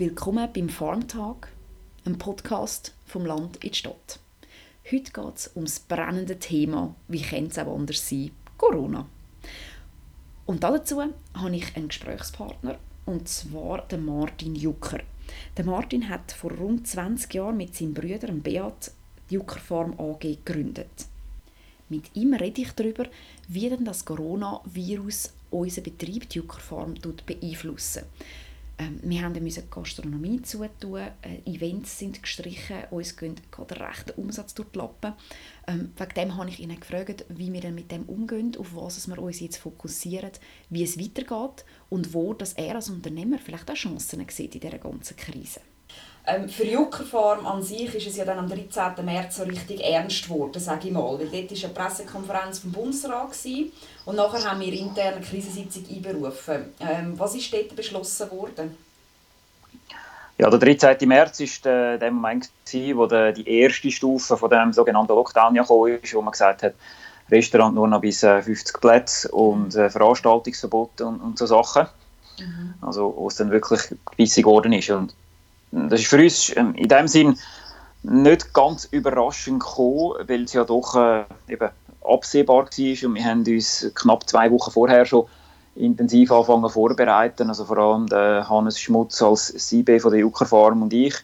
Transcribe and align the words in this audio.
Willkommen 0.00 0.48
beim 0.54 0.68
Farmtag, 0.68 1.48
einem 2.04 2.18
Podcast 2.18 2.94
vom 3.04 3.26
Land 3.26 3.56
in 3.64 3.72
die 3.72 3.76
Stadt. 3.76 4.20
Heute 4.88 5.10
geht 5.10 5.34
es 5.34 5.48
um 5.56 5.64
das 5.64 5.80
brennende 5.80 6.38
Thema, 6.38 6.94
wie 7.08 7.20
könnte 7.20 7.50
es 7.50 7.58
auch 7.58 7.74
anders 7.74 8.08
sein, 8.08 8.30
Corona. 8.56 9.08
Und 10.46 10.62
dazu 10.62 11.02
habe 11.02 11.56
ich 11.56 11.74
einen 11.74 11.88
Gesprächspartner, 11.88 12.78
und 13.06 13.26
zwar 13.26 13.88
den 13.88 14.04
Martin 14.04 14.54
Jucker. 14.54 15.00
Der 15.56 15.64
Martin 15.64 16.08
hat 16.08 16.30
vor 16.30 16.52
rund 16.52 16.86
20 16.86 17.34
Jahren 17.34 17.56
mit 17.56 17.74
seinem 17.74 17.94
Bruder 17.94 18.30
Beat 18.30 18.92
die 19.28 19.34
Juckerfarm 19.34 19.98
AG 19.98 20.20
gegründet. 20.20 21.06
Mit 21.88 22.14
ihm 22.14 22.34
rede 22.34 22.62
ich 22.62 22.70
darüber, 22.70 23.06
wie 23.48 23.68
denn 23.68 23.84
das 23.84 24.04
Coronavirus 24.04 25.32
unseren 25.50 25.82
Betrieb, 25.82 26.28
die 26.28 26.38
Juckerfarm, 26.38 26.94
beeinflussen 27.26 28.04
ähm, 28.78 29.00
wir 29.02 29.22
haben 29.22 29.34
die 29.34 29.62
Gastronomie 29.70 30.40
zutun, 30.42 31.00
äh, 31.22 31.40
Events 31.44 31.98
sind 31.98 32.22
gestrichen, 32.22 32.84
uns 32.90 33.16
geht 33.16 33.50
gerade 33.50 33.74
der 33.74 33.88
rechte 33.88 34.12
Umsatz 34.14 34.54
durch 34.54 34.68
die 34.70 34.78
Lappen. 34.78 35.14
Ähm, 35.66 35.92
wegen 35.96 36.14
dem 36.14 36.36
habe 36.36 36.48
ich 36.48 36.60
ihn 36.60 36.78
gefragt, 36.78 37.24
wie 37.28 37.52
wir 37.52 37.60
dann 37.60 37.74
mit 37.74 37.90
dem 37.90 38.04
umgehen, 38.04 38.56
auf 38.56 38.74
was 38.74 39.08
wir 39.08 39.18
uns 39.18 39.40
jetzt 39.40 39.58
fokussieren, 39.58 40.30
wie 40.70 40.84
es 40.84 40.98
weitergeht 40.98 41.64
und 41.88 42.14
wo 42.14 42.34
dass 42.34 42.52
er 42.52 42.76
als 42.76 42.88
Unternehmer 42.88 43.38
vielleicht 43.38 43.70
auch 43.70 43.74
Chancen 43.74 44.24
sieht 44.28 44.54
in 44.54 44.60
dieser 44.60 44.78
ganzen 44.78 45.16
Krise. 45.16 45.60
Ähm, 46.28 46.48
für 46.48 46.64
Juckerfarm 46.64 47.46
an 47.46 47.62
sich 47.62 47.94
ist 47.94 48.06
es 48.06 48.16
ja 48.16 48.24
dann 48.24 48.38
am 48.38 48.48
13. 48.48 49.04
März 49.04 49.36
so 49.36 49.44
richtig 49.44 49.80
ernst 49.80 50.24
geworden, 50.24 50.60
sage 50.60 50.88
ich 50.88 50.92
mal. 50.92 51.18
Weil 51.18 51.28
dort 51.28 51.50
war 51.50 51.64
eine 51.64 51.74
Pressekonferenz 51.74 52.58
vom 52.58 52.72
Bundesrat 52.72 53.32
gewesen, 53.32 53.72
und 54.04 54.16
nachher 54.16 54.50
haben 54.50 54.60
wir 54.60 54.72
interne 54.72 55.16
eine 55.16 55.24
Krisensitzung 55.24 55.84
einberufen. 55.90 56.72
Ähm, 56.80 57.18
was 57.18 57.34
ist 57.34 57.52
dort 57.52 57.74
beschlossen 57.76 58.30
worden? 58.30 58.76
Ja, 60.38 60.48
der 60.50 60.58
13. 60.58 61.08
März 61.08 61.40
war 61.40 61.98
der, 61.98 62.10
Moment, 62.10 62.48
gewesen, 62.64 62.96
wo 62.96 63.06
der, 63.06 63.32
die 63.32 63.48
erste 63.48 63.90
Stufe 63.90 64.36
von 64.36 64.50
dem 64.50 64.72
sogenannten 64.72 65.12
Lockdown 65.12 65.54
ja 65.54 65.64
kam, 65.64 65.76
wo 65.76 66.22
man 66.22 66.32
gesagt 66.32 66.62
hat, 66.62 66.74
Restaurant 67.30 67.74
nur 67.74 67.88
noch 67.88 68.00
bis 68.00 68.20
50 68.20 68.76
äh, 68.76 68.78
Plätze 68.78 69.28
und 69.30 69.74
äh, 69.74 69.90
Veranstaltungsverbot 69.90 71.00
und, 71.00 71.20
und 71.20 71.38
so 71.38 71.46
Sachen. 71.46 71.86
Mhm. 72.38 72.74
Also, 72.80 73.12
wo 73.16 73.28
es 73.28 73.36
dann 73.36 73.50
wirklich 73.50 73.94
gewisse 74.12 74.42
geworden 74.42 74.72
ist. 74.72 74.90
Und 74.90 75.12
das 75.70 76.00
ist 76.00 76.08
für 76.08 76.22
uns 76.22 76.54
ähm, 76.56 76.74
in 76.74 76.88
dem 76.88 77.08
Sinn 77.08 77.38
nicht 78.02 78.54
ganz 78.54 78.86
überraschend 78.90 79.60
gekommen, 79.60 80.14
weil 80.26 80.44
es 80.44 80.52
ja 80.52 80.64
doch 80.64 80.94
äh, 80.94 81.24
eben 81.48 81.68
absehbar 82.04 82.56
war 82.56 82.62
und 82.62 83.14
wir 83.14 83.24
haben 83.24 83.44
uns 83.46 83.90
knapp 83.94 84.28
zwei 84.28 84.50
Wochen 84.50 84.70
vorher 84.70 85.04
schon 85.04 85.26
intensiv 85.74 86.32
anfangen 86.32 86.68
vorbereiten, 86.70 87.48
also 87.48 87.64
vor 87.64 87.78
allem 87.78 88.06
der 88.06 88.48
Hannes 88.48 88.80
Schmutz 88.80 89.22
als 89.22 89.54
CB 89.54 90.00
von 90.00 90.10
der 90.10 90.20
Jucker 90.20 90.46
Farm 90.46 90.82
und 90.82 90.92
ich. 90.92 91.14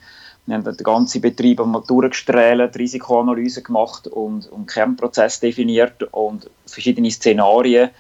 Wir 0.46 0.56
haben 0.56 0.64
den 0.64 0.76
ganzen 0.76 1.22
Betrieb 1.22 1.60
einmal 1.60 1.82
durchgestrahlt, 1.86 2.76
Risikoanalyse 2.76 3.62
gemacht 3.62 4.06
und, 4.06 4.46
und 4.52 4.66
Kernprozess 4.66 5.40
definiert 5.40 6.02
und 6.12 6.50
verschiedene 6.66 7.10
Szenarien 7.10 7.90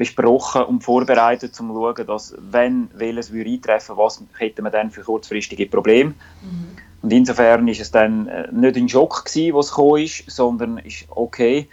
besprochen 0.00 0.62
und 0.62 0.82
vorbereitet, 0.82 1.60
um 1.60 1.68
zu 1.68 1.74
schauen, 1.74 2.06
dass, 2.06 2.34
wenn 2.38 2.88
welches 2.94 3.32
würde 3.34 3.50
eintreffen 3.50 3.98
was 3.98 4.24
hätten 4.38 4.64
wir 4.64 4.70
dann 4.70 4.90
für 4.90 5.02
kurzfristige 5.02 5.66
Probleme. 5.66 6.14
Mhm. 6.40 6.78
Und 7.02 7.12
insofern 7.12 7.68
ist 7.68 7.82
es 7.82 7.90
dann 7.90 8.26
äh, 8.26 8.48
nicht 8.50 8.76
ein 8.76 8.88
Schock 8.88 9.26
gewesen, 9.26 9.54
was 9.54 9.68
gekommen 9.68 10.02
ist, 10.02 10.24
sondern 10.30 10.78
ist 10.78 11.04
okay, 11.10 11.68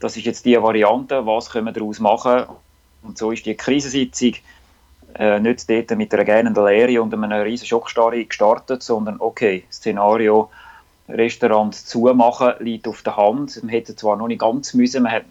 das 0.00 0.16
ist 0.16 0.24
jetzt 0.24 0.46
die 0.46 0.56
Variante, 0.56 1.26
was 1.26 1.50
können 1.50 1.66
wir 1.66 1.72
daraus 1.72 2.00
machen. 2.00 2.44
Und 3.02 3.18
so 3.18 3.32
ist 3.32 3.44
die 3.44 3.54
Krisensitzung 3.54 4.32
äh, 5.16 5.38
nicht 5.38 5.68
dort 5.68 5.90
mit 5.90 6.14
einer 6.14 6.24
gähnenden 6.24 6.64
Leere 6.64 7.02
und 7.02 7.12
einem 7.12 7.30
riesen 7.30 7.66
Schockstarre 7.66 8.24
gestartet, 8.24 8.82
sondern 8.82 9.16
okay, 9.20 9.64
Szenario 9.70 10.48
Restaurant 11.06 11.74
zumachen 11.74 12.54
liegt 12.60 12.88
auf 12.88 13.02
der 13.02 13.18
Hand. 13.18 13.62
Man 13.62 13.68
hätte 13.68 13.94
zwar 13.94 14.16
noch 14.16 14.28
nicht 14.28 14.40
ganz 14.40 14.72
müssen, 14.72 15.02
man 15.02 15.12
hat 15.12 15.24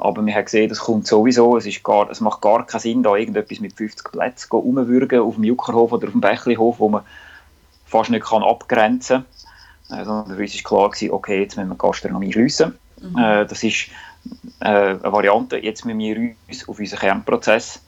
aber 0.00 0.24
wir 0.24 0.34
haben 0.34 0.44
gesehen, 0.44 0.68
das 0.68 0.78
kommt 0.78 1.06
sowieso. 1.06 1.56
Es, 1.56 1.66
ist 1.66 1.82
gar, 1.84 2.10
es 2.10 2.20
macht 2.20 2.40
gar 2.40 2.66
keinen 2.66 2.80
Sinn, 2.80 3.02
da 3.02 3.16
irgendetwas 3.16 3.60
mit 3.60 3.74
50 3.74 4.10
Plätzen 4.10 4.50
rumwürgen 4.50 5.20
auf 5.20 5.34
dem 5.34 5.44
Juckerhof 5.44 5.92
oder 5.92 6.06
auf 6.06 6.12
dem 6.12 6.22
Bächlihof, 6.22 6.78
wo 6.78 6.88
man 6.88 7.02
fast 7.84 8.10
nicht 8.10 8.24
kann 8.24 8.42
abgrenzen 8.42 9.24
kann. 9.88 9.98
Also 9.98 10.24
für 10.26 10.40
uns 10.40 10.54
war 10.54 10.62
klar, 10.62 10.90
gewesen, 10.90 11.12
okay, 11.12 11.42
jetzt 11.42 11.56
müssen 11.56 11.68
wir 11.68 11.74
die 11.74 11.78
Gastronomie 11.78 12.32
schliessen. 12.32 12.78
Mhm. 13.00 13.18
Äh, 13.18 13.46
das 13.46 13.62
ist 13.62 13.88
äh, 14.60 14.68
eine 14.68 15.00
Variante. 15.02 15.58
Jetzt 15.58 15.84
müssen 15.84 15.98
wir 15.98 16.34
uns 16.48 16.68
auf 16.68 16.78
unseren 16.78 16.98
Kernprozess 17.00 17.80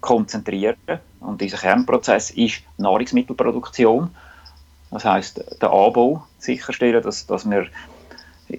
konzentrieren. 0.00 0.76
Und 1.20 1.40
dieser 1.40 1.58
Kernprozess 1.58 2.30
ist 2.30 2.62
Nahrungsmittelproduktion. 2.78 4.10
Das 4.90 5.04
heißt, 5.04 5.60
der 5.60 5.72
Anbau 5.72 6.24
sicherstellen, 6.38 7.02
dass, 7.02 7.26
dass, 7.26 7.48
wir, 7.48 7.66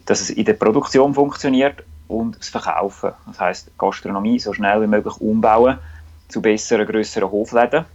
dass 0.05 0.21
es 0.21 0.29
in 0.31 0.45
der 0.45 0.53
Produktion 0.53 1.13
funktioniert 1.13 1.83
und 2.11 2.37
das 2.37 2.49
Verkaufen. 2.49 3.11
Das 3.27 3.39
heißt, 3.39 3.77
Gastronomie 3.77 4.39
so 4.39 4.53
schnell 4.53 4.81
wie 4.81 4.87
möglich 4.87 5.15
umbauen 5.19 5.79
zu 6.27 6.41
besseren, 6.41 6.85
grösseren 6.87 7.31
Hofläden, 7.31 7.85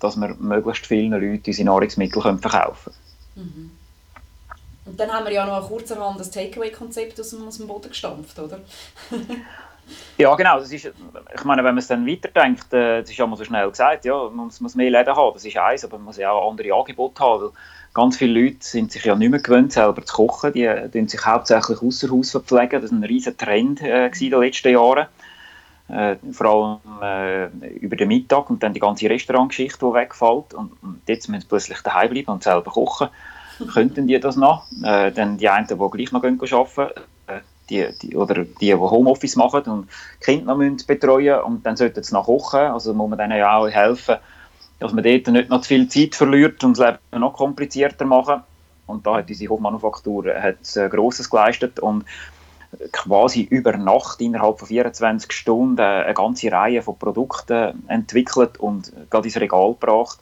dass 0.00 0.16
wir 0.16 0.34
möglichst 0.38 0.86
vielen 0.86 1.12
Leuten 1.12 1.42
unsere 1.46 1.66
Nahrungsmittel 1.66 2.22
können 2.22 2.38
verkaufen 2.38 2.92
können. 3.34 3.46
Mhm. 3.54 3.70
Und 4.86 5.00
dann 5.00 5.10
haben 5.10 5.24
wir 5.26 5.32
ja 5.32 5.44
noch 5.44 5.68
kurzerhand 5.68 6.20
das 6.20 6.30
Takeaway-Konzept 6.30 7.18
aus, 7.20 7.34
aus 7.34 7.58
dem 7.58 7.66
Boden 7.66 7.88
gestampft, 7.88 8.38
oder? 8.38 8.60
ja, 10.16 10.34
genau. 10.36 10.60
Das 10.60 10.70
ist, 10.70 10.84
ich 10.84 11.44
meine, 11.44 11.64
wenn 11.64 11.74
man 11.74 11.78
es 11.78 11.88
dann 11.88 12.06
weiterdenkt, 12.06 12.72
äh, 12.72 13.00
das 13.00 13.10
ist 13.10 13.16
ja 13.16 13.26
mal 13.26 13.36
so 13.36 13.44
schnell 13.44 13.68
gesagt, 13.68 14.04
ja, 14.04 14.14
man 14.14 14.46
muss, 14.46 14.60
muss 14.60 14.76
mehr 14.76 14.90
Läden 14.90 15.14
haben, 15.14 15.34
das 15.34 15.44
ist 15.44 15.56
eins, 15.56 15.84
aber 15.84 15.98
man 15.98 16.06
muss 16.06 16.18
ja 16.18 16.30
auch 16.30 16.50
andere 16.50 16.72
Angebote 16.72 17.20
haben, 17.22 17.50
ganz 17.96 18.18
viele 18.18 18.40
Leute 18.40 18.58
sind 18.60 18.92
sich 18.92 19.04
ja 19.04 19.14
nicht 19.14 19.30
mehr 19.30 19.40
gewöhnt, 19.40 19.72
selber 19.72 20.04
zu 20.04 20.14
kochen. 20.14 20.52
Die 20.52 20.70
tun 20.92 21.08
sich 21.08 21.24
hauptsächlich 21.24 21.80
außer 21.80 22.10
Haus 22.10 22.30
verpflegen. 22.30 22.82
Das 22.82 22.90
war 22.90 22.98
ein 22.98 23.04
riesiger 23.04 23.36
Trend 23.36 23.80
äh, 23.80 24.06
in 24.06 24.30
den 24.30 24.40
letzten 24.40 24.72
Jahren. 24.72 25.06
Äh, 25.88 26.16
vor 26.32 26.46
allem 26.46 27.02
äh, 27.02 27.76
über 27.76 27.96
den 27.96 28.08
Mittag 28.08 28.50
und 28.50 28.62
dann 28.62 28.74
die 28.74 28.80
ganze 28.80 29.08
Restaurantgeschichte, 29.08 29.86
die 29.86 29.94
wegfällt. 29.94 30.52
Und, 30.52 30.72
und, 30.82 31.00
jetzt 31.06 31.28
müssen 31.28 31.42
sie 31.42 31.48
plötzlich 31.48 31.80
daheim 31.80 32.10
bleiben 32.10 32.32
und 32.32 32.42
selber 32.42 32.70
kochen. 32.70 33.08
Könnten 33.72 34.06
die 34.06 34.20
das 34.20 34.36
noch? 34.36 34.66
Äh, 34.82 35.10
dann 35.12 35.38
die 35.38 35.48
einen, 35.48 35.66
die 35.66 35.74
gleich 35.74 36.12
noch 36.12 36.20
gehen 36.20 36.38
arbeiten, 36.38 37.00
äh, 37.28 37.40
die, 37.70 37.88
die, 38.02 38.14
oder 38.14 38.44
die, 38.44 38.54
die 38.60 38.74
Homeoffice 38.74 39.36
machen 39.36 39.62
und 39.62 39.88
Kinder 40.20 40.44
noch 40.44 40.58
müssen 40.58 40.86
betreuen 40.86 41.40
und 41.40 41.64
dann 41.64 41.78
sollten 41.78 42.02
sie 42.02 42.12
noch 42.12 42.26
kochen. 42.26 42.60
Also 42.60 42.92
muss 42.92 43.08
man 43.08 43.18
denen 43.18 43.38
ja 43.38 43.56
auch 43.56 43.70
helfen, 43.70 44.16
dass 44.78 44.92
man 44.92 45.04
dort 45.04 45.26
nicht 45.28 45.48
noch 45.48 45.62
zu 45.62 45.68
viel 45.68 45.88
Zeit 45.88 46.14
verliert 46.14 46.62
und 46.64 46.78
das 46.78 46.86
Leben 46.86 47.20
noch 47.20 47.32
komplizierter 47.32 48.04
machen. 48.04 48.42
Und 48.86 49.06
da 49.06 49.16
hat 49.16 49.28
unsere 49.28 49.50
Hofmanufaktur 49.50 50.34
hat 50.40 50.76
äh, 50.76 50.88
Grosses 50.88 51.28
geleistet 51.28 51.80
und 51.80 52.04
quasi 52.92 53.42
über 53.42 53.76
Nacht 53.76 54.20
innerhalb 54.20 54.58
von 54.58 54.68
24 54.68 55.32
Stunden 55.32 55.80
eine 55.80 56.14
ganze 56.14 56.50
Reihe 56.52 56.82
von 56.82 56.98
Produkten 56.98 57.84
entwickelt 57.88 58.58
und 58.58 58.92
gerade 59.10 59.26
ins 59.26 59.40
Regal 59.40 59.72
gebracht. 59.72 60.18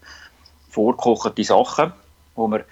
Vorgekochte 0.71 1.45
Sachen, 1.45 1.93
wo 2.35 2.49
man 2.49 2.63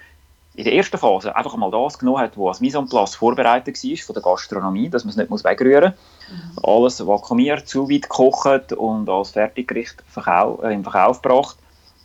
in 0.55 0.65
der 0.65 0.73
ersten 0.75 0.97
Phase 0.97 1.35
einfach 1.35 1.55
mal 1.55 1.71
das 1.71 1.97
genommen 1.97 2.19
hat, 2.19 2.37
was 2.37 2.47
als 2.47 2.61
Mise 2.61 2.77
en 2.77 2.87
place 2.87 3.15
vorbereitet 3.15 3.83
war 3.83 3.97
von 3.97 4.13
der 4.13 4.23
Gastronomie, 4.23 4.89
dass 4.89 5.03
man 5.03 5.09
es 5.09 5.17
nicht 5.17 5.43
wegrühren 5.43 5.93
muss. 5.93 6.63
Mhm. 6.63 6.69
Alles 6.69 7.07
vakuumiert, 7.07 7.67
zu 7.67 7.89
weit 7.89 8.03
gekocht 8.03 8.73
und 8.73 9.09
als 9.09 9.31
Fertiggericht 9.31 10.03
äh, 10.15 10.73
im 10.73 10.83
Verkauf 10.83 11.21
gebracht 11.21 11.57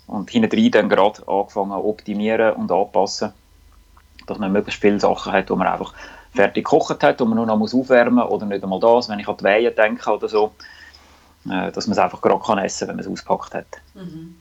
und 0.08 0.30
hinten 0.30 0.70
dann 0.70 0.88
gerade 0.88 1.22
angefangen 1.28 1.72
optimieren 1.72 2.54
und 2.54 2.72
anpassen, 2.72 3.32
dass 4.26 4.38
man 4.38 4.52
möglichst 4.52 4.80
viele 4.80 4.98
Sachen 4.98 5.32
hat, 5.32 5.48
die 5.48 5.54
man 5.54 5.68
einfach 5.68 5.94
fertig 6.34 6.64
gekocht 6.64 7.02
hat, 7.02 7.20
die 7.20 7.24
man 7.24 7.36
nur 7.36 7.46
noch 7.46 7.56
muss 7.56 7.74
aufwärmen 7.74 8.24
muss 8.24 8.30
oder 8.30 8.46
nicht 8.46 8.62
einmal 8.62 8.80
das, 8.80 9.08
wenn 9.08 9.18
ich 9.18 9.28
an 9.28 9.36
die 9.36 9.44
Wehen 9.44 9.74
denke 9.74 10.10
oder 10.10 10.28
so, 10.28 10.52
äh, 11.48 11.70
dass 11.70 11.86
man 11.86 11.92
es 11.92 11.98
einfach 11.98 12.20
gerade 12.20 12.40
kann 12.44 12.58
essen 12.58 12.86
kann, 12.86 12.88
wenn 12.88 13.04
man 13.04 13.04
es 13.04 13.20
ausgepackt 13.20 13.54
hat. 13.54 13.66
Mhm. 13.94 14.36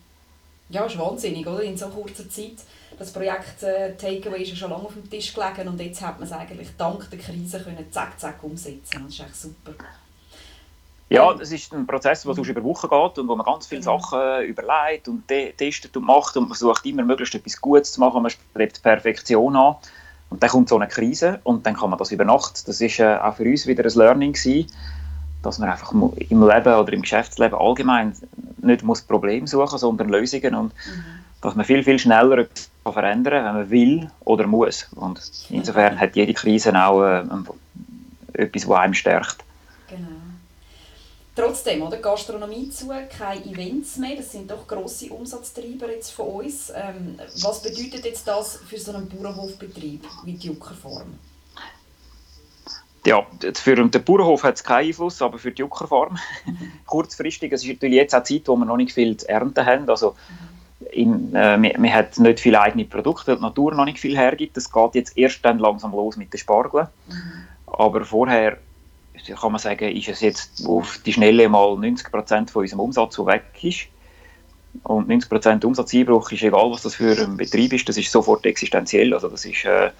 Ja, 0.69 0.85
ist 0.85 0.97
wahnsinnig, 0.97 1.47
oder? 1.47 1.61
In 1.61 1.77
so 1.77 1.87
kurzer 1.87 2.29
Zeit. 2.29 2.57
Das 2.99 3.13
Projekt 3.13 3.63
äh, 3.63 3.95
Takeaway 3.95 4.41
ist 4.41 4.49
ja 4.49 4.55
schon 4.55 4.71
lange 4.71 4.85
auf 4.85 4.93
dem 4.93 5.09
Tisch 5.09 5.33
gelegen 5.33 5.69
und 5.69 5.79
jetzt 5.79 6.01
hat 6.01 6.19
man 6.19 6.27
es 6.27 6.33
eigentlich 6.33 6.69
dank 6.77 7.09
der 7.09 7.19
Krise 7.19 7.59
können 7.59 7.91
zack, 7.91 8.19
zack 8.19 8.43
umsetzen. 8.43 9.03
Das 9.03 9.13
ist 9.13 9.19
echt 9.19 9.35
super. 9.35 9.73
Ja, 11.09 11.33
das 11.33 11.51
ist 11.53 11.73
ein 11.73 11.87
Prozess, 11.87 12.23
der 12.23 12.35
über 12.35 12.63
Wochen 12.63 12.89
geht 12.89 13.17
und 13.19 13.27
wo 13.29 13.35
man 13.35 13.45
ganz 13.45 13.65
viele 13.65 13.81
genau. 13.81 13.99
Sachen 13.99 14.43
überlegt 14.43 15.07
und 15.07 15.25
testet 15.27 15.95
und 15.95 16.05
macht 16.05 16.35
und 16.35 16.47
versucht 16.47 16.85
immer 16.85 17.03
möglichst 17.03 17.33
etwas 17.35 17.61
Gutes 17.61 17.93
zu 17.93 18.01
machen. 18.01 18.21
Man 18.21 18.31
strebt 18.31 18.83
Perfektion 18.83 19.55
an. 19.55 19.75
Und 20.29 20.43
dann 20.43 20.49
kommt 20.49 20.67
so 20.67 20.75
eine 20.75 20.87
Krise 20.87 21.39
und 21.43 21.65
dann 21.65 21.75
kann 21.75 21.89
man 21.89 21.97
das 21.97 22.11
über 22.11 22.25
Nacht. 22.25 22.67
Das 22.67 22.81
ist 22.81 22.99
äh, 22.99 23.15
auch 23.15 23.35
für 23.35 23.45
uns 23.45 23.65
wieder 23.65 23.85
ein 23.85 23.93
Learning 23.93 24.33
gewesen, 24.33 24.69
dass 25.41 25.57
man 25.57 25.69
einfach 25.69 25.93
im 25.93 26.11
Leben 26.47 26.73
oder 26.73 26.91
im 26.91 27.01
Geschäftsleben 27.01 27.57
allgemein 27.57 28.13
nicht 28.61 28.83
muss 28.83 29.01
Probleme 29.01 29.47
suchen, 29.47 29.77
sondern 29.77 30.09
Lösungen 30.09 30.55
und 30.55 30.73
mhm. 30.73 31.03
dass 31.41 31.55
man 31.55 31.63
viel, 31.63 31.83
viel 31.83 31.97
schneller 31.97 32.39
etwas 32.39 32.69
verändern 32.83 33.45
kann, 33.45 33.45
wenn 33.45 33.61
man 33.61 33.69
will 33.69 34.11
oder 34.25 34.47
muss. 34.47 34.89
Und 34.95 35.21
insofern 35.49 35.97
hat 35.97 36.17
jede 36.17 36.33
Krise 36.33 36.75
auch 36.75 37.01
äh, 37.03 37.23
etwas, 38.33 38.63
das 38.63 38.71
einem 38.71 38.93
stärkt. 38.93 39.45
Genau. 39.89 40.26
Trotzdem, 41.37 41.83
oder? 41.83 41.97
Gastronomie 41.97 42.67
zu, 42.71 42.87
keine 42.87 43.45
Events 43.45 43.97
mehr, 43.97 44.15
das 44.15 44.31
sind 44.31 44.49
doch 44.49 44.65
grosse 44.67 45.13
Umsatztreiber 45.13 45.91
jetzt 45.91 46.09
von 46.09 46.27
uns. 46.29 46.71
Ähm, 46.75 47.19
was 47.43 47.61
bedeutet 47.61 48.05
jetzt 48.05 48.27
das 48.27 48.57
für 48.67 48.79
so 48.79 48.91
einen 48.91 49.07
Bauernhofbetrieb 49.07 50.03
wie 50.23 50.33
die 50.33 50.47
Juckerfarm? 50.47 51.19
Ja, 53.05 53.23
für 53.53 53.75
den 53.75 53.91
Bauernhof 53.91 54.43
hat 54.45 54.55
es 54.55 54.63
keinen 54.63 54.87
Einfluss, 54.87 55.21
aber 55.21 55.37
für 55.37 55.51
die 55.51 55.61
Juckerfarm 55.61 56.17
kurzfristig. 56.87 57.53
Es 57.53 57.63
ist 57.63 57.69
natürlich 57.69 57.97
jetzt 57.97 58.15
auch 58.15 58.23
Zeit, 58.23 58.47
wo 58.47 58.55
wir 58.55 58.65
noch 58.65 58.77
nicht 58.77 58.93
viel 58.93 59.15
zu 59.15 59.29
ernten 59.29 59.63
haben. 59.63 59.87
Also, 59.91 60.15
in, 60.91 61.35
äh, 61.35 61.61
wir, 61.61 61.75
wir 61.77 61.93
haben 61.93 62.23
nicht 62.23 62.39
viele 62.39 62.59
eigene 62.59 62.85
Produkte, 62.85 63.35
die 63.35 63.41
Natur 63.43 63.75
noch 63.75 63.85
nicht 63.85 63.99
viel 63.99 64.17
hergibt. 64.17 64.57
Es 64.57 64.71
geht 64.71 64.95
jetzt 64.95 65.15
erst 65.15 65.45
dann 65.45 65.59
langsam 65.59 65.91
los 65.91 66.17
mit 66.17 66.33
den 66.33 66.39
Spargeln. 66.39 66.87
Mhm. 67.07 67.47
Aber 67.67 68.03
vorher 68.05 68.57
kann 69.35 69.51
man 69.51 69.59
sagen, 69.59 69.95
ist 69.95 70.07
es 70.07 70.21
jetzt 70.21 70.65
auf 70.65 70.99
die 71.05 71.13
Schnelle 71.13 71.49
mal 71.49 71.73
90% 71.73 72.49
von 72.49 72.61
unserem 72.61 72.79
Umsatz, 72.79 73.15
der 73.15 73.25
weg 73.25 73.43
ist. 73.61 73.87
Und 74.83 75.09
90% 75.09 75.65
Umsatzeinbruch 75.65 76.31
ist 76.31 76.43
egal, 76.43 76.71
was 76.71 76.83
das 76.83 76.95
für 76.95 77.17
ein 77.17 77.37
Betrieb 77.37 77.73
ist, 77.73 77.89
das 77.89 77.97
ist 77.97 78.11
sofort 78.11 78.45
existenziell. 78.45 79.13
Also 79.13 79.27
das 79.27 79.45
ist 79.45 79.65
äh, 79.65 79.91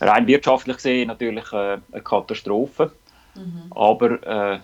rein 0.00 0.26
wirtschaftlich 0.26 0.76
gesehen 0.76 1.08
natürlich 1.08 1.50
äh, 1.52 1.78
eine 1.92 2.02
Katastrophe. 2.02 2.92
Mhm. 3.34 3.62
Aber 3.70 4.22
äh, 4.26 4.58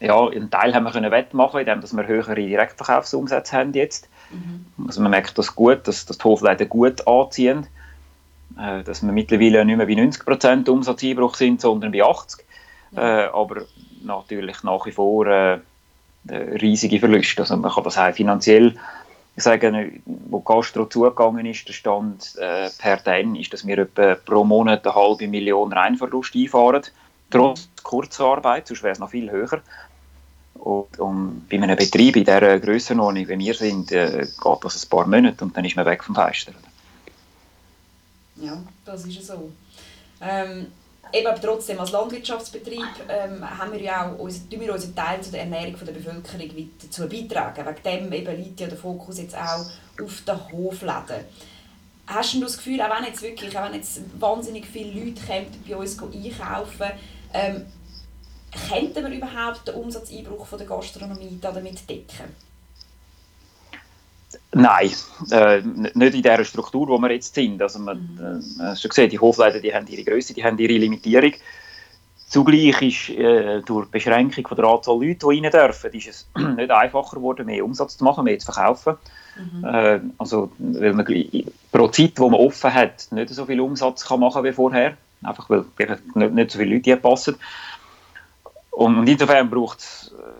ja, 0.00 0.26
einen 0.28 0.50
Teil 0.50 0.74
haben 0.74 0.84
wir 0.84 0.92
können 0.92 1.10
wettmachen, 1.10 1.60
indem 1.60 1.82
wir 1.82 2.06
höhere 2.06 2.34
Direktverkaufsumsätze 2.34 3.56
haben 3.56 3.74
jetzt. 3.74 4.08
Mhm. 4.30 4.86
Also 4.86 5.02
man 5.02 5.10
merkt 5.10 5.36
das 5.36 5.54
gut, 5.54 5.86
dass, 5.86 6.06
dass 6.06 6.16
die 6.16 6.24
Hofläden 6.24 6.68
gut 6.68 7.06
anziehen. 7.06 7.66
Äh, 8.58 8.82
dass 8.84 9.02
wir 9.02 9.12
mittlerweile 9.12 9.64
nicht 9.64 9.76
mehr 9.76 9.86
bei 9.86 9.92
90% 9.92 10.68
Umsatzeinbruch 10.68 11.34
sind, 11.34 11.60
sondern 11.60 11.92
bei 11.92 12.02
80%. 12.02 12.40
Ja. 12.92 13.26
Äh, 13.26 13.28
aber 13.32 13.62
natürlich 14.02 14.62
nach 14.62 14.86
wie 14.86 14.92
vor 14.92 15.26
äh, 15.26 15.58
riesige 16.28 16.98
Verluste. 16.98 17.42
Also 17.42 17.56
man 17.56 17.70
kann 17.70 17.84
das 17.84 17.98
auch 17.98 18.12
finanziell 18.12 18.76
sagen, 19.36 20.02
wo 20.04 20.40
Castro 20.40 20.86
zugegangen 20.86 21.46
ist, 21.46 21.68
der 21.68 21.74
Stand 21.74 22.36
äh, 22.38 22.70
per 22.78 22.96
dann 22.98 23.36
ist, 23.36 23.52
dass 23.52 23.66
wir 23.66 23.78
etwa 23.78 24.14
pro 24.14 24.44
Monat 24.44 24.86
eine 24.86 24.94
halbe 24.94 25.28
Million 25.28 25.72
Reinverlust 25.72 26.34
einfahren, 26.34 26.82
trotz 27.30 27.68
Kurzarbeit, 27.82 28.66
sonst 28.66 28.82
wäre 28.82 28.92
es 28.92 28.98
noch 28.98 29.10
viel 29.10 29.30
höher. 29.30 29.60
Und, 30.54 30.98
und 30.98 31.46
bei 31.50 31.56
einem 31.56 31.76
Betrieb 31.76 32.16
in 32.16 32.24
dieser 32.24 32.58
Grössenordnung, 32.58 33.28
wie 33.28 33.38
wir 33.38 33.54
sind, 33.54 33.92
äh, 33.92 34.20
geht 34.22 34.64
das 34.64 34.84
ein 34.84 34.88
paar 34.88 35.06
Monate 35.06 35.44
und 35.44 35.56
dann 35.56 35.64
ist 35.64 35.76
man 35.76 35.84
weg 35.84 36.02
vom 36.02 36.14
Fenster. 36.14 36.52
Ja, 38.36 38.58
das 38.84 39.04
ist 39.04 39.26
so. 39.26 39.52
Ähm, 40.20 40.68
eben 41.12 41.26
aber 41.26 41.40
trotzdem, 41.40 41.78
als 41.80 41.92
Landwirtschaftsbetrieb 41.92 42.86
ähm, 43.08 43.58
haben 43.58 43.72
wir 43.72 43.80
ja 43.80 44.10
auch 44.10 44.18
unser, 44.18 44.50
wir 44.50 44.72
unseren 44.72 44.94
Teil 44.94 45.20
zu 45.20 45.30
der 45.30 45.40
Ernährung 45.40 45.76
der 45.84 45.92
Bevölkerung 45.92 46.70
dazu 46.82 47.08
beitragen. 47.08 47.66
Wegen 47.66 48.10
dem 48.10 48.12
eben 48.12 48.36
liegt 48.36 48.60
ja 48.60 48.66
der 48.66 48.78
Fokus 48.78 49.18
jetzt 49.18 49.36
auch 49.36 49.66
auf 50.02 50.22
den 50.26 50.52
Hofläden. 50.52 51.24
Hast 52.06 52.34
du 52.34 52.40
das 52.40 52.56
Gefühl, 52.56 52.80
auch 52.80 52.96
wenn 52.96 53.06
jetzt 53.06 53.22
wirklich, 53.22 53.56
auch 53.58 53.64
wenn 53.64 53.74
jetzt 53.74 54.00
wahnsinnig 54.20 54.66
viele 54.66 54.92
Leute 54.92 55.20
kommen, 55.26 55.46
bei 55.66 55.76
uns 55.76 56.00
einkaufen, 56.00 56.92
ähm, 57.32 57.66
könnten 58.68 59.04
wir 59.04 59.16
überhaupt 59.16 59.66
den 59.66 59.74
Umsatzeinbruch 59.74 60.46
von 60.46 60.58
der 60.58 60.68
Gastronomie 60.68 61.38
damit 61.40 61.88
decken? 61.88 62.45
Nein, 64.58 64.90
äh, 65.32 65.60
nicht 65.92 66.14
in 66.14 66.22
der 66.22 66.42
Struktur, 66.42 66.88
wo 66.88 66.96
wir 66.98 67.12
jetzt 67.12 67.34
sind. 67.34 67.60
Also 67.60 67.78
man, 67.78 67.98
mhm. 67.98 68.60
äh, 68.60 68.74
schon 68.74 68.88
gesehen, 68.88 69.10
die 69.10 69.18
Hofleiter 69.18 69.60
die 69.60 69.74
haben 69.74 69.86
ihre 69.86 70.02
Größe, 70.02 70.32
die 70.32 70.42
haben 70.42 70.58
ihre 70.58 70.72
Limitierung. 70.72 71.32
Zugleich 72.26 72.80
ist 72.80 73.10
äh, 73.10 73.60
durch 73.60 73.84
die 73.84 73.90
Beschränkung 73.92 74.46
von 74.46 74.56
der 74.56 74.64
Anzahl 74.64 74.94
Leute, 74.94 75.26
die 75.30 75.40
rein 75.40 75.50
dürfen, 75.50 75.92
ist 75.92 76.08
es 76.08 76.28
nicht 76.56 76.70
einfacher 76.70 77.16
geworden, 77.16 77.44
mehr 77.44 77.66
Umsatz 77.66 77.98
zu 77.98 78.04
machen, 78.04 78.24
mehr 78.24 78.38
zu 78.38 78.50
verkaufen. 78.50 78.94
Mhm. 79.36 79.64
Äh, 79.64 80.00
also, 80.16 80.50
weil 80.58 80.94
man 80.94 81.06
pro 81.70 81.88
Zeit, 81.88 82.12
wo 82.16 82.30
man 82.30 82.40
offen 82.40 82.72
hat, 82.72 83.08
nicht 83.10 83.28
so 83.28 83.44
viel 83.44 83.60
Umsatz 83.60 84.06
kann 84.06 84.20
machen 84.20 84.42
wie 84.42 84.52
vorher. 84.52 84.96
Einfach 85.22 85.50
weil 85.50 85.66
nicht, 86.14 86.32
nicht 86.32 86.50
so 86.50 86.58
viele 86.58 86.76
Leute 86.76 86.84
hier 86.84 86.96
passen. 86.96 87.36
Und, 88.70 88.98
und 88.98 89.06
insofern 89.06 89.50
braucht 89.50 89.80
es 89.80 90.14
äh, 90.18 90.35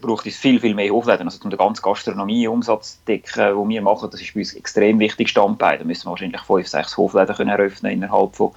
braucht 0.00 0.26
es 0.26 0.36
viel, 0.36 0.60
viel 0.60 0.74
mehr 0.74 0.90
Hofläden. 0.90 1.26
Also 1.26 1.42
um 1.44 1.50
den 1.50 1.58
ganzen 1.58 1.82
Gastronomie-Umsatz 1.82 2.98
zu 2.98 3.06
decken, 3.06 3.56
den 3.56 3.68
wir 3.68 3.82
machen, 3.82 4.10
das 4.10 4.20
ist 4.20 4.34
bei 4.34 4.40
uns 4.40 4.54
extrem 4.54 4.98
wichtig 4.98 5.28
Standbein. 5.28 5.78
Da 5.78 5.84
müssen 5.84 6.06
wir 6.06 6.10
wahrscheinlich 6.10 6.40
fünf, 6.40 6.66
sechs 6.66 6.96
Hofläden 6.96 7.34
können 7.34 7.50
eröffnen 7.50 7.92
innerhalb 7.92 8.34
von 8.34 8.52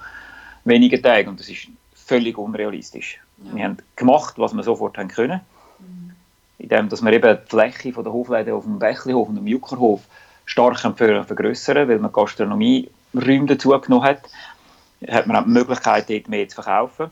wenigen 0.64 1.02
Tagen. 1.02 1.28
Und 1.28 1.40
das 1.40 1.48
ist 1.48 1.68
völlig 1.94 2.38
unrealistisch. 2.38 3.18
Ja. 3.44 3.56
Wir 3.56 3.64
haben 3.64 3.78
gemacht, 3.96 4.34
was 4.38 4.54
wir 4.54 4.62
sofort 4.62 4.96
haben 4.98 5.08
können. 5.08 5.40
Mhm. 5.78 6.12
Indem 6.58 6.88
dass 6.88 7.02
wir 7.02 7.12
eben 7.12 7.38
die 7.44 7.48
Fläche 7.48 7.92
von 7.92 8.04
der 8.04 8.12
Hofläden 8.12 8.54
auf 8.54 8.64
dem 8.64 8.78
Bächlihof 8.78 9.28
und 9.28 9.36
dem 9.36 9.46
Juckerhof 9.46 10.02
stark 10.46 10.80
vergrößern 10.80 11.88
weil 11.88 11.98
man 11.98 12.12
Gastronomie-Räume 12.12 13.46
dazu 13.46 13.70
genommen 13.80 14.04
hat, 14.04 14.22
hat 15.06 15.26
man 15.26 15.36
auch 15.36 15.44
die 15.44 15.50
Möglichkeit, 15.50 16.08
dort 16.08 16.28
mehr 16.28 16.48
zu 16.48 16.54
verkaufen. 16.56 17.10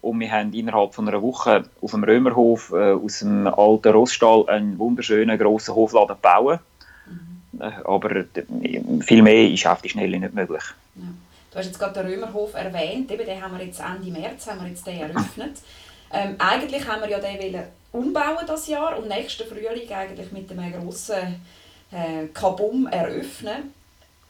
Und 0.00 0.20
wir 0.20 0.30
haben 0.30 0.52
innerhalb 0.52 0.94
von 0.94 1.08
einer 1.08 1.22
Woche 1.22 1.64
auf 1.80 1.90
dem 1.90 2.04
Römerhof 2.04 2.72
äh, 2.72 2.92
aus 2.92 3.20
dem 3.20 3.46
alten 3.46 3.92
Rossstall 3.92 4.48
einen 4.48 4.78
wunderschönen 4.78 5.38
grossen 5.38 5.74
Hofladen 5.74 6.16
bauen. 6.20 6.58
Mhm. 7.06 7.60
Äh, 7.60 7.72
aber 7.84 8.16
äh, 8.16 9.02
viel 9.02 9.22
mehr 9.22 9.50
ist 9.50 9.66
auf 9.66 9.82
die 9.82 9.88
Schnelle 9.88 10.18
nicht 10.18 10.34
möglich. 10.34 10.62
Ja. 10.96 11.02
Du 11.50 11.58
hast 11.58 11.66
jetzt 11.66 11.78
gerade 11.78 12.02
den 12.02 12.12
Römerhof 12.12 12.54
erwähnt, 12.54 13.10
eben, 13.10 13.24
den 13.24 13.42
haben 13.42 13.56
wir 13.56 13.64
jetzt 13.64 13.80
Ende 13.80 14.10
März 14.10 14.46
haben 14.46 14.60
wir 14.60 14.68
jetzt 14.68 14.86
den 14.86 15.00
eröffnet. 15.00 15.58
Ähm, 16.10 16.36
eigentlich 16.38 16.88
haben 16.88 17.02
wir 17.02 17.10
ja 17.10 17.18
den 17.18 17.64
umbauen 17.92 18.46
das 18.46 18.66
Jahr 18.66 18.98
und 18.98 19.08
nächsten 19.08 19.46
Frühling 19.46 19.92
eigentlich 19.92 20.32
mit 20.32 20.50
einem 20.50 20.72
grossen 20.72 21.42
äh, 21.90 22.28
Kabum 22.32 22.86
eröffnen. 22.86 23.74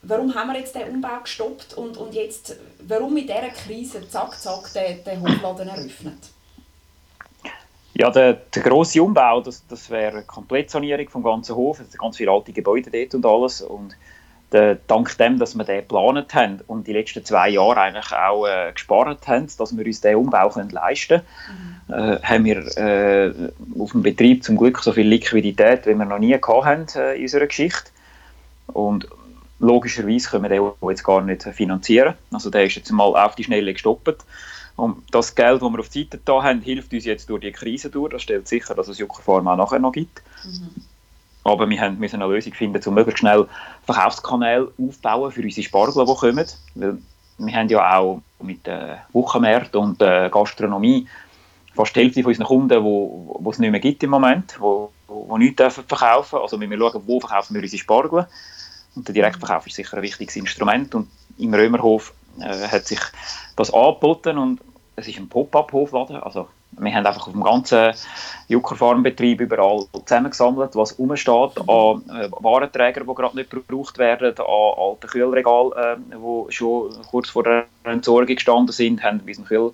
Warum 0.03 0.35
haben 0.35 0.53
wir 0.53 0.59
jetzt 0.59 0.75
den 0.75 0.89
Umbau 0.89 1.21
gestoppt 1.23 1.75
und, 1.75 1.97
und 1.97 2.15
jetzt, 2.15 2.57
warum 2.87 3.15
mit 3.15 3.29
dieser 3.29 3.49
Krise 3.49 4.09
zack, 4.09 4.39
zack 4.39 4.73
den, 4.73 5.03
den 5.05 5.21
Hofladen 5.21 5.69
eröffnet? 5.69 6.19
Ja, 7.95 8.11
der, 8.11 8.35
der 8.35 8.63
grosse 8.63 9.03
Umbau, 9.03 9.41
das, 9.41 9.67
das 9.67 9.91
wäre 9.91 10.19
eine 10.19 10.23
Komplettsanierung 10.23 11.09
vom 11.09 11.25
ganzen 11.25 11.57
Hof, 11.57 11.79
sind 11.79 11.99
ganz 11.99 12.17
viele 12.17 12.31
alte 12.31 12.53
Gebäude 12.53 12.91
dort 12.91 13.15
und 13.15 13.27
alles 13.27 13.61
und 13.61 13.97
der, 14.53 14.77
dank 14.87 15.17
dem, 15.19 15.39
dass 15.39 15.55
wir 15.57 15.65
den 15.65 15.81
geplant 15.81 16.33
haben 16.35 16.61
und 16.69 16.87
die 16.87 16.93
letzten 16.93 17.25
zwei 17.25 17.51
Jahre 17.51 17.81
eigentlich 17.81 18.13
auch 18.13 18.47
äh, 18.47 18.73
gespart 18.73 19.27
haben, 19.27 19.49
dass 19.59 19.77
wir 19.77 19.85
uns 19.85 20.01
diesen 20.01 20.15
Umbau 20.17 20.49
können 20.49 20.71
leisten 20.71 21.23
können, 21.23 21.81
mhm. 21.89 21.95
äh, 21.95 22.23
haben 22.23 22.45
wir 22.45 22.79
äh, 22.79 23.33
auf 23.79 23.93
dem 23.93 24.03
Betrieb 24.03 24.45
zum 24.45 24.57
Glück 24.57 24.79
so 24.79 24.93
viel 24.93 25.07
Liquidität, 25.07 25.87
wie 25.87 25.95
wir 25.95 26.05
noch 26.05 26.19
nie 26.19 26.39
gehabt 26.39 26.65
haben 26.65 26.87
äh, 26.95 27.17
in 27.17 27.23
unserer 27.23 27.47
Geschichte. 27.47 27.91
Und 28.69 29.09
logischerweise 29.59 30.29
können 30.29 30.45
wir 30.45 30.51
den 30.51 30.89
jetzt 30.89 31.05
gar 31.05 31.21
nicht 31.21 31.43
finanzieren. 31.43 32.15
Also 32.33 32.51
der 32.51 32.65
ist 32.65 32.77
jetzt 32.77 32.91
mal 32.91 33.05
auf 33.05 33.35
die 33.35 33.45
Schnelle 33.45 33.73
gestoppt. 33.73 34.25
Und 34.77 35.03
das 35.11 35.35
Geld, 35.35 35.61
das 35.61 35.69
wir 35.69 35.81
auf 35.81 35.89
die 35.89 36.05
Seite 36.05 36.21
da 36.25 36.43
haben, 36.43 36.61
hilft 36.61 36.93
uns 36.93 37.05
jetzt 37.05 37.29
durch 37.29 37.41
die 37.41 37.51
Krise 37.51 37.91
durch. 37.91 38.13
Das 38.13 38.23
stellt 38.23 38.47
sicher, 38.47 38.75
dass 38.75 38.87
es 38.87 38.99
Juckerfarm 38.99 39.49
auch 39.49 39.57
nachher 39.57 39.81
noch 39.81 39.93
gibt. 39.93 40.23
Mhm. 40.45 40.71
Aber 41.43 41.69
wir 41.69 41.91
müssen 41.91 42.23
eine 42.23 42.33
Lösung 42.33 42.53
finden, 42.53 42.81
um 42.87 42.95
möglichst 42.95 43.21
schnell 43.21 43.49
Verkaufskanäle 43.87 44.71
aufbauen 44.79 45.33
für 45.33 45.43
unsere 45.43 45.65
Spargel, 45.65 46.07
die 46.07 46.15
kommen. 46.15 46.47
Weil 46.75 46.99
wir 47.39 47.55
haben 47.55 47.69
ja 47.69 47.99
auch 47.99 48.23
mit 48.41 48.69
äh, 48.69 48.97
Wochenmärkten 49.13 49.81
und 49.81 50.01
äh, 50.03 50.29
Gastronomie 50.31 51.09
fast 51.75 51.97
die 51.97 52.01
Hälfte 52.01 52.23
von 52.23 52.31
unseren 52.31 52.47
Kunden, 52.47 52.85
wo, 52.85 53.37
wo 53.41 53.51
es 53.51 53.59
nicht 53.59 53.71
mehr 53.71 53.81
gibt 53.81 54.03
im 54.03 54.11
Moment, 54.11 54.57
wo, 54.61 54.93
wo, 55.07 55.29
wo 55.29 55.39
nichts 55.39 55.57
dürfen 55.57 55.85
verkaufen. 55.87 56.39
Also 56.41 56.61
wir 56.61 56.79
schauen, 56.79 57.03
wo 57.07 57.21
verkaufen 57.21 57.55
wir 57.55 57.63
unsere 57.63 57.81
Spargel. 57.81 58.27
Und 58.99 59.07
der 59.07 59.15
Direktverkauf 59.15 59.65
ist 59.69 59.77
sicher 59.77 59.97
ein 59.97 60.03
wichtiges 60.03 60.35
Instrument. 60.35 60.93
Und 60.93 61.09
im 61.39 61.55
Römerhof 61.55 62.13
äh, 62.41 62.67
hat 62.67 62.87
sich 62.87 62.99
das 63.55 63.73
angeboten 63.73 64.39
und 64.39 64.61
es 64.97 65.07
ist 65.07 65.19
ein 65.19 65.29
Pop-up-Hofladen. 65.29 66.17
Also 66.17 66.49
wir 66.73 66.93
haben 66.93 67.07
einfach 67.07 67.29
auf 67.29 67.33
dem 67.33 67.45
ganzen 67.45 67.93
Juckerfarmbetrieb 68.49 69.41
überall 69.41 69.87
zusammengesammelt, 70.05 70.75
was 70.75 70.99
rumsteht 70.99 71.59
an 71.69 72.03
äh, 72.09 72.29
Warenträgern, 72.41 73.07
die 73.07 73.15
gerade 73.15 73.37
nicht 73.37 73.51
gebraucht 73.51 73.99
werden, 73.99 74.35
an 74.37 74.45
alten 74.45 75.07
Kühlregalen, 75.07 75.73
äh, 75.77 75.97
die 76.17 76.53
schon 76.53 76.91
kurz 77.09 77.31
vor 77.31 77.45
der 77.45 77.67
Entsorgung 77.85 78.27
gestanden 78.27 78.73
sind, 78.73 79.05
haben 79.05 79.21
bei 79.25 79.37
unserem 79.37 79.73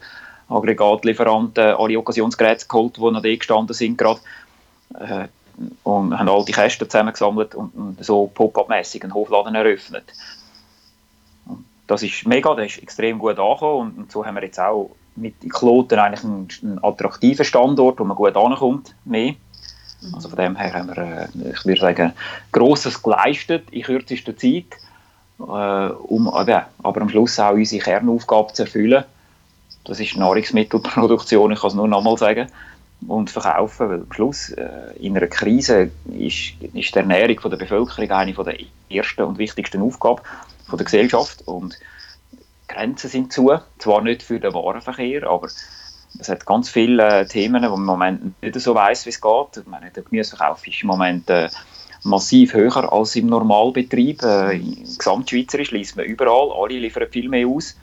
Kühlaggregatlieferanten 0.48 1.76
alle 1.76 1.98
Okkasionsgeräte 1.98 2.66
geholt, 2.68 2.98
die 2.98 3.00
noch 3.00 3.22
da 3.22 3.34
gestanden 3.34 3.74
sind 3.74 3.96
gerade. 3.96 4.20
Äh, 5.00 5.28
und 5.82 6.18
haben 6.18 6.28
all 6.28 6.44
die 6.44 6.52
Kästen 6.52 6.88
zusammengesammelt 6.88 7.54
und, 7.54 7.74
und 7.74 8.04
so 8.04 8.26
pop-up-mässig 8.26 9.02
einen 9.02 9.14
Hofladen 9.14 9.54
eröffnet. 9.54 10.04
Und 11.46 11.64
das 11.86 12.02
ist 12.02 12.26
mega, 12.26 12.54
das 12.54 12.66
ist 12.66 12.82
extrem 12.82 13.18
gut 13.18 13.38
angekommen 13.38 13.80
und, 13.80 13.98
und 13.98 14.12
so 14.12 14.24
haben 14.24 14.34
wir 14.34 14.44
jetzt 14.44 14.60
auch 14.60 14.90
mit 15.16 15.34
Kloten 15.52 15.98
eigentlich 15.98 16.24
einen, 16.24 16.48
einen, 16.62 16.84
attraktiven 16.84 17.44
Standort, 17.44 18.00
wo 18.00 18.04
man 18.04 18.16
gut 18.16 18.36
ankommt, 18.36 18.94
mehr. 19.04 19.34
Mhm. 20.00 20.14
Also 20.14 20.28
von 20.28 20.38
dem 20.38 20.56
her 20.56 20.72
haben 20.72 20.88
wir, 20.88 20.98
äh, 20.98 21.50
ich 21.52 21.64
würde 21.64 21.80
sagen, 21.80 22.12
Grosses 22.52 23.02
geleistet 23.02 23.70
in 23.70 23.82
kürzester 23.82 24.36
Zeit, 24.36 24.66
äh, 25.38 25.42
um 25.42 26.28
aber, 26.28 26.66
aber 26.82 27.00
am 27.00 27.08
Schluss 27.08 27.38
auch 27.38 27.52
unsere 27.52 27.82
Kernaufgabe 27.82 28.52
zu 28.52 28.62
erfüllen. 28.62 29.04
Das 29.84 30.00
ist 30.00 30.16
Nahrungsmittelproduktion, 30.16 31.52
ich 31.52 31.60
kann 31.60 31.68
es 31.68 31.74
nur 31.74 31.86
nochmal 31.86 32.16
sagen. 32.16 32.48
Und 33.08 33.30
verkaufen, 33.30 33.88
weil 33.88 34.00
am 34.00 34.12
Schluss 34.12 34.50
äh, 34.50 34.96
in 34.98 35.16
einer 35.16 35.26
Krise 35.26 35.90
ist, 36.06 36.54
ist 36.60 36.94
die 36.94 36.98
Ernährung 36.98 37.40
von 37.40 37.50
der 37.50 37.58
Bevölkerung 37.58 38.10
eine 38.10 38.32
der 38.32 38.56
ersten 38.90 39.22
und 39.22 39.38
wichtigsten 39.38 39.82
Aufgaben 39.82 40.20
von 40.68 40.78
der 40.78 40.84
Gesellschaft 40.84 41.46
und 41.46 41.78
Grenzen 42.68 43.10
sind 43.10 43.32
zu, 43.32 43.52
zwar 43.78 44.02
nicht 44.02 44.22
für 44.22 44.40
den 44.40 44.54
Warenverkehr, 44.54 45.28
aber 45.28 45.48
es 46.18 46.28
hat 46.28 46.46
ganz 46.46 46.70
viele 46.70 47.20
äh, 47.20 47.26
Themen, 47.26 47.62
wo 47.64 47.76
man 47.76 47.78
im 47.78 47.84
Moment 47.84 48.42
nicht 48.42 48.60
so 48.60 48.74
weiß, 48.74 49.06
wie 49.06 49.10
es 49.10 49.20
geht. 49.20 49.56
Ich 49.56 49.66
meine, 49.66 49.90
der 49.90 50.02
Gemüseverkauf 50.02 50.66
ist 50.66 50.82
im 50.82 50.88
Moment 50.88 51.28
äh, 51.28 51.48
massiv 52.04 52.54
höher 52.54 52.92
als 52.92 53.16
im 53.16 53.26
Normalbetrieb. 53.26 54.22
Äh, 54.22 54.60
Gesamtschweizerisch 54.96 55.72
liest 55.72 55.96
man 55.96 56.06
überall, 56.06 56.50
alle 56.52 56.78
liefern 56.78 57.08
viel 57.10 57.28
mehr 57.28 57.46
aus. 57.48 57.76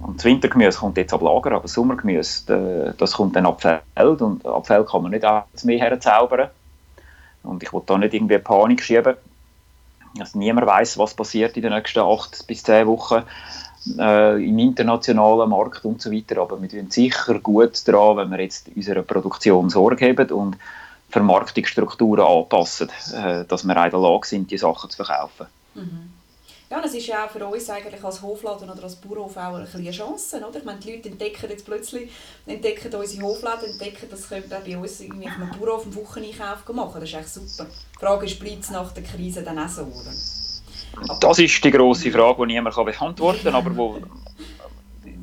Und 0.00 0.18
das 0.18 0.24
Wintergemüse 0.24 0.78
kommt 0.78 0.96
jetzt 0.96 1.12
ab 1.12 1.22
Lager, 1.22 1.52
aber 1.52 1.62
das 1.62 1.74
Sommergemüse, 1.74 2.94
das 2.96 3.12
kommt 3.12 3.36
dann 3.36 3.46
ab 3.46 3.60
Feld 3.60 4.22
und 4.22 4.46
ab 4.46 4.66
Feld 4.66 4.88
kann 4.88 5.02
man 5.02 5.10
nicht 5.10 5.24
auch 5.24 5.44
mehr 5.64 5.78
herzaubern. 5.78 6.50
Und 7.42 7.62
ich 7.62 7.72
will 7.72 7.82
da 7.84 7.98
nicht 7.98 8.14
irgendwie 8.14 8.38
Panik 8.38 8.82
schieben. 8.82 9.16
Also 10.18 10.38
niemand 10.38 10.66
weiß, 10.66 10.98
was 10.98 11.14
passiert 11.14 11.56
in 11.56 11.62
den 11.62 11.72
nächsten 11.72 12.00
acht 12.00 12.46
bis 12.46 12.62
zehn 12.62 12.86
Wochen 12.86 13.22
äh, 13.98 14.42
im 14.44 14.58
internationalen 14.58 15.50
Markt 15.50 15.84
und 15.84 16.00
so 16.00 16.10
weiter. 16.12 16.40
Aber 16.40 16.60
wir 16.60 16.68
tun 16.68 16.90
sicher 16.90 17.38
gut 17.40 17.86
daran, 17.86 18.16
wenn 18.18 18.30
wir 18.30 18.40
jetzt 18.40 18.68
unserer 18.74 19.02
Produktion 19.02 19.70
Sorge 19.70 20.08
haben 20.08 20.30
und 20.30 20.56
Vermarktungsstrukturen 21.10 22.24
anpassen, 22.24 22.88
äh, 23.14 23.44
dass 23.44 23.64
wir 23.64 23.84
in 23.84 23.90
der 23.90 24.00
Lage 24.00 24.26
sind, 24.26 24.50
die 24.50 24.58
Sachen 24.58 24.90
zu 24.90 25.04
verkaufen. 25.04 25.46
Mhm. 25.74 26.17
Ja, 26.70 26.82
es 26.84 26.92
ist 26.92 27.06
ja 27.06 27.24
auch 27.24 27.30
für 27.30 27.46
uns 27.46 27.70
eigentlich 27.70 28.04
als 28.04 28.20
Hofladen 28.20 28.68
oder 28.68 28.82
als 28.82 28.96
Bauernhof 28.96 29.36
auch 29.38 29.54
eine 29.54 29.90
Chance, 29.90 30.36
oder? 30.46 30.58
Ich 30.58 30.64
meine, 30.64 30.78
die 30.78 30.96
Leute 30.96 31.08
entdecken 31.08 31.48
jetzt 31.48 31.64
plötzlich, 31.64 32.10
entdecken 32.46 32.94
unsere 32.94 33.22
Hofladen, 33.22 33.70
entdecken, 33.70 34.06
das 34.10 34.28
können 34.28 34.52
auch 34.52 34.60
bei 34.60 34.76
uns 34.76 35.00
irgendwie 35.00 35.28
auf 35.28 35.36
einem 35.36 35.50
Bauernhof 35.58 35.84
einen 35.84 35.94
Wocheneinkauf 35.94 36.68
machen. 36.74 37.00
Das 37.00 37.08
ist 37.08 37.14
echt 37.14 37.28
super. 37.28 37.70
Die 37.94 37.98
Frage 37.98 38.26
ist, 38.26 38.38
bleibt 38.38 38.64
es 38.64 38.70
nach 38.70 38.92
der 38.92 39.02
Krise 39.02 39.42
dann 39.42 39.58
auch 39.58 39.68
so, 39.68 39.82
oder? 39.82 40.12
Das 41.20 41.38
ist 41.38 41.64
die 41.64 41.70
grosse 41.70 42.10
Frage, 42.10 42.46
die 42.46 42.52
niemand 42.52 42.76
beantworten 42.76 43.44
kann, 43.44 43.54
aber 43.54 43.74
wo 43.74 43.98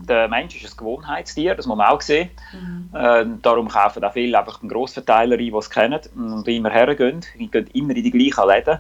der 0.08 0.28
Mensch 0.28 0.64
ist 0.64 0.74
ein 0.74 0.78
Gewohnheitstier, 0.78 1.56
das 1.56 1.66
muss 1.66 1.78
man 1.78 1.88
auch 1.88 2.02
sehen. 2.02 2.30
Mhm. 2.54 2.90
Äh, 2.94 3.26
darum 3.42 3.68
kaufen 3.68 4.04
auch 4.04 4.14
viele 4.14 4.38
einfach 4.38 4.60
den 4.60 4.70
Grossverteiler 4.70 5.34
ein, 5.34 5.40
die 5.40 5.54
es 5.54 5.70
kennen 5.70 6.00
und 6.16 6.48
immer 6.48 6.70
hergehen. 6.70 7.26
Die 7.38 7.50
gehen 7.50 7.68
immer 7.74 7.96
in 7.96 8.04
die 8.04 8.12
gleichen 8.12 8.48
Läden 8.48 8.80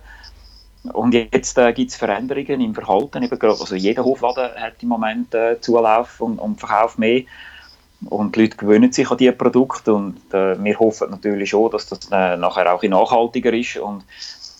und 0.94 1.14
jetzt 1.14 1.58
äh, 1.58 1.74
gibt 1.74 1.92
es 1.92 1.98
Veränderungen 1.98 2.62
im 2.62 2.74
Verhalten. 2.74 3.28
Also 3.42 3.76
jeder 3.76 4.04
Hofladen 4.04 4.52
hat 4.56 4.82
im 4.82 4.90
Moment 4.90 5.34
äh, 5.34 5.60
Zulauf 5.62 6.22
und, 6.22 6.40
und 6.40 6.60
verkauft 6.60 7.00
mehr. 7.00 7.24
Und 8.06 8.36
die 8.36 8.42
Leute 8.42 8.58
gewöhnen 8.58 8.92
sich 8.92 9.10
an 9.10 9.18
diese 9.18 9.32
Produkte 9.32 9.94
und 9.94 10.18
äh, 10.34 10.62
wir 10.62 10.80
hoffen 10.80 11.10
natürlich 11.10 11.50
schon, 11.50 11.72
dass 11.72 11.88
das 11.88 12.00
äh, 12.12 12.38
nachher 12.38 12.74
auch 12.74 12.84
nachhaltiger 12.84 13.54
ist 13.54 13.78
und 13.78 14.04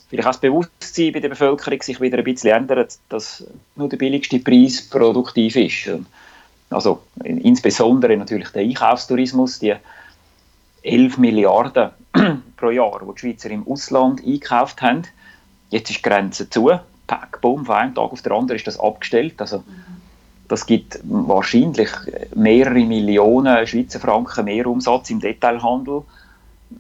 vielleicht 0.10 0.28
auch 0.28 0.32
das 0.32 0.42
Bewusstsein 0.42 1.12
bei 1.12 1.20
der 1.20 1.30
Bevölkerung 1.30 1.82
sich 1.82 2.00
wieder 2.00 2.18
ein 2.18 2.24
bisschen 2.24 2.52
ändert, 2.52 2.98
dass 3.10 3.46
nur 3.76 3.90
der 3.90 3.98
billigste 3.98 4.40
Preis 4.40 4.82
produktiv 4.82 5.56
ist. 5.58 5.90
Also 6.70 7.02
insbesondere 7.24 8.18
natürlich 8.18 8.50
der 8.50 8.64
Einkaufstourismus, 8.64 9.60
die 9.60 9.76
11 10.84 11.18
Milliarden 11.18 11.92
pro 12.58 12.70
Jahr, 12.70 13.02
die 13.02 13.14
die 13.14 13.20
Schweizer 13.20 13.50
im 13.50 13.68
Ausland 13.68 14.24
einkauft 14.26 14.82
haben, 14.82 15.04
Jetzt 15.70 15.90
ist 15.90 16.00
die 16.00 16.02
Grenze 16.04 16.50
zu. 16.50 16.72
Pack, 17.08 17.42
boom, 17.42 17.66
von 17.66 17.76
einem 17.76 17.96
Tag 17.96 18.12
auf 18.12 18.22
den 18.22 18.32
anderen 18.32 18.58
ist 18.58 18.68
das 18.68 18.80
abgestellt. 18.80 19.40
Also, 19.40 19.64
das 20.48 20.66
gibt 20.66 21.00
wahrscheinlich 21.04 21.90
mehrere 22.36 22.86
Millionen 22.86 23.66
Schweizer 23.66 24.00
Franken 24.00 24.46
mehr 24.46 24.68
Umsatz 24.68 25.10
im 25.10 25.20
Detailhandel 25.20 26.04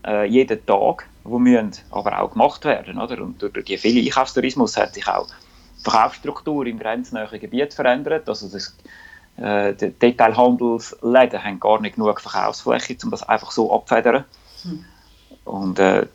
äh, 0.05 0.25
jeden 0.27 0.65
Tag, 0.65 1.07
wo 1.23 1.39
müssen 1.39 1.71
aber 1.91 2.21
auch 2.21 2.31
gemacht 2.31 2.65
werden. 2.65 2.99
Oder? 2.99 3.21
Und 3.21 3.41
durch 3.41 3.65
den 3.65 3.77
vielen 3.77 4.05
Einkaufstourismus 4.05 4.77
hat 4.77 4.93
sich 4.93 5.07
auch 5.07 5.27
die 5.27 5.83
Verkaufsstruktur 5.83 6.65
im 6.65 6.79
grenznähen 6.79 7.39
Gebiet 7.39 7.73
verändert. 7.73 8.27
Also 8.29 8.47
das, 8.49 8.75
äh, 9.37 9.73
die 9.73 9.91
Detailhandelsläden 9.91 11.43
haben 11.43 11.59
gar 11.59 11.81
nicht 11.81 11.95
genug 11.95 12.21
Verkaufsfläche, 12.21 12.97
um 13.03 13.11
das 13.11 13.23
einfach 13.23 13.51
so 13.51 13.73
abzufedern. 13.73 14.25
Hm. 14.63 14.85
Und 15.45 15.79
äh, 15.79 16.07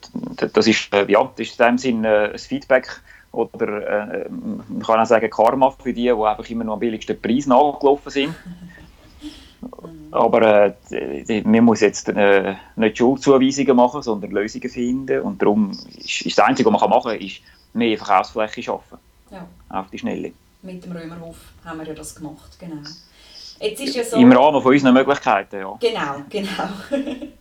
das 0.52 0.66
ist, 0.66 0.92
äh, 0.92 1.10
ja, 1.10 1.22
das 1.36 1.46
ist 1.46 1.58
in 1.58 1.66
dem 1.66 1.78
Sinne 1.78 2.08
äh, 2.08 2.32
ein 2.32 2.38
Feedback 2.38 3.00
oder 3.32 4.24
äh, 4.24 4.28
man 4.28 4.82
kann 4.84 5.00
auch 5.00 5.06
sagen 5.06 5.30
Karma 5.30 5.70
für 5.70 5.92
die, 5.92 6.02
die 6.02 6.10
einfach 6.10 6.48
immer 6.50 6.64
noch 6.64 6.74
am 6.74 6.80
billigsten 6.80 7.20
Preis 7.20 7.46
nachgelaufen 7.46 8.10
sind. 8.10 8.34
Aber 10.10 10.74
äh, 10.90 11.42
man 11.42 11.64
muss 11.64 11.80
jetzt 11.80 12.08
äh, 12.08 12.56
nicht 12.74 12.98
Schuldzuweisungen 12.98 13.76
machen, 13.76 14.02
sondern 14.02 14.32
Lösungen 14.32 14.68
finden. 14.68 15.20
Und 15.20 15.40
darum 15.40 15.70
ist, 15.70 16.22
ist 16.22 16.38
das 16.38 16.46
Einzige, 16.46 16.72
was 16.72 16.80
man 16.80 16.90
machen 16.90 17.12
kann, 17.12 17.20
ist 17.20 17.40
mehr 17.72 17.96
Verkaufsfläche 17.96 18.64
schaffen. 18.64 18.98
Ja. 19.30 19.46
Auf 19.68 19.90
die 19.90 19.98
Schnelle. 19.98 20.32
Mit 20.62 20.84
dem 20.84 20.92
Römerhof 20.92 21.36
haben 21.64 21.78
wir 21.78 21.86
ja 21.86 21.94
das 21.94 22.16
gemacht, 22.16 22.58
genau. 22.58 22.82
Jetzt 23.60 23.80
ist 23.80 23.94
ja 23.94 24.02
so, 24.02 24.16
Im 24.16 24.32
Rahmen 24.32 24.60
von 24.60 24.72
unseren 24.72 24.94
Möglichkeiten, 24.94 25.60
ja. 25.60 25.78
Genau, 25.80 26.24
genau. 26.28 26.48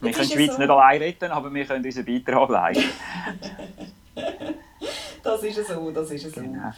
Wir 0.00 0.12
können 0.12 0.28
die 0.28 0.34
Schweiz 0.34 0.52
so. 0.52 0.58
nicht 0.58 0.70
allein 0.70 1.00
retten, 1.00 1.30
aber 1.30 1.52
wir 1.52 1.64
können 1.64 1.84
unseren 1.84 2.04
Beitrag 2.04 2.48
leisten. 2.48 2.90
das 5.22 5.42
ist 5.42 5.66
so, 5.66 5.90
das 5.90 6.10
ist 6.10 6.34
so. 6.34 6.40
Genau. 6.40 6.72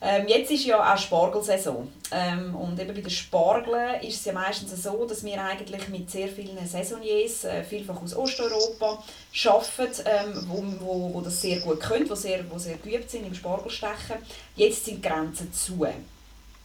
Ähm, 0.00 0.28
jetzt 0.28 0.50
ist 0.52 0.64
ja 0.64 0.94
auch 0.94 0.96
Spargelsaison. 0.96 1.90
Ähm, 2.12 2.54
und 2.54 2.78
eben 2.78 2.94
bei 2.94 3.00
den 3.00 3.10
Spargeln 3.10 4.00
ist 4.02 4.20
es 4.20 4.24
ja 4.26 4.32
meistens 4.32 4.82
so, 4.82 5.04
dass 5.06 5.24
wir 5.24 5.42
eigentlich 5.42 5.88
mit 5.88 6.08
sehr 6.08 6.28
vielen 6.28 6.64
Saisoniers, 6.66 7.44
äh, 7.44 7.64
vielfach 7.64 8.00
aus 8.00 8.14
Osteuropa, 8.14 9.02
arbeiten, 9.46 10.02
ähm, 10.04 10.44
wo, 10.46 10.64
wo, 10.80 11.14
wo 11.14 11.20
das 11.20 11.40
sehr 11.40 11.58
gut 11.60 11.80
können, 11.80 12.08
die 12.08 12.16
sehr, 12.16 12.48
wo 12.48 12.58
sehr 12.58 12.76
geübt 12.76 13.10
sind 13.10 13.26
im 13.26 13.34
Spargelstechen. 13.34 14.18
Jetzt 14.54 14.84
sind 14.84 15.02
die 15.02 15.08
Grenzen 15.08 15.52
zu. 15.52 15.84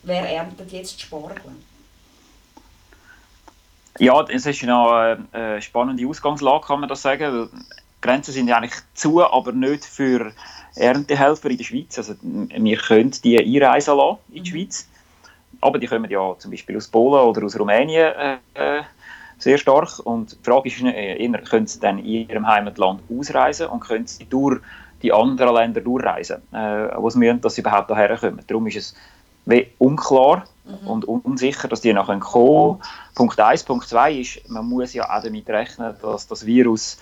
Wer 0.03 0.29
erntet 0.29 0.71
jetzt 0.71 1.01
Spargel? 1.01 1.53
Ja, 3.99 4.21
es 4.27 4.45
ist 4.45 4.63
eine, 4.63 5.27
eine 5.31 5.61
spannende 5.61 6.07
Ausgangslage, 6.07 6.65
kann 6.65 6.79
man 6.79 6.89
das 6.89 7.01
sagen. 7.01 7.49
Die 7.53 7.61
Grenzen 8.01 8.31
sind 8.31 8.47
ja 8.47 8.57
eigentlich 8.57 8.73
zu, 8.95 9.23
aber 9.23 9.51
nicht 9.51 9.85
für 9.85 10.31
Erntehelfer 10.75 11.49
in 11.49 11.57
der 11.57 11.63
Schweiz. 11.63 11.97
Also, 11.97 12.15
wir 12.21 12.77
können 12.77 13.11
die 13.23 13.39
einreisen 13.39 13.95
lassen 13.95 14.17
in 14.31 14.43
die 14.43 14.51
mhm. 14.51 14.55
Schweiz. 14.55 14.87
Aber 15.61 15.79
die 15.79 15.87
kommen 15.87 16.09
ja 16.09 16.35
zum 16.39 16.51
Beispiel 16.51 16.75
aus 16.75 16.87
Polen 16.87 17.23
oder 17.23 17.45
aus 17.45 17.57
Rumänien 17.57 18.11
äh, 18.13 18.37
äh 18.55 18.83
sehr 19.37 19.57
stark. 19.57 19.99
Und 19.99 20.31
die 20.31 20.43
Frage 20.43 20.69
ist 20.69 20.81
äh, 20.81 21.29
können 21.49 21.67
sie 21.67 21.79
dann 21.79 21.99
in 21.99 22.29
ihrem 22.29 22.47
Heimatland 22.47 23.01
ausreisen 23.09 23.67
und 23.67 23.81
können 23.81 24.07
sie 24.07 24.25
durch 24.25 24.61
die 25.01 25.11
anderen 25.11 25.53
Länder 25.55 25.81
durchreisen, 25.81 26.41
äh, 26.53 26.89
wo 26.95 27.09
sie 27.09 27.19
müssen, 27.19 27.41
dass 27.41 27.55
sie 27.55 27.61
überhaupt 27.61 27.87
hierher 27.87 28.17
kommen. 28.17 28.41
Darum 28.47 28.67
ist 28.67 28.77
es 28.77 28.95
unklar, 29.77 30.45
mhm. 30.65 30.87
und 30.87 31.05
unsicher, 31.05 31.67
dass 31.67 31.81
die 31.81 31.93
nachher 31.93 32.19
kommen. 32.19 32.81
Punkt 33.15 33.39
1. 33.39 33.63
Punkt 33.63 33.87
2 33.87 34.13
ist, 34.13 34.49
man 34.49 34.67
muss 34.67 34.93
ja 34.93 35.09
auch 35.09 35.23
damit 35.23 35.49
rechnen, 35.49 35.95
dass 36.01 36.27
das 36.27 36.45
Virus 36.45 36.97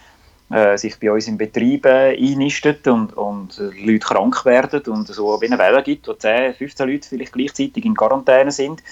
äh, 0.52 0.78
sich 0.78 1.00
bei 1.00 1.12
uns 1.12 1.28
in 1.28 1.38
Betrieben 1.38 1.92
einnistet 1.92 2.88
und, 2.88 3.14
und 3.14 3.58
Leute 3.58 4.00
krank 4.00 4.44
werden 4.46 4.82
und 4.88 5.08
so 5.08 5.40
wie 5.40 5.48
eine 5.48 5.58
Welle 5.58 5.82
gibt, 5.82 6.08
wo 6.08 6.14
10, 6.14 6.56
15 6.56 6.90
Leute 6.90 7.08
vielleicht 7.08 7.34
gleichzeitig 7.34 7.86
in 7.86 7.96
Quarantäne 7.96 8.52
sind. 8.52 8.84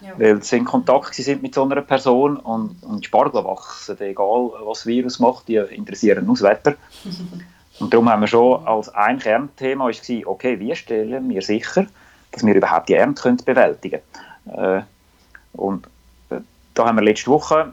Ja. 0.00 0.12
Weil 0.18 0.42
sie 0.42 0.58
in 0.58 0.64
Kontakt 0.64 1.14
sind 1.14 1.42
mit 1.42 1.54
so 1.54 1.64
einer 1.64 1.80
Person 1.80 2.36
und, 2.36 2.82
und 2.82 3.04
Spargel 3.04 3.44
wachsen, 3.44 3.98
egal 4.00 4.52
was 4.64 4.78
das 4.78 4.86
Virus 4.86 5.18
macht, 5.18 5.48
die 5.48 5.56
interessieren 5.56 6.26
nur 6.26 6.34
das 6.34 6.42
Wetter. 6.42 6.74
und 7.80 7.92
darum 7.92 8.08
haben 8.08 8.20
wir 8.20 8.26
schon 8.26 8.66
als 8.66 8.88
ein 8.90 9.18
Kernthema 9.18 9.84
war, 9.84 10.26
okay, 10.26 10.60
wie 10.60 10.74
stellen 10.76 11.28
wir 11.28 11.42
sicher, 11.42 11.86
dass 12.36 12.46
wir 12.46 12.54
überhaupt 12.54 12.88
die 12.88 12.94
Ernte 12.94 13.22
können 13.22 13.38
bewältigen 13.38 14.00
können. 14.44 14.78
Äh, 14.78 14.82
und 15.54 15.86
äh, 16.30 16.40
da 16.74 16.86
haben 16.86 16.96
wir 16.96 17.02
letzte 17.02 17.30
Woche 17.30 17.72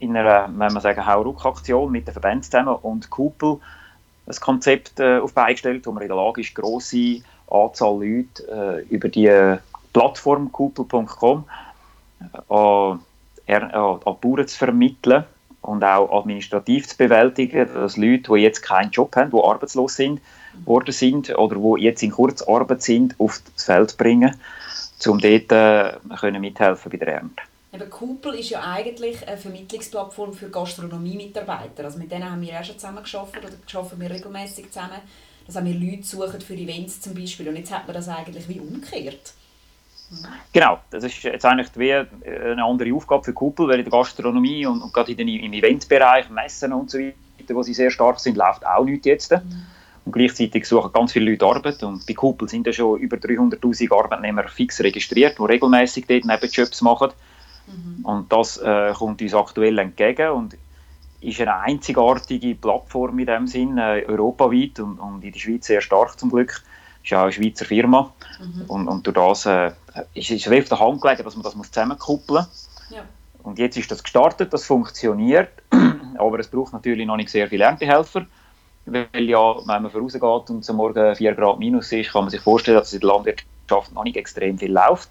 in 0.00 0.16
einer, 0.16 0.46
wenn 0.46 0.72
man 0.72 0.80
sagen, 0.80 1.06
Hauruck-Aktion 1.06 1.92
mit 1.92 2.08
den 2.08 2.12
Verbänden 2.12 2.42
zusammen 2.42 2.74
und 2.74 3.08
Kupel 3.08 3.58
ein 4.26 4.36
Konzept 4.40 4.98
äh, 4.98 5.18
auf 5.18 5.32
beigestellt, 5.32 5.86
wo 5.86 5.92
man 5.92 6.02
in 6.02 6.08
der 6.08 6.16
Lage 6.16 6.40
ist, 6.40 6.54
grosse 6.54 7.22
Anzahl 7.48 8.04
Leute 8.04 8.82
äh, 8.90 8.94
über 8.94 9.08
die 9.08 9.56
Plattform 9.92 10.50
kupel.com 10.50 11.44
äh, 12.20 12.52
an, 12.52 13.00
an 13.46 14.16
Bauern 14.20 14.48
zu 14.48 14.58
vermitteln 14.58 15.24
und 15.68 15.84
auch 15.84 16.10
administrativ 16.10 16.88
zu 16.88 16.96
bewältigen, 16.96 17.68
dass 17.74 17.96
Leute, 17.96 18.32
die 18.32 18.40
jetzt 18.40 18.62
keinen 18.62 18.90
Job 18.90 19.14
haben, 19.16 19.30
die 19.30 19.36
arbeitslos 19.36 19.96
sind, 19.96 20.20
worden 20.64 20.92
sind 20.92 21.36
oder 21.36 21.56
die 21.56 21.82
jetzt 21.84 22.02
in 22.02 22.10
Kurzarbeit 22.10 22.82
sind, 22.82 23.14
auf 23.18 23.40
das 23.54 23.64
Feld 23.64 23.96
bringen, 23.98 24.34
um 25.06 25.18
dort 25.18 25.52
äh, 25.52 25.92
können 26.18 26.40
mithelfen 26.40 26.90
bei 26.90 26.96
der 26.96 27.08
Ernte. 27.08 27.42
Eben 27.72 27.90
Kupel 27.90 28.34
ist 28.34 28.48
ja 28.48 28.62
eigentlich 28.62 29.28
eine 29.28 29.36
Vermittlungsplattform 29.36 30.32
für 30.32 30.48
Gastronomie-Mitarbeiter. 30.48 31.84
Also 31.84 31.98
mit 31.98 32.10
denen 32.10 32.30
haben 32.30 32.40
wir 32.40 32.58
auch 32.58 32.64
schon 32.64 32.78
zusammen 32.78 33.02
geschafft 33.02 33.36
oder 33.36 33.48
arbeiten 33.78 34.00
wir 34.00 34.10
regelmäßig 34.10 34.70
zusammen, 34.70 35.00
dass 35.46 35.62
wir 35.62 35.74
Leute 35.74 36.02
suchen 36.02 36.40
für 36.40 36.54
Events 36.54 37.02
zum 37.02 37.14
Beispiel. 37.14 37.46
Und 37.46 37.56
jetzt 37.56 37.72
hat 37.72 37.86
man 37.86 37.94
das 37.94 38.08
eigentlich 38.08 38.48
wie 38.48 38.60
umgekehrt. 38.60 39.34
Genau, 40.52 40.78
das 40.90 41.04
ist 41.04 41.22
jetzt 41.22 41.44
eigentlich 41.44 41.68
wie 41.76 41.92
eine 41.92 42.64
andere 42.64 42.94
Aufgabe 42.94 43.24
für 43.24 43.32
Kuppel, 43.32 43.68
weil 43.68 43.78
in 43.78 43.84
der 43.84 43.92
Gastronomie 43.92 44.64
und, 44.66 44.80
und 44.80 44.92
gerade 44.92 45.12
in 45.12 45.18
den, 45.18 45.28
im 45.28 45.52
Eventbereich, 45.52 46.30
Messen 46.30 46.72
und 46.72 46.90
so 46.90 46.98
weiter, 46.98 47.54
wo 47.54 47.62
sie 47.62 47.74
sehr 47.74 47.90
stark 47.90 48.18
sind, 48.18 48.36
läuft 48.36 48.66
auch 48.66 48.84
nichts 48.84 49.06
jetzt. 49.06 49.32
Und 49.32 50.12
gleichzeitig 50.12 50.66
suchen 50.66 50.92
ganz 50.92 51.12
viele 51.12 51.30
Leute 51.30 51.44
Arbeit 51.44 51.82
und 51.82 52.06
bei 52.06 52.14
Kuppel 52.14 52.48
sind 52.48 52.66
ja 52.66 52.72
schon 52.72 52.98
über 52.98 53.18
300'000 53.18 53.94
Arbeitnehmer 53.94 54.48
fix 54.48 54.80
registriert, 54.80 55.38
die 55.38 55.42
regelmäßig 55.42 56.06
dort 56.06 56.24
Nebenjobs 56.24 56.80
machen. 56.80 57.10
Mhm. 57.66 58.04
Und 58.04 58.32
das 58.32 58.56
äh, 58.56 58.94
kommt 58.94 59.20
uns 59.20 59.34
aktuell 59.34 59.78
entgegen 59.78 60.30
und 60.30 60.56
ist 61.20 61.40
eine 61.40 61.58
einzigartige 61.58 62.54
Plattform 62.54 63.18
in 63.18 63.26
dem 63.26 63.46
Sinn, 63.46 63.76
äh, 63.76 64.04
europaweit 64.06 64.80
und, 64.80 64.98
und, 64.98 65.24
in 65.24 65.32
der 65.32 65.38
Schweiz 65.38 65.66
sehr 65.66 65.80
stark 65.80 66.18
zum 66.18 66.30
Glück. 66.30 66.62
Ist 67.02 67.10
ja 67.10 67.18
auch 67.18 67.24
eine 67.24 67.32
Schweizer 67.32 67.64
Firma 67.64 68.12
mhm. 68.40 68.64
und, 68.68 68.88
und 68.88 69.06
durch 69.06 69.14
das 69.14 69.46
äh, 69.46 69.72
ist 70.14 70.30
es 70.30 70.46
auf 70.46 70.68
der 70.68 70.80
Hand 70.80 71.00
gelegen, 71.00 71.24
dass 71.24 71.34
man 71.34 71.42
das 71.42 71.54
muss 71.54 71.70
zusammenkuppeln 71.70 72.44
muss. 72.44 72.68
Ja. 72.90 73.02
Und 73.42 73.58
jetzt 73.58 73.76
ist 73.76 73.90
das 73.90 74.02
gestartet, 74.02 74.52
das 74.52 74.64
funktioniert, 74.66 75.50
aber 76.18 76.38
es 76.38 76.48
braucht 76.48 76.72
natürlich 76.72 77.06
noch 77.06 77.16
nicht 77.16 77.30
sehr 77.30 77.48
viele 77.48 77.64
Erntehelfer, 77.64 78.26
weil 78.86 79.28
ja, 79.28 79.56
wenn 79.58 79.82
man 79.82 79.90
vorausgeht 79.90 80.50
und 80.50 80.64
zum 80.64 80.76
Morgen 80.76 81.14
4 81.14 81.34
Grad 81.34 81.58
minus 81.58 81.92
ist, 81.92 82.12
kann 82.12 82.22
man 82.22 82.30
sich 82.30 82.40
vorstellen, 82.40 82.78
dass 82.78 82.88
es 82.88 82.94
in 82.94 83.00
der 83.00 83.08
Landwirtschaft 83.10 83.92
noch 83.92 84.04
nicht 84.04 84.16
extrem 84.16 84.58
viel 84.58 84.72
läuft. 84.72 85.10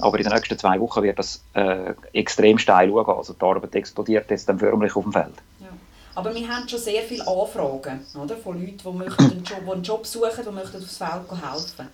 Aber 0.00 0.16
in 0.18 0.24
den 0.24 0.32
nächsten 0.32 0.56
zwei 0.58 0.78
Wochen 0.80 1.02
wird 1.02 1.18
das 1.18 1.42
äh, 1.54 1.94
extrem 2.12 2.58
steil 2.58 2.88
schauen. 2.88 3.16
Also 3.16 3.32
die 3.32 3.44
Arbeit 3.44 3.74
explodiert 3.74 4.30
jetzt 4.30 4.48
dann 4.48 4.58
förmlich 4.58 4.94
auf 4.94 5.02
dem 5.02 5.12
Feld. 5.12 5.34
Aber 6.18 6.34
wir 6.34 6.48
haben 6.48 6.68
schon 6.68 6.80
sehr 6.80 7.02
viele 7.02 7.24
Anfragen 7.28 8.04
oder, 8.20 8.36
von 8.36 8.60
Leuten, 8.60 8.78
die, 8.84 8.90
möchten 8.90 9.22
einen, 9.22 9.44
Job, 9.44 9.70
einen 9.70 9.84
Job 9.84 10.04
suchen, 10.04 10.44
die 10.44 10.50
möchten 10.50 10.82
aufs 10.82 10.96
Feld 10.96 11.30
helfen 11.30 11.88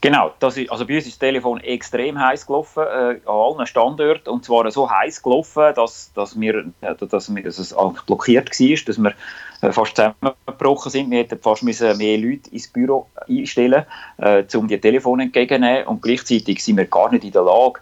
Genau, 0.00 0.32
das 0.40 0.56
ist, 0.56 0.72
also 0.72 0.84
bei 0.84 0.96
uns 0.96 1.06
ist 1.06 1.14
das 1.14 1.18
Telefon 1.20 1.60
extrem 1.60 2.18
heiß 2.18 2.46
gelaufen, 2.46 2.82
äh, 2.82 3.20
an 3.26 3.56
allen 3.56 3.66
Standorten. 3.68 4.28
Und 4.28 4.44
zwar 4.44 4.68
so 4.72 4.90
heiß 4.90 5.22
gelaufen, 5.22 5.72
dass, 5.76 6.12
dass, 6.14 6.40
wir, 6.40 6.66
äh, 6.80 6.96
dass, 6.96 7.32
wir, 7.32 7.42
dass 7.44 7.58
es 7.58 7.76
blockiert 8.06 8.50
war, 8.50 8.76
dass 8.86 8.98
wir 8.98 9.14
äh, 9.62 9.72
fast 9.72 9.94
zusammengebrochen 9.94 10.90
sind. 10.90 11.10
Wir 11.12 11.18
hätten 11.18 11.38
fast 11.38 11.62
müssen 11.62 11.96
mehr 11.96 12.18
Leute 12.18 12.50
ins 12.50 12.66
Büro 12.66 13.06
einstellen 13.28 13.84
äh, 14.16 14.42
um 14.56 14.66
die 14.66 14.80
Telefone 14.80 15.24
entgegenzunehmen. 15.24 15.86
Und 15.86 16.02
gleichzeitig 16.02 16.64
sind 16.64 16.76
wir 16.76 16.86
gar 16.86 17.12
nicht 17.12 17.22
in 17.22 17.30
der 17.30 17.42
Lage, 17.42 17.80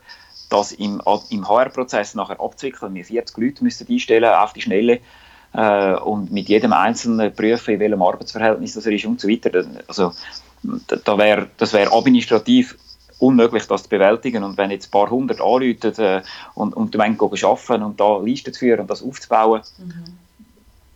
das 0.50 0.72
im, 0.72 1.00
im 1.30 1.48
HR-Prozess 1.48 2.14
nachher 2.14 2.40
abzuwickeln. 2.40 2.94
Wir 2.94 3.06
40 3.06 3.38
Leute 3.38 3.64
müssen 3.64 3.86
einstellen 3.88 4.34
auf 4.34 4.52
die 4.52 4.60
Schnelle 4.60 5.00
äh, 5.56 5.94
und 5.94 6.30
mit 6.30 6.48
jedem 6.48 6.72
Einzelnen 6.72 7.34
prüfen, 7.34 7.74
in 7.74 7.80
welchem 7.80 8.02
Arbeitsverhältnis 8.02 8.74
das 8.74 8.86
er 8.86 8.92
ist 8.92 9.06
und 9.06 9.20
so 9.20 9.28
weiter. 9.28 9.64
Also, 9.88 10.12
da 11.04 11.18
wär, 11.18 11.46
das 11.56 11.72
wäre 11.72 11.92
administrativ 11.92 12.76
unmöglich, 13.18 13.66
das 13.66 13.84
zu 13.84 13.88
bewältigen. 13.88 14.44
Und 14.44 14.58
wenn 14.58 14.70
jetzt 14.70 14.88
ein 14.88 14.90
paar 14.90 15.10
hundert 15.10 15.40
anrufen 15.40 15.94
äh, 15.98 16.22
und, 16.54 16.74
und 16.74 16.94
du 16.94 16.98
meinst, 16.98 17.20
arbeiten 17.22 17.82
und 17.82 17.98
da 17.98 18.18
Listen 18.18 18.52
zu 18.52 18.60
führen 18.60 18.80
und 18.80 18.90
das 18.90 19.02
aufzubauen, 19.02 19.62
mhm. 19.78 20.04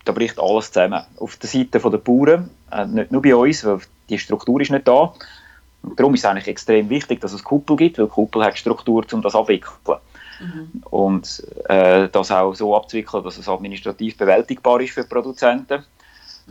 da 0.05 0.11
bricht 0.11 0.39
alles 0.39 0.71
zusammen. 0.71 1.03
Auf 1.17 1.37
der 1.37 1.49
Seite 1.49 1.79
der 1.79 1.97
Bauern, 1.97 2.49
äh, 2.71 2.85
nicht 2.85 3.11
nur 3.11 3.21
bei 3.21 3.35
uns, 3.35 3.65
weil 3.65 3.79
die 4.09 4.19
Struktur 4.19 4.61
ist 4.61 4.71
nicht 4.71 4.87
da. 4.87 5.13
Und 5.81 5.99
darum 5.99 6.13
ist 6.13 6.19
es 6.19 6.25
eigentlich 6.25 6.47
extrem 6.47 6.89
wichtig, 6.89 7.21
dass 7.21 7.33
es 7.33 7.43
Kuppel 7.43 7.75
gibt, 7.75 7.97
weil 7.97 8.07
Kuppel 8.07 8.43
hat 8.43 8.57
Struktur, 8.57 9.03
um 9.11 9.21
das 9.23 9.33
abwickeln. 9.33 9.99
Mhm. 10.41 10.83
Und 10.89 11.43
äh, 11.69 12.09
das 12.09 12.31
auch 12.31 12.53
so 12.53 12.75
abzuwickeln, 12.75 13.23
dass 13.23 13.37
es 13.37 13.47
administrativ 13.47 14.17
bewältigbar 14.17 14.81
ist 14.81 14.93
für 14.93 15.03
die 15.03 15.09
Produzenten. 15.09 15.83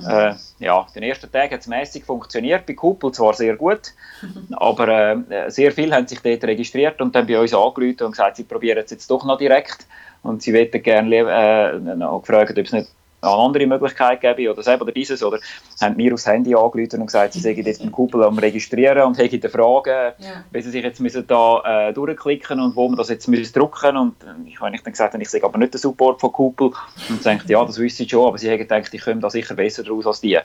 Äh, 0.07 0.35
ja, 0.61 0.87
den 0.95 1.03
ersten 1.03 1.31
Tag 1.31 1.51
hat 1.51 1.61
es 1.61 1.67
mäßig 1.67 2.05
funktioniert, 2.05 2.65
bei 2.65 2.75
Kuppel 2.75 3.13
zwar 3.13 3.35
sehr 3.35 3.57
gut, 3.57 3.93
aber 4.53 4.89
äh, 5.29 5.51
sehr 5.51 5.73
viele 5.73 5.97
haben 5.97 6.07
sich 6.07 6.21
dort 6.21 6.45
registriert 6.45 7.01
und 7.01 7.15
dann 7.15 7.27
bei 7.27 7.39
uns 7.39 7.53
angerufen 7.53 8.05
und 8.05 8.13
gesagt, 8.13 8.37
sie 8.37 8.45
probieren 8.45 8.79
es 8.79 8.91
jetzt 8.91 9.11
doch 9.11 9.25
noch 9.25 9.37
direkt 9.37 9.87
und 10.23 10.43
sie 10.43 10.53
würden 10.53 10.83
gerne 10.83 11.17
äh, 11.17 11.97
noch 11.97 12.21
gefragt, 12.21 12.53
ob 12.53 12.65
es 12.65 12.73
nicht 12.73 12.89
eine 13.21 13.33
andere 13.33 13.67
Möglichkeit 13.67 14.21
gäbe 14.21 14.51
oder 14.51 14.63
selber 14.63 14.83
oder 14.83 14.93
dieses 14.93 15.23
oder 15.23 15.39
haben 15.81 15.97
mir 15.97 16.15
aufs 16.15 16.27
Handy 16.27 16.55
angerufen 16.55 17.01
und 17.01 17.07
gesagt, 17.07 17.35
sie 17.35 17.41
seien 17.41 17.57
jetzt 17.65 17.81
beim 17.81 17.93
Kuppel 17.93 18.23
am 18.25 18.39
Registrieren 18.39 19.03
und 19.03 19.19
hätten 19.19 19.49
Fragen, 19.51 20.13
ja. 20.19 20.45
wie 20.51 20.63
sie 20.63 20.71
sich 20.71 20.83
jetzt 20.83 21.01
müssen 21.01 21.27
da 21.27 21.89
äh, 21.89 21.93
durchklicken 21.93 22.61
und 22.61 22.77
wo 22.77 22.89
man 22.89 22.97
das 22.97 23.09
jetzt 23.09 23.29
müssen 23.29 23.53
drücken 23.53 23.97
und 23.97 24.15
ich 24.47 24.61
habe 24.61 24.73
dann 24.73 24.93
gesagt, 24.93 25.15
ich 25.19 25.29
sehe 25.29 25.45
aber 25.45 25.59
nicht 25.59 25.75
den 25.75 25.79
Support 25.79 26.21
von 26.21 26.33
Kuppel 26.33 26.71
und 27.09 27.25
denkt, 27.25 27.49
ja, 27.49 27.65
das 27.65 27.79
wissen 27.79 28.05
sie 28.05 28.09
schon, 28.09 28.27
aber 28.27 28.39
sie 28.39 28.51
haben 28.51 28.59
gedacht, 28.59 28.93
ich 28.93 29.03
komme 29.03 29.21
da 29.21 29.31
sicher 29.31 29.55
besser 29.55 29.83
draus 29.83 30.07
als 30.07 30.21
die. 30.21 30.39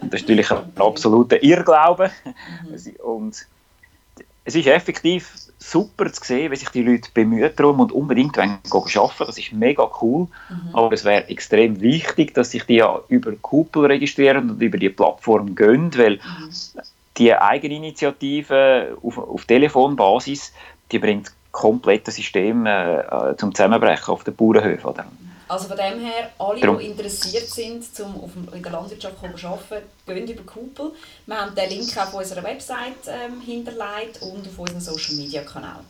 Und 0.00 0.12
das 0.12 0.20
ist 0.20 0.28
natürlich 0.28 0.50
ein 0.50 0.72
absoluter 0.76 1.42
Irrglaube 1.42 2.10
mhm. 2.24 2.96
und 3.04 3.46
es 4.44 4.54
ist 4.54 4.66
effektiv 4.66 5.43
super 5.70 6.12
zu 6.12 6.22
sehen, 6.24 6.50
wie 6.52 6.56
sich 6.56 6.68
die 6.68 6.82
Leute 6.82 7.08
bemühen 7.14 7.50
darum 7.56 7.80
und 7.80 7.92
unbedingt 7.92 8.38
arbeiten 8.38 8.68
Das 9.26 9.38
ist 9.38 9.52
mega 9.52 9.90
cool. 10.00 10.28
Mhm. 10.48 10.74
Aber 10.74 10.92
es 10.92 11.04
wäre 11.04 11.28
extrem 11.28 11.80
wichtig, 11.80 12.34
dass 12.34 12.50
sich 12.50 12.64
die 12.64 12.76
ja 12.76 13.00
über 13.08 13.32
Kuppel 13.32 13.86
registrieren 13.86 14.50
und 14.50 14.62
über 14.62 14.78
die 14.78 14.90
Plattform 14.90 15.54
gehen, 15.54 15.90
weil 15.96 16.16
mhm. 16.16 16.50
die 17.16 17.34
Eigeninitiative 17.34 18.98
auf, 19.02 19.18
auf 19.18 19.44
Telefonbasis, 19.46 20.52
die 20.92 20.98
bringt 20.98 21.32
komplette 21.54 22.10
System 22.10 22.66
äh, 22.66 22.98
äh, 22.98 23.36
zum 23.36 23.54
Zusammenbrechen 23.54 24.12
auf 24.12 24.24
den 24.24 24.34
Bauernhöfen. 24.34 24.90
Oder? 24.90 25.06
Also 25.46 25.68
von 25.68 25.76
dem 25.76 26.00
her, 26.00 26.30
alle, 26.38 26.60
Darum. 26.60 26.78
die 26.78 26.86
interessiert 26.86 27.46
sind, 27.46 27.84
um 28.00 28.48
in 28.52 28.62
der 28.62 28.72
Landwirtschaft 28.72 29.16
zu 29.20 29.46
arbeiten, 29.46 29.86
gehen 30.04 30.28
über 30.28 30.42
Kuppel. 30.42 30.92
Wir 31.26 31.36
haben 31.36 31.54
den 31.54 31.70
Link 31.70 31.96
auf 31.96 32.12
unserer 32.12 32.42
Website 32.42 33.06
ähm, 33.06 33.40
hinterlegt 33.40 34.20
und 34.20 34.48
auf 34.48 34.58
unseren 34.58 34.80
Social 34.80 35.14
Media 35.14 35.42
Kanal. 35.42 35.80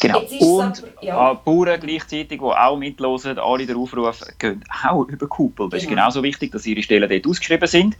Genau. 0.00 0.20
Und 0.40 0.82
aber, 0.82 1.04
ja. 1.04 1.34
Bauern 1.34 1.80
gleichzeitig, 1.80 2.38
die 2.38 2.40
auch 2.40 2.76
mitlosen, 2.76 3.38
alle 3.38 3.66
den 3.66 3.76
Aufruf, 3.76 4.22
gehen 4.38 4.64
auch 4.82 5.04
über 5.04 5.26
Kuppel. 5.26 5.68
Das 5.68 5.80
genau. 5.80 5.82
ist 5.82 5.88
genauso 5.88 6.22
wichtig, 6.22 6.52
dass 6.52 6.66
ihre 6.66 6.82
Stellen 6.82 7.08
dort 7.08 7.26
ausgeschrieben 7.26 7.66
sind. 7.66 7.96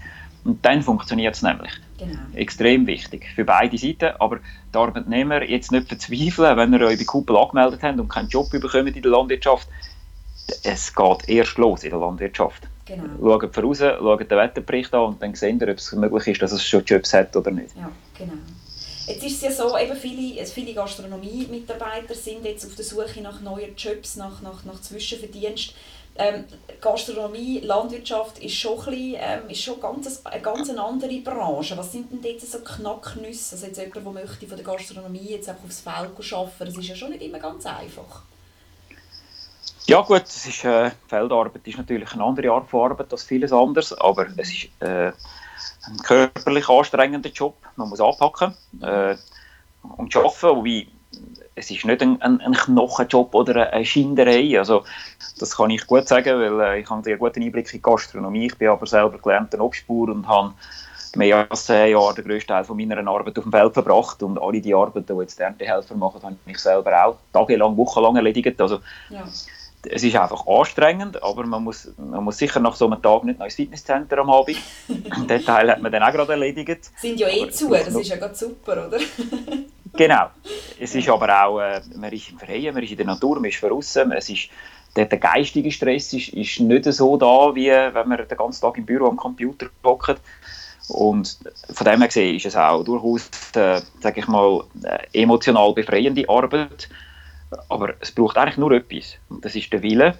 Und 0.46 0.64
dann 0.64 0.82
funktioniert 0.82 1.34
es 1.34 1.42
nämlich. 1.42 1.72
Genau. 1.98 2.18
Extrem 2.34 2.86
wichtig 2.86 3.26
für 3.34 3.44
beide 3.44 3.76
Seiten. 3.76 4.14
Aber 4.18 4.38
die 4.72 4.78
Arbeitnehmer 4.78 5.42
jetzt 5.42 5.72
nicht 5.72 5.88
verzweifeln, 5.88 6.56
wenn 6.56 6.72
ihr 6.72 6.82
euch 6.82 6.98
bei 6.98 7.04
Kuppel 7.04 7.36
angemeldet 7.36 7.82
habt 7.82 7.98
und 7.98 8.08
keinen 8.08 8.28
Job 8.28 8.50
bekommen 8.50 8.88
in 8.88 9.02
der 9.02 9.10
Landwirtschaft 9.10 9.68
es 10.62 10.94
geht 10.94 11.28
erst 11.28 11.58
los 11.58 11.84
in 11.84 11.90
der 11.90 11.98
Landwirtschaft. 11.98 12.62
Genau. 12.84 13.38
Schaut 13.40 13.54
voraus, 13.54 13.78
schaut 13.78 14.20
den 14.20 14.38
Wetterbericht 14.38 14.94
an 14.94 15.06
und 15.06 15.22
dann 15.22 15.34
sehen 15.34 15.58
wir, 15.60 15.68
ob 15.68 15.78
es 15.78 15.92
möglich 15.92 16.28
ist, 16.28 16.42
dass 16.42 16.52
es 16.52 16.64
schon 16.64 16.84
Jobs 16.84 17.12
hat 17.12 17.34
oder 17.36 17.50
nicht. 17.50 17.74
Ja, 17.76 17.90
genau. 18.16 18.34
Jetzt 19.08 19.24
ist 19.24 19.34
es 19.36 19.40
ja 19.42 19.50
so, 19.52 19.76
eben 19.78 19.96
viele, 19.96 20.44
viele 20.46 20.74
Gastronomie-Mitarbeiter 20.74 22.14
sind 22.14 22.44
jetzt 22.44 22.66
auf 22.66 22.74
der 22.74 22.84
Suche 22.84 23.20
nach 23.22 23.40
neuen 23.40 23.76
Jobs, 23.76 24.16
nach, 24.16 24.42
nach, 24.42 24.64
nach 24.64 24.80
Zwischenverdienst. 24.80 25.74
Ähm, 26.18 26.44
Gastronomie, 26.80 27.60
Landwirtschaft 27.60 28.38
ist 28.38 28.54
schon, 28.54 28.78
ein 28.78 28.84
bisschen, 28.84 29.16
ähm, 29.18 29.50
ist 29.50 29.62
schon 29.62 29.80
ganz, 29.80 30.20
eine 30.24 30.42
ganz 30.42 30.70
andere 30.70 31.20
Branche. 31.20 31.76
Was 31.76 31.92
sind 31.92 32.12
denn 32.12 32.22
jetzt 32.22 32.50
so 32.50 32.58
Knacknüsse? 32.58 33.54
Also 33.54 33.66
jetzt 33.66 33.78
jemand, 33.78 33.96
der 33.96 34.12
möchte 34.12 34.46
von 34.46 34.56
der 34.56 34.66
Gastronomie 34.66 35.30
jetzt 35.30 35.48
einfach 35.48 35.64
aufs 35.64 35.80
Feld 35.80 36.32
arbeiten, 36.32 36.64
das 36.64 36.76
ist 36.76 36.88
ja 36.88 36.96
schon 36.96 37.10
nicht 37.10 37.22
immer 37.22 37.38
ganz 37.38 37.66
einfach. 37.66 38.22
Ja 39.86 40.00
gut, 40.00 40.24
es 40.24 40.46
ist, 40.46 40.64
äh, 40.64 40.90
Feldarbeit 41.06 41.66
ist 41.66 41.78
natürlich 41.78 42.12
eine 42.12 42.24
andere 42.24 42.50
Art 42.50 42.68
von 42.68 42.90
Arbeit 42.90 43.12
als 43.12 43.22
vieles 43.22 43.52
anderes, 43.52 43.92
aber 43.92 44.26
es 44.36 44.52
ist 44.52 44.68
äh, 44.80 45.12
ein 45.86 45.98
körperlich 46.02 46.68
anstrengender 46.68 47.30
Job. 47.30 47.56
Man 47.76 47.88
muss 47.88 48.00
anpacken 48.00 48.54
äh, 48.82 49.16
und 49.96 50.16
arbeiten, 50.16 50.56
wobei 50.56 50.88
es 51.56 51.70
ist 51.70 51.84
nicht 51.84 52.02
ein, 52.02 52.20
ein, 52.20 52.40
ein 52.40 52.52
Knochenjob 52.52 53.34
oder 53.34 53.72
eine 53.72 53.84
Schinderei. 53.84 54.58
Also, 54.58 54.84
das 55.38 55.56
kann 55.56 55.70
ich 55.70 55.86
gut 55.86 56.06
sagen, 56.06 56.38
weil 56.38 56.60
äh, 56.60 56.80
ich 56.80 56.90
habe 56.90 57.02
einen 57.04 57.18
guten 57.18 57.42
Einblick 57.42 57.66
in 57.66 57.78
die 57.78 57.82
Gastronomie. 57.82 58.46
Ich 58.46 58.56
bin 58.56 58.68
aber 58.68 58.86
selber 58.86 59.18
gelernter 59.18 59.60
Obstbauer 59.60 60.10
und 60.10 60.28
habe 60.28 60.52
mehr 61.16 61.50
als 61.50 61.64
zehn 61.64 61.92
Jahre 61.92 62.14
den 62.14 62.26
grössten 62.26 62.48
Teil 62.48 62.64
von 62.64 62.76
meiner 62.76 62.98
Arbeit 63.08 63.38
auf 63.38 63.44
dem 63.44 63.52
Feld 63.52 63.72
verbracht 63.72 64.22
und 64.22 64.38
alle 64.38 64.60
die 64.60 64.74
Arbeiten, 64.74 65.06
die 65.06 65.22
jetzt 65.22 65.38
die 65.38 65.42
Erntehelfer 65.42 65.94
machen, 65.94 66.22
habe 66.22 66.36
ich 66.46 66.58
selber 66.58 67.04
auch 67.04 67.16
tagelang, 67.32 67.76
wochenlang 67.76 68.16
erledigt. 68.16 68.60
Also, 68.60 68.80
ja 69.08 69.24
es 69.88 70.02
ist 70.02 70.16
einfach 70.16 70.44
anstrengend, 70.48 71.22
aber 71.22 71.46
man 71.46 71.62
muss, 71.62 71.88
man 71.96 72.24
muss 72.24 72.38
sicher 72.38 72.58
nach 72.58 72.74
so 72.74 72.86
einem 72.86 73.00
Tag 73.00 73.22
nicht 73.22 73.38
noch 73.38 73.46
ins 73.46 73.54
Fitnesscenter 73.54 74.18
am 74.18 74.30
Abend. 74.30 74.56
Den 74.88 75.44
Teil 75.44 75.70
hat 75.70 75.80
man 75.80 75.92
dann 75.92 76.02
auch 76.02 76.10
gerade 76.10 76.32
erledigt. 76.32 76.90
Sind 76.96 77.20
ja 77.20 77.28
eh 77.28 77.42
aber 77.42 77.52
zu, 77.52 77.70
das 77.70 77.88
ist 77.88 78.08
ja 78.08 78.16
gerade 78.16 78.34
super, 78.34 78.88
oder? 78.88 78.98
genau. 79.96 80.26
Es 80.78 80.94
ist 80.94 81.08
aber 81.08 81.44
auch, 81.44 81.60
äh, 81.60 81.80
man 81.96 82.12
ist 82.12 82.30
im 82.30 82.38
Freien, 82.38 82.74
man 82.74 82.82
ist 82.82 82.90
in 82.90 82.96
der 82.96 83.06
Natur, 83.06 83.36
man 83.36 83.50
ist 83.50 83.62
draußen, 83.62 84.12
es 84.12 84.28
ist 84.28 84.48
der, 84.94 85.06
der 85.06 85.18
geistige 85.18 85.70
Stress 85.70 86.12
ist, 86.12 86.28
ist 86.28 86.60
nicht 86.60 86.84
so 86.84 87.16
da, 87.16 87.54
wie 87.54 87.68
wenn 87.70 88.08
man 88.08 88.16
den 88.16 88.38
ganzen 88.38 88.60
Tag 88.62 88.78
im 88.78 88.86
Büro 88.86 89.08
am 89.08 89.16
Computer 89.16 89.66
hockt. 89.84 90.20
Und 90.88 91.38
von 91.74 91.84
dem 91.84 91.98
her 91.98 92.06
gesehen 92.06 92.36
ist 92.36 92.46
es 92.46 92.56
auch 92.56 92.84
durchaus, 92.84 93.28
äh, 93.56 93.80
sage 94.00 94.20
ich 94.20 94.28
mal, 94.28 94.62
äh, 94.84 95.22
emotional 95.22 95.74
befreiende 95.74 96.28
Arbeit 96.28 96.88
aber 97.68 97.94
es 98.00 98.12
braucht 98.12 98.36
eigentlich 98.36 98.56
nur 98.56 98.72
etwas. 98.72 99.16
Und 99.28 99.44
das 99.44 99.54
ist 99.54 99.72
der 99.72 99.82
Wille 99.82 100.18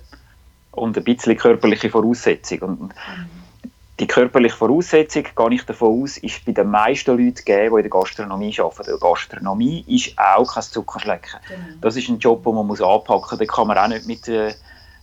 und 0.73 0.97
ein 0.97 1.05
bisschen 1.05 1.37
körperliche 1.37 1.91
Voraussetzung. 1.91 2.61
Und 2.61 2.95
die 3.99 4.07
körperliche 4.07 4.57
Voraussetzung, 4.57 5.25
gehe 5.35 5.55
ich 5.55 5.65
davon 5.65 6.03
aus, 6.03 6.19
ist 6.19 6.45
bei 6.45 6.53
den 6.53 6.71
meisten 6.71 7.13
Leuten 7.13 7.35
gegeben, 7.35 7.77
die 7.77 7.83
in 7.83 7.83
der 7.83 7.91
Gastronomie 7.91 8.55
arbeiten. 8.59 8.91
Weil 8.91 8.99
Gastronomie 8.99 9.85
ist 9.87 10.19
auch 10.19 10.53
kein 10.53 10.63
Zuckerschlecken. 10.63 11.41
Genau. 11.49 11.79
Das 11.81 11.97
ist 11.97 12.09
ein 12.09 12.19
Job, 12.19 12.45
den 12.45 12.55
man 12.55 12.67
muss 12.67 12.83
anpacken 12.83 13.27
muss. 13.31 13.39
Da 13.39 13.45
kann 13.47 13.69
man 13.69 13.79
auch 13.79 13.89
nicht 13.89 14.07
mit, 14.07 14.29
äh, 14.29 14.53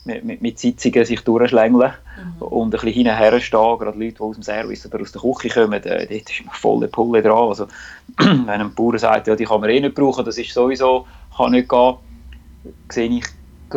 mit, 0.06 0.24
mit, 0.24 0.42
mit 0.44 0.60
Sitzungen 0.60 1.06
sich 1.06 1.22
durchschlängeln 1.22 1.94
mhm. 2.18 2.42
und 2.44 2.68
ein 2.68 2.70
bisschen 2.70 2.94
hinterher 2.94 3.40
stehen. 3.40 3.80
Gerade 3.80 3.98
Leute, 3.98 4.14
die 4.14 4.20
aus 4.20 4.36
dem 4.36 4.44
Service 4.44 4.86
oder 4.86 5.02
aus 5.02 5.12
der 5.12 5.22
Küche 5.22 5.50
kommen, 5.50 5.84
äh, 5.84 6.08
dort 6.08 6.30
ist 6.30 6.46
man 6.46 6.54
volle 6.54 6.88
Pulle 6.88 7.24
dran. 7.24 7.48
Also, 7.48 7.68
wenn 8.18 8.48
ein 8.48 8.76
Bauer 8.76 9.00
sagt, 9.00 9.28
ja, 9.28 9.36
die 9.36 9.46
kann 9.46 9.62
man 9.62 9.72
eh 9.72 9.80
nicht 9.80 9.96
brauchen, 9.96 10.24
das 10.24 10.38
ist 10.38 10.54
sowieso, 10.54 11.08
kann 11.36 11.52
nicht 11.52 11.68
gehen, 11.68 11.96
sehe 12.90 13.10
ich 13.10 13.26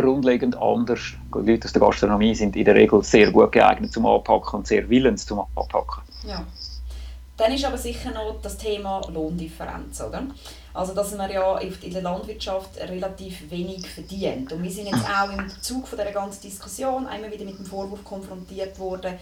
grundlegend 0.03 0.57
anders. 0.57 1.01
Die 1.35 1.51
Leute 1.51 1.67
aus 1.67 1.73
der 1.73 1.81
Gastronomie 1.81 2.35
sind 2.35 2.57
in 2.57 2.65
der 2.65 2.75
Regel 2.75 3.03
sehr 3.03 3.31
gut 3.31 3.53
geeignet 3.53 3.93
zum 3.93 4.07
Anpacken 4.07 4.61
und 4.61 4.67
sehr 4.67 4.89
willens 4.89 5.27
zum 5.27 5.41
Anpacken. 5.55 6.03
Ja. 6.27 6.45
Dann 7.37 7.53
ist 7.53 7.65
aber 7.65 7.77
sicher 7.77 8.13
noch 8.13 8.41
das 8.41 8.57
Thema 8.57 9.03
Lohndifferenz, 9.13 10.01
oder? 10.01 10.23
Also, 10.73 10.95
dass 10.95 11.15
man 11.15 11.31
ja 11.31 11.59
in 11.59 11.93
der 11.93 12.03
Landwirtschaft 12.03 12.79
relativ 12.81 13.51
wenig 13.51 13.87
verdient. 13.87 14.53
Und 14.53 14.63
wir 14.63 14.71
sind 14.71 14.87
jetzt 14.87 15.05
auch 15.05 15.31
im 15.31 15.51
Zug 15.61 15.89
von 15.89 15.99
dieser 15.99 16.13
ganzen 16.13 16.43
Diskussion 16.43 17.07
einmal 17.07 17.33
wieder 17.33 17.45
mit 17.45 17.59
dem 17.59 17.67
Vorwurf 17.67 18.05
konfrontiert 18.05 18.79
worden, 18.79 19.15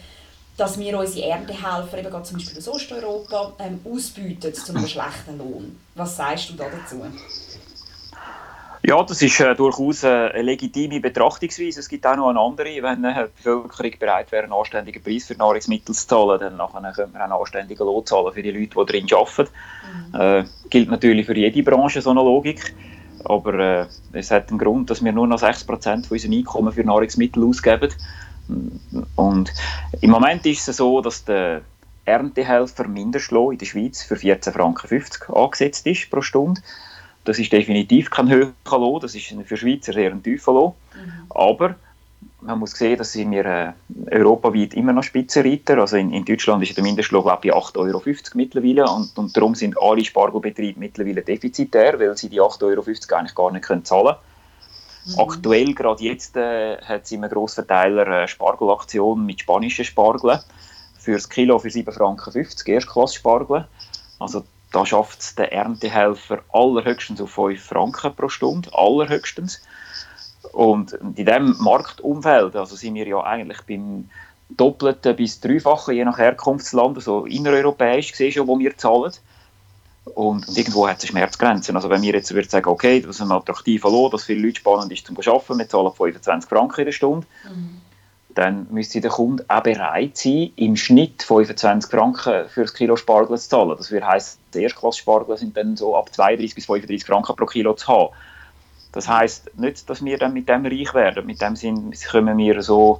dass 0.57 0.79
wir 0.79 0.97
unsere 0.97 1.27
Erntehelfer, 1.27 1.97
eben 1.97 2.09
gerade 2.09 2.23
zum 2.23 2.37
Beispiel 2.37 2.57
aus 2.57 2.67
Osteuropa, 2.67 3.53
ähm, 3.59 3.79
ausbieten 3.83 4.53
einem 4.69 4.87
schlechten 4.87 5.37
Lohn. 5.37 5.77
Was 5.95 6.15
sagst 6.15 6.49
du 6.49 6.53
da 6.53 6.65
dazu? 6.69 7.03
Ja, 8.87 9.01
das 9.01 9.19
ist 9.23 9.39
äh, 9.39 9.55
durchaus 9.55 10.03
äh, 10.03 10.07
eine 10.07 10.43
legitime 10.43 10.99
Betrachtungsweise. 10.99 11.79
Es 11.79 11.89
gibt 11.89 12.05
auch 12.05 12.15
noch 12.17 12.29
eine 12.29 12.39
andere. 12.39 12.83
Wenn 12.83 13.03
äh, 13.03 13.27
die 13.27 13.43
Bevölkerung 13.43 13.91
bereit 13.99 14.31
wäre, 14.31 14.43
einen 14.43 14.53
anständigen 14.53 15.01
Preis 15.01 15.25
für 15.25 15.33
Nahrungsmittel 15.33 15.95
zu 15.95 16.07
zahlen, 16.07 16.39
dann 16.39 16.57
nachher 16.57 16.81
man 16.81 16.91
auch 16.91 17.19
einen 17.19 17.31
anständigen 17.31 17.83
Lohn 17.83 18.05
zahlen 18.05 18.31
für 18.31 18.43
die 18.43 18.51
Leute, 18.51 18.75
die 18.77 18.85
darin 18.85 19.07
arbeiten. 19.11 19.49
Mhm. 20.13 20.19
Äh, 20.21 20.43
gilt 20.69 20.91
natürlich 20.91 21.25
für 21.25 21.35
jede 21.35 21.63
Branche 21.63 21.99
so 21.99 22.11
eine 22.11 22.21
Logik. 22.21 22.75
Aber 23.23 23.53
äh, 23.55 23.85
es 24.13 24.29
hat 24.29 24.49
einen 24.49 24.59
Grund, 24.59 24.91
dass 24.91 25.03
wir 25.03 25.11
nur 25.11 25.25
noch 25.25 25.41
6% 25.41 25.65
von 25.65 26.03
unserem 26.11 26.33
Einkommen 26.33 26.71
für 26.71 26.83
Nahrungsmittel 26.83 27.43
ausgeben. 27.43 27.91
Und 29.15 29.51
im 30.01 30.11
Moment 30.11 30.45
ist 30.45 30.67
es 30.67 30.77
so, 30.77 31.01
dass 31.01 31.25
der 31.25 31.61
Erntehelfer 32.05 32.87
Mindestlohn 32.87 33.53
in 33.53 33.57
der 33.57 33.65
Schweiz 33.65 34.03
für 34.03 34.13
14,50 34.13 34.51
Franken 34.51 35.33
angesetzt 35.33 35.87
ist 35.87 36.11
pro 36.11 36.21
Stunde. 36.21 36.61
Das 37.25 37.39
ist 37.39 37.51
definitiv 37.51 38.09
kein 38.09 38.29
höherer 38.29 38.53
Lohn, 38.79 39.01
das 39.01 39.15
ist 39.15 39.35
für 39.45 39.57
Schweizer 39.57 39.93
sehr 39.93 40.11
ein 40.11 40.23
tiefer 40.23 40.53
Lohn. 40.53 40.73
Mhm. 40.93 41.25
Aber 41.29 41.75
man 42.41 42.59
muss 42.59 42.71
sehen, 42.71 42.97
dass 42.97 43.11
sind 43.11 43.31
wir 43.31 43.45
äh, 43.45 43.73
europaweit 44.11 44.73
immer 44.75 44.93
noch 44.93 45.03
Spitzenreiter. 45.03 45.79
Also 45.79 45.97
in, 45.97 46.11
in 46.13 46.23
Deutschland 46.23 46.63
ist 46.63 46.77
der 46.77 46.83
Mindestlohn 46.83 47.23
glaube 47.23 47.47
ich 47.47 47.53
8,50 47.53 47.77
Euro 47.77 48.01
mittlerweile 48.35 48.85
und, 48.85 49.17
und 49.17 49.35
darum 49.35 49.55
sind 49.55 49.75
alle 49.81 50.05
Spargelbetriebe 50.05 50.79
mittlerweile 50.79 51.21
defizitär, 51.21 51.99
weil 51.99 52.15
sie 52.15 52.29
die 52.29 52.41
8,50 52.41 52.63
Euro 52.63 52.83
eigentlich 53.17 53.35
gar 53.35 53.51
nicht 53.51 53.65
können 53.65 53.83
zahlen 53.83 54.15
können. 54.15 55.15
Mhm. 55.15 55.19
Aktuell, 55.19 55.73
gerade 55.73 56.03
jetzt, 56.03 56.35
äh, 56.35 56.77
hat 56.81 57.07
sie 57.07 57.17
einen 57.17 57.29
Grossverteiler 57.29 58.23
äh, 58.23 58.27
Spargelaktion 58.27 59.25
mit 59.25 59.41
spanischen 59.41 59.85
Spargeln 59.85 60.39
für 60.97 61.13
das 61.13 61.29
Kilo 61.29 61.59
für 61.59 61.69
7,50 61.69 61.91
Franken, 61.93 62.71
Erstklasse 62.71 63.15
Spargel. 63.15 63.67
Also 64.19 64.43
da 64.75 64.85
schafft 64.85 65.21
es 65.21 65.35
der 65.35 65.53
Erntehelfer 65.53 66.39
allerhöchstens 66.51 67.21
auf 67.21 67.31
5 67.31 67.63
Franken 67.63 68.13
pro 68.13 68.27
Stunde, 68.27 68.69
allerhöchstens. 68.73 69.61
Und 70.51 70.93
in 70.93 71.15
diesem 71.15 71.55
Marktumfeld, 71.59 72.55
also 72.55 72.75
sind 72.75 72.95
wir 72.95 73.07
ja 73.07 73.23
eigentlich 73.23 73.61
beim 73.61 74.09
doppelten 74.49 75.15
bis 75.15 75.39
dreifachen, 75.39 75.95
je 75.95 76.03
nach 76.03 76.17
Herkunftsland, 76.17 76.97
also 76.97 77.25
innereuropäisch 77.25 78.11
gesehen 78.11 78.33
schon, 78.33 78.47
wo 78.47 78.59
wir 78.59 78.77
zahlen. 78.77 79.13
Und, 80.13 80.47
und 80.47 80.57
irgendwo 80.57 80.87
hat 80.87 81.01
es 81.01 81.09
Schmerzgrenzen. 81.09 81.75
Also 81.75 81.89
wenn 81.89 82.01
wir 82.01 82.13
jetzt 82.13 82.33
würde 82.33 82.49
sagen, 82.49 82.69
okay, 82.69 82.99
das 82.99 83.15
ist 83.15 83.21
ein 83.21 83.31
attraktiver 83.31 83.89
Lohn, 83.89 84.11
dass 84.11 84.25
viele 84.25 84.45
Leute 84.45 84.59
spannend 84.59 84.91
ist 84.91 85.07
zum 85.07 85.17
Arbeiten, 85.17 85.57
wir 85.57 85.69
zahlen 85.69 85.91
25 85.91 86.49
Franken 86.49 86.81
in 86.81 86.85
der 86.85 86.91
Stunde, 86.91 87.27
mhm 87.45 87.81
dann 88.35 88.67
müsste 88.69 88.99
der 88.99 89.11
Kunde 89.11 89.45
auch 89.47 89.63
bereit 89.63 90.17
sein, 90.17 90.51
im 90.57 90.75
Schnitt 90.75 91.23
25 91.23 91.89
Franken 91.89 92.49
für 92.49 92.63
das 92.63 92.73
Kilo 92.73 92.97
Spargel 92.97 93.37
zu 93.37 93.49
zahlen. 93.49 93.75
Das 93.77 93.91
würde 93.91 94.05
heißen, 94.05 94.39
die 94.53 94.63
Erstklasse-Spargel 94.63 95.37
sind 95.37 95.55
dann 95.55 95.77
so 95.77 95.95
ab 95.95 96.13
32 96.13 96.53
bis 96.53 96.65
35 96.65 97.05
Franken 97.05 97.35
pro 97.35 97.45
Kilo 97.45 97.73
zu 97.73 97.87
haben. 97.87 98.13
Das 98.91 99.07
heißt 99.07 99.57
nicht, 99.57 99.89
dass 99.89 100.03
wir 100.03 100.17
dann 100.17 100.33
mit 100.33 100.49
dem 100.49 100.65
reich 100.65 100.93
werden. 100.93 101.25
Mit 101.25 101.41
dem 101.41 101.55
Sinn 101.55 101.93
kommen 102.11 102.37
wir 102.37 102.61
so 102.61 102.99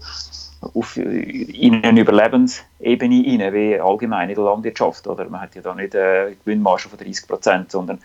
auf, 0.61 0.95
in 0.97 1.83
eine 1.83 1.99
Überlebensebene 1.99 3.43
rein, 3.43 3.53
wie 3.53 3.79
allgemein 3.79 4.29
in 4.29 4.35
der 4.35 4.45
Landwirtschaft. 4.45 5.05
Oder? 5.05 5.29
Man 5.29 5.41
hat 5.41 5.55
ja 5.55 5.61
da 5.61 5.75
nicht 5.75 5.95
eine 5.95 6.35
Gewinnmarge 6.43 6.87
von 6.89 6.97
30 6.97 7.27
Prozent, 7.27 7.71
sondern 7.71 7.97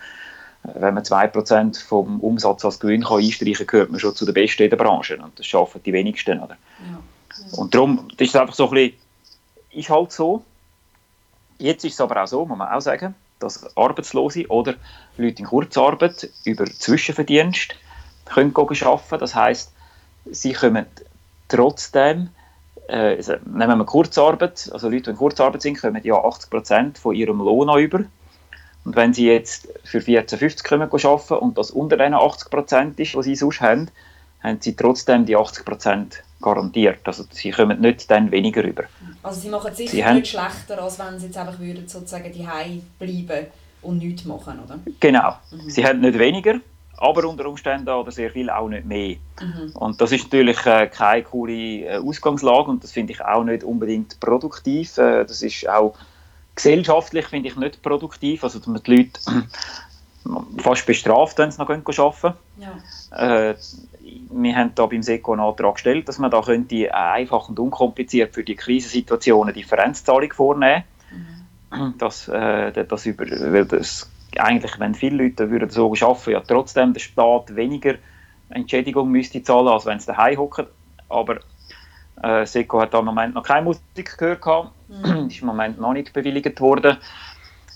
äh, 0.63 0.69
wenn 0.75 0.93
man 0.93 1.03
2% 1.03 1.85
vom 1.85 2.19
Umsatz 2.19 2.65
als 2.65 2.79
Gewinn 2.79 3.03
kann 3.03 3.19
einstreichen 3.19 3.67
kann, 3.67 3.67
gehört 3.67 3.91
man 3.91 3.99
schon 4.01 4.15
zu 4.15 4.25
den 4.25 4.33
Besten 4.33 4.63
in 4.63 4.69
der 4.69 4.77
Branche. 4.77 5.17
Und 5.17 5.39
das 5.39 5.45
schaffen 5.45 5.81
die 5.83 5.93
wenigsten. 5.93 6.39
Oder? 6.39 6.57
Ja. 6.91 6.99
Und 7.53 7.73
darum 7.73 8.07
das 8.17 8.27
ist 8.27 8.35
es 8.35 8.41
einfach 8.41 8.53
so 8.53 8.67
ein 8.69 8.73
bisschen, 8.73 8.97
ist 9.71 9.89
halt 9.89 10.11
so. 10.11 10.43
Jetzt 11.57 11.85
ist 11.85 11.93
es 11.93 12.01
aber 12.01 12.23
auch 12.23 12.27
so, 12.27 12.45
muss 12.45 12.57
man 12.57 12.69
auch 12.69 12.81
sagen, 12.81 13.15
dass 13.39 13.75
Arbeitslose 13.75 14.47
oder 14.47 14.75
Leute 15.17 15.39
in 15.39 15.45
Kurzarbeit 15.45 16.29
über 16.43 16.65
Zwischenverdienst 16.65 17.75
können 18.25 18.55
arbeiten 18.55 19.19
Das 19.19 19.35
heißt, 19.35 19.71
sie 20.31 20.53
kommen 20.53 20.85
trotzdem, 21.47 22.29
äh, 22.87 23.15
also 23.17 23.33
nehmen 23.45 23.79
wir 23.79 23.85
Kurzarbeit, 23.85 24.69
also 24.71 24.89
Leute, 24.89 25.03
die 25.03 25.09
in 25.11 25.15
Kurzarbeit 25.17 25.61
sind, 25.61 25.79
kommen 25.79 26.01
ja 26.03 26.15
80% 26.15 26.97
von 26.97 27.15
ihrem 27.15 27.39
Lohn 27.39 27.77
über. 27.79 28.03
Und 28.83 28.95
wenn 28.95 29.13
sie 29.13 29.27
jetzt 29.27 29.67
für 29.83 29.99
14,50 29.99 30.67
kommen 30.67 30.89
arbeiten 30.91 31.33
und 31.33 31.57
das 31.57 31.71
unter 31.71 31.97
den 31.97 32.13
80% 32.13 32.99
ist, 32.99 33.15
was 33.15 33.25
sie 33.25 33.35
sonst 33.35 33.61
haben, 33.61 33.89
haben 34.41 34.59
sie 34.59 34.75
trotzdem 34.75 35.25
die 35.25 35.37
80% 35.37 36.21
garantiert. 36.41 36.99
Also 37.05 37.23
sie 37.31 37.51
kommen 37.51 37.79
nicht 37.79 38.09
dann 38.09 38.31
weniger 38.31 38.63
rüber. 38.63 38.83
Also 39.23 39.41
sie 39.41 39.49
machen 39.49 39.71
es 39.71 39.77
sicher 39.77 39.91
sie 39.91 40.13
nicht 40.13 40.27
schlechter, 40.27 40.81
als 40.81 40.99
wenn 40.99 41.19
sie 41.19 41.27
jetzt 41.27 41.37
einfach 41.37 41.59
würden 41.59 41.87
sozusagen 41.87 42.31
die 42.31 42.81
bleiben 42.99 43.47
und 43.81 43.97
nichts 43.99 44.25
machen, 44.25 44.59
oder? 44.63 44.79
Genau. 44.99 45.35
Mhm. 45.51 45.69
Sie 45.69 45.85
haben 45.85 46.01
nicht 46.01 46.17
weniger, 46.17 46.59
aber 46.97 47.27
unter 47.27 47.47
Umständen 47.47 47.89
oder 47.89 48.11
sehr 48.11 48.31
viel 48.31 48.49
auch 48.49 48.69
nicht 48.69 48.85
mehr. 48.85 49.15
Mhm. 49.41 49.71
Und 49.73 50.01
das 50.01 50.11
ist 50.11 50.25
natürlich 50.25 50.65
äh, 50.65 50.87
keine 50.87 51.23
coole 51.23 51.85
äh, 51.85 51.97
Ausgangslage 51.97 52.69
und 52.69 52.83
das 52.83 52.91
finde 52.91 53.13
ich 53.13 53.21
auch 53.21 53.43
nicht 53.43 53.63
unbedingt 53.63 54.19
produktiv. 54.19 54.97
Äh, 54.97 55.25
das 55.25 55.41
ist 55.41 55.67
auch 55.67 55.95
gesellschaftlich 56.55 57.25
finde 57.27 57.49
ich 57.49 57.55
nicht 57.55 57.81
produktiv. 57.81 58.43
Also 58.43 58.59
dass 58.59 58.67
man 58.67 58.83
die 58.83 58.97
Leute 58.97 59.19
fast 60.57 60.85
bestraft, 60.85 61.37
wenn 61.37 61.51
sie 61.51 61.59
noch 61.59 61.69
arbeiten 61.69 62.33
ja. 62.59 63.49
äh, 63.49 63.55
wir 64.29 64.55
haben 64.55 64.71
da 64.75 64.85
beim 64.85 65.01
SECO 65.01 65.33
einen 65.33 65.41
Antrag 65.41 65.75
gestellt, 65.75 66.07
dass 66.07 66.19
man 66.19 66.31
da 66.31 66.41
könnte 66.41 66.93
einfach 66.93 67.49
und 67.49 67.59
unkompliziert 67.59 68.33
für 68.33 68.43
die 68.43 68.55
Krisensituationen 68.55 69.49
eine 69.49 69.53
Differenzzahlung 69.53 70.31
vornehmen 70.33 70.83
mhm. 71.71 71.97
dass, 71.97 72.27
äh, 72.27 72.85
das 72.85 73.05
über, 73.05 73.25
weil 73.25 73.65
das 73.65 74.09
eigentlich, 74.37 74.79
wenn 74.79 74.95
viele 74.95 75.23
Leute 75.23 75.49
würden 75.49 75.69
so 75.69 75.93
arbeiten, 75.93 76.31
ja 76.31 76.41
trotzdem 76.41 76.93
der 76.93 76.99
Staat 76.99 77.55
weniger 77.55 77.95
Entschädigung 78.49 79.09
müsste 79.09 79.43
zahlen, 79.43 79.67
als 79.67 79.85
wenn 79.85 79.99
sie 79.99 80.07
daheim 80.07 80.37
hocken. 80.37 80.67
Aber 81.09 81.39
äh, 82.21 82.45
SECO 82.45 82.81
hat 82.81 82.93
da 82.93 82.99
im 82.99 83.05
Moment 83.05 83.35
noch 83.35 83.43
keine 83.43 83.63
Musik 83.63 84.17
gehört. 84.17 84.71
Mhm. 84.87 85.27
ist 85.27 85.41
im 85.41 85.47
Moment 85.47 85.79
noch 85.79 85.93
nicht 85.93 86.13
bewilligt 86.13 86.59
worden. 86.61 86.97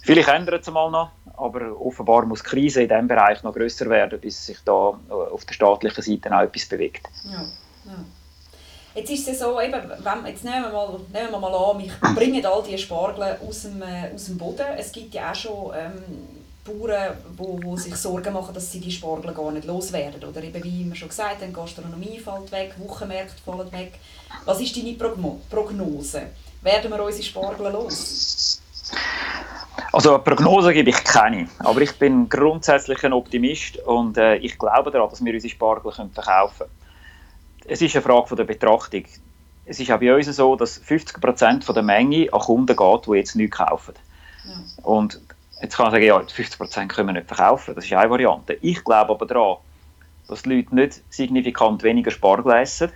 Vielleicht 0.06 0.30
ändert 0.30 0.62
es 0.62 0.72
mal 0.72 0.92
noch, 0.92 1.10
aber 1.36 1.82
offenbar 1.82 2.28
muss 2.28 2.44
die 2.44 2.50
Krise 2.50 2.84
in 2.84 2.90
diesem 2.90 3.08
Bereich 3.08 3.42
noch 3.42 3.56
grösser 3.56 3.90
werden, 3.90 4.20
bis 4.22 4.46
sich 4.46 4.60
da 4.64 5.00
äh, 5.10 5.12
auf 5.12 5.46
der 5.46 5.54
staatlichen 5.56 6.04
Seite 6.04 6.32
auch 6.32 6.42
etwas 6.42 6.66
bewegt. 6.68 7.08
Ja, 7.24 7.42
ja. 7.86 8.06
Jetzt 8.94 9.10
ist 9.10 9.28
es 9.28 9.40
so, 9.40 9.60
eben, 9.60 9.74
wenn, 9.74 10.26
jetzt 10.28 10.44
nehmen 10.44 10.62
wir, 10.62 10.72
mal, 10.72 11.00
nehmen 11.12 11.32
wir 11.32 11.40
mal 11.40 11.56
an, 11.56 11.80
wir 11.80 11.92
bringen 12.16 12.46
all 12.46 12.62
diese 12.62 12.78
Spargel 12.78 13.36
aus 13.48 13.64
dem, 13.64 13.82
äh, 13.82 14.14
aus 14.14 14.26
dem 14.26 14.38
Boden. 14.38 14.68
Es 14.78 14.92
gibt 14.92 15.12
ja 15.16 15.32
auch 15.32 15.36
schon 15.36 15.74
ähm, 15.76 16.04
Bauern, 16.64 17.18
die, 17.40 17.68
die 17.68 17.78
sich 17.80 17.96
Sorgen 17.96 18.32
machen, 18.32 18.54
dass 18.54 18.72
sie 18.72 18.80
die 18.80 18.92
Spargel 18.92 19.34
gar 19.34 19.52
nicht 19.52 19.66
loswerden. 19.66 20.24
Oder 20.24 20.44
eben, 20.44 20.64
wie 20.64 20.86
wir 20.86 20.96
schon 20.96 21.10
gesagt 21.10 21.42
haben, 21.42 21.52
Gastronomie 21.52 22.20
fällt 22.20 22.52
weg, 22.52 22.76
Wochenmärkte 22.78 23.42
fallen 23.44 23.72
weg. 23.72 23.94
Was 24.46 24.62
ist 24.62 24.78
deine 24.78 24.94
Prognose? 24.94 26.22
Werden 26.62 26.92
wir 26.92 27.04
unsere 27.04 27.24
Spargel 27.24 27.72
los? 27.72 28.62
Also 29.92 30.14
eine 30.14 30.24
Prognose 30.24 30.74
gebe 30.74 30.90
ich 30.90 31.04
keine, 31.04 31.48
aber 31.60 31.82
ich 31.82 31.98
bin 31.98 32.30
grundsätzlich 32.30 33.04
ein 33.04 33.14
Optimist 33.14 33.78
und 33.80 34.18
äh, 34.18 34.36
ich 34.38 34.58
glaube 34.58 34.92
daran, 34.92 35.10
dass 35.10 35.24
wir 35.24 35.34
unsere 35.34 35.52
Spargel 35.52 35.92
verkaufen 35.92 36.58
können. 36.58 36.72
Es 37.68 37.82
ist 37.82 37.96
eine 37.96 38.04
Frage 38.04 38.28
von 38.28 38.38
der 38.38 38.44
Betrachtung. 38.44 39.04
Es 39.66 39.80
ist 39.80 39.92
auch 39.92 40.00
bei 40.00 40.14
uns 40.14 40.28
so, 40.28 40.56
dass 40.56 40.82
50% 40.82 41.74
der 41.74 41.84
Menge 41.84 42.32
an 42.32 42.40
Kunden 42.40 42.76
geht, 42.76 43.08
die 43.08 43.12
jetzt 43.14 43.36
nichts 43.36 43.58
kaufen. 43.58 43.96
Ja. 44.46 44.84
Und 44.84 45.20
jetzt 45.62 45.76
kann 45.76 45.86
man 45.86 45.94
sagen, 45.94 46.06
ja, 46.06 46.18
50% 46.18 46.88
können 46.88 47.08
wir 47.10 47.14
nicht 47.14 47.28
verkaufen, 47.28 47.74
das 47.74 47.86
ist 47.86 47.94
eine 47.94 48.10
Variante. 48.10 48.58
Ich 48.62 48.84
glaube 48.84 49.12
aber 49.12 49.26
daran, 49.26 49.58
dass 50.28 50.44
die 50.44 50.56
Leute 50.56 50.76
nicht 50.76 51.02
signifikant 51.10 51.84
weniger 51.84 52.12
Spargel 52.12 52.54
essen, 52.54 52.92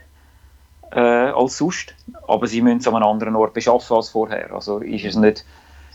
äh, 0.91 0.99
als 0.99 1.57
sonst, 1.57 1.95
aber 2.27 2.47
sie 2.47 2.61
müssen 2.61 2.79
es 2.79 2.87
an 2.87 2.95
einem 2.95 3.05
anderen 3.05 3.35
Ort 3.35 3.53
beschaffen 3.53 3.95
als 3.95 4.09
vorher. 4.09 4.51
Also 4.53 4.79
ist 4.79 5.05
es 5.05 5.15
nicht, 5.15 5.45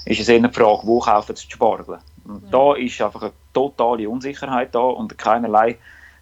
ist 0.06 0.20
es 0.20 0.28
eher 0.28 0.40
die 0.40 0.52
Frage, 0.52 0.82
wo 0.84 1.00
kaufen 1.00 1.34
sie 1.36 1.46
die 1.46 1.52
Spargel? 1.52 1.98
Und 2.26 2.44
ja. 2.44 2.50
Da 2.50 2.74
ist 2.74 3.00
einfach 3.00 3.22
eine 3.22 3.32
totale 3.52 4.08
Unsicherheit 4.08 4.74
da 4.74 4.80
und 4.80 5.16
keinerlei 5.16 5.78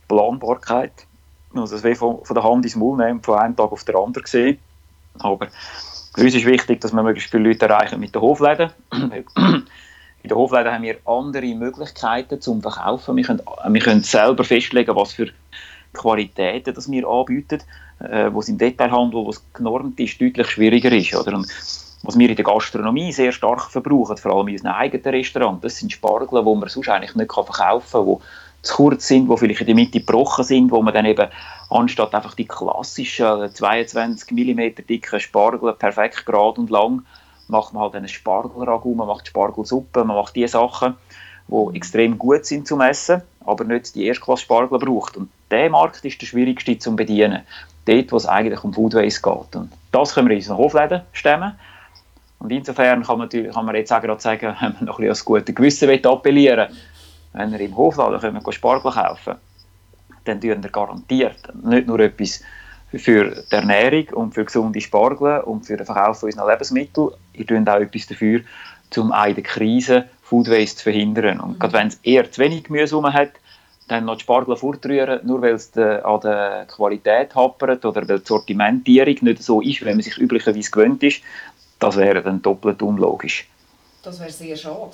Planbarkeit. 0.08 0.92
Also 1.54 1.74
das 1.74 1.84
will 1.84 1.94
von, 1.94 2.24
von 2.24 2.34
der 2.34 2.44
Hand 2.44 2.64
ins 2.64 2.76
Maul 2.76 2.96
nehmen, 2.96 3.22
von 3.22 3.38
einem 3.38 3.56
Tag 3.56 3.72
auf 3.72 3.84
den 3.84 3.96
anderen 3.96 4.24
gesehen. 4.24 4.58
Aber 5.18 5.48
für 6.14 6.22
uns 6.22 6.34
ist 6.34 6.46
wichtig, 6.46 6.80
dass 6.80 6.92
wir 6.92 7.02
möglichst 7.02 7.30
viele 7.30 7.48
Leute 7.48 7.66
erreichen 7.66 8.00
mit 8.00 8.14
den 8.14 8.22
Hofläden. 8.22 8.70
In 8.92 10.28
den 10.28 10.36
Hofläden 10.38 10.72
haben 10.72 10.82
wir 10.84 10.98
andere 11.04 11.54
Möglichkeiten 11.54 12.40
zum 12.40 12.62
Verkaufen. 12.62 13.16
Wir 13.16 13.24
können, 13.24 13.42
wir 13.68 13.80
können 13.80 14.02
selber 14.02 14.44
festlegen, 14.44 14.94
was 14.94 15.12
für 15.12 15.28
Qualitäten 15.92 16.74
das 16.74 16.90
wir 16.90 17.06
anbieten, 17.06 17.60
äh, 17.98 18.32
wo 18.32 18.40
es 18.40 18.48
im 18.48 18.56
Detailhandel, 18.56 19.24
wo 19.24 19.30
es 19.30 19.44
genormt 19.52 19.98
ist, 20.00 20.20
deutlich 20.20 20.48
schwieriger 20.48 20.92
ist. 20.92 21.14
Oder? 21.14 21.34
Und 21.34 21.46
was 22.02 22.18
wir 22.18 22.28
in 22.28 22.36
der 22.36 22.44
Gastronomie 22.44 23.12
sehr 23.12 23.32
stark 23.32 23.70
verbrauchen, 23.70 24.16
vor 24.16 24.32
allem 24.36 24.48
in 24.48 24.54
unseren 24.54 24.72
eigenen 24.72 25.14
Restaurants, 25.14 25.62
das 25.62 25.76
sind 25.76 25.92
Spargel, 25.92 26.42
die 26.42 26.54
man 26.54 26.68
sonst 26.68 26.88
eigentlich 26.88 27.14
nicht 27.14 27.32
verkaufen 27.32 27.92
kann, 27.92 28.06
die 28.06 28.16
zu 28.62 28.76
kurz 28.76 29.08
sind, 29.08 29.30
die 29.30 29.36
vielleicht 29.36 29.60
in 29.60 29.66
der 29.66 29.74
Mitte 29.74 30.00
gebrochen 30.00 30.44
sind, 30.44 30.70
wo 30.70 30.82
man 30.82 30.94
dann 30.94 31.04
eben 31.04 31.28
anstatt 31.70 32.14
einfach 32.14 32.34
die 32.34 32.46
klassischen 32.46 33.52
22 33.52 34.30
mm 34.30 34.86
dicken 34.88 35.20
Spargel 35.20 35.72
perfekt 35.74 36.26
gerade 36.26 36.60
und 36.60 36.70
lang, 36.70 37.04
macht 37.48 37.72
man 37.72 37.82
halt 37.82 37.94
einen 37.94 38.08
Spargelragout, 38.08 38.94
man 38.94 39.08
macht 39.08 39.28
Spargelsuppe, 39.28 40.04
man 40.04 40.16
macht 40.16 40.36
die 40.36 40.46
Sachen, 40.46 40.94
die 41.48 41.76
extrem 41.76 42.18
gut 42.18 42.46
sind 42.46 42.66
zum 42.66 42.80
Essen, 42.80 43.22
aber 43.44 43.64
nicht 43.64 43.94
die 43.94 44.06
Erstklasse-Spargel 44.06 44.78
braucht. 44.78 45.16
Und 45.16 45.28
der 45.50 45.68
Markt 45.70 46.04
ist 46.04 46.20
der 46.20 46.26
schwierigste 46.26 46.78
zu 46.78 46.94
bedienen. 46.94 47.42
Dort, 47.84 48.12
wo 48.12 48.16
es 48.16 48.26
eigentlich 48.26 48.62
um 48.62 48.72
Food 48.72 48.94
Waste 48.94 49.22
geht. 49.22 49.56
Und 49.56 49.72
das 49.90 50.14
können 50.14 50.28
wir 50.28 50.36
in 50.36 50.40
unseren 50.40 50.58
Hofläden 50.58 51.02
stemmen. 51.12 51.54
Und 52.42 52.50
insofern 52.50 53.04
kann 53.04 53.18
man, 53.18 53.28
kann 53.28 53.64
man 53.64 53.74
jetzt 53.76 53.92
auch 53.92 54.02
gerade 54.02 54.20
sagen, 54.20 54.56
wenn 54.60 54.72
man 54.72 54.84
noch 54.84 54.98
ein 54.98 55.02
bisschen 55.02 55.08
das 55.08 55.24
gute 55.24 55.52
Gewissen 55.52 56.04
appellieren 56.04 56.68
will, 56.68 56.76
wenn 57.34 57.52
ihr 57.52 57.60
im 57.60 57.76
Hofladen 57.76 58.20
könnt 58.20 58.54
Spargel 58.54 58.90
kaufen 58.90 59.36
dann 60.24 60.40
tun 60.40 60.62
wir 60.62 60.70
garantiert 60.70 61.36
nicht 61.64 61.86
nur 61.86 62.00
etwas 62.00 62.42
für 62.94 63.30
die 63.30 63.54
Ernährung 63.54 64.08
und 64.14 64.34
für 64.34 64.44
gesunde 64.44 64.80
Spargel 64.80 65.40
und 65.40 65.66
für 65.66 65.76
den 65.76 65.86
Verkauf 65.86 66.22
unserer 66.22 66.50
Lebensmittel, 66.50 67.12
ihr 67.32 67.46
tut 67.46 67.68
auch 67.68 67.80
etwas 67.80 68.06
dafür, 68.06 68.40
um 68.96 69.10
der 69.10 69.42
Krise 69.42 70.04
Food 70.22 70.48
Waste 70.50 70.76
zu 70.76 70.82
verhindern. 70.84 71.40
Und 71.40 71.54
mhm. 71.54 71.58
gerade 71.58 71.72
wenn 71.72 71.86
es 71.88 71.98
eher 72.02 72.30
zu 72.30 72.40
wenig 72.42 72.64
Gemüse 72.64 73.02
hat, 73.12 73.30
dann 73.88 74.04
noch 74.04 74.16
die 74.16 74.22
Spargel 74.22 74.56
fortrühren, 74.56 75.20
nur 75.26 75.42
weil 75.42 75.54
es 75.54 75.76
an 75.76 76.20
der 76.20 76.66
Qualität 76.68 77.34
hapert 77.34 77.84
oder 77.84 78.06
weil 78.06 78.18
die 78.18 78.26
Sortimentierung 78.26 79.16
nicht 79.22 79.42
so 79.42 79.60
ist, 79.60 79.80
wie 79.80 79.90
man 79.90 80.00
sich 80.00 80.18
üblicherweise 80.18 80.70
gewöhnt 80.70 81.02
ist, 81.02 81.22
das 81.82 81.96
wäre 81.96 82.22
dann 82.22 82.40
doppelt 82.42 82.82
unlogisch. 82.82 83.48
Das 84.02 84.20
wäre 84.20 84.30
sehr 84.30 84.56
schade. 84.56 84.92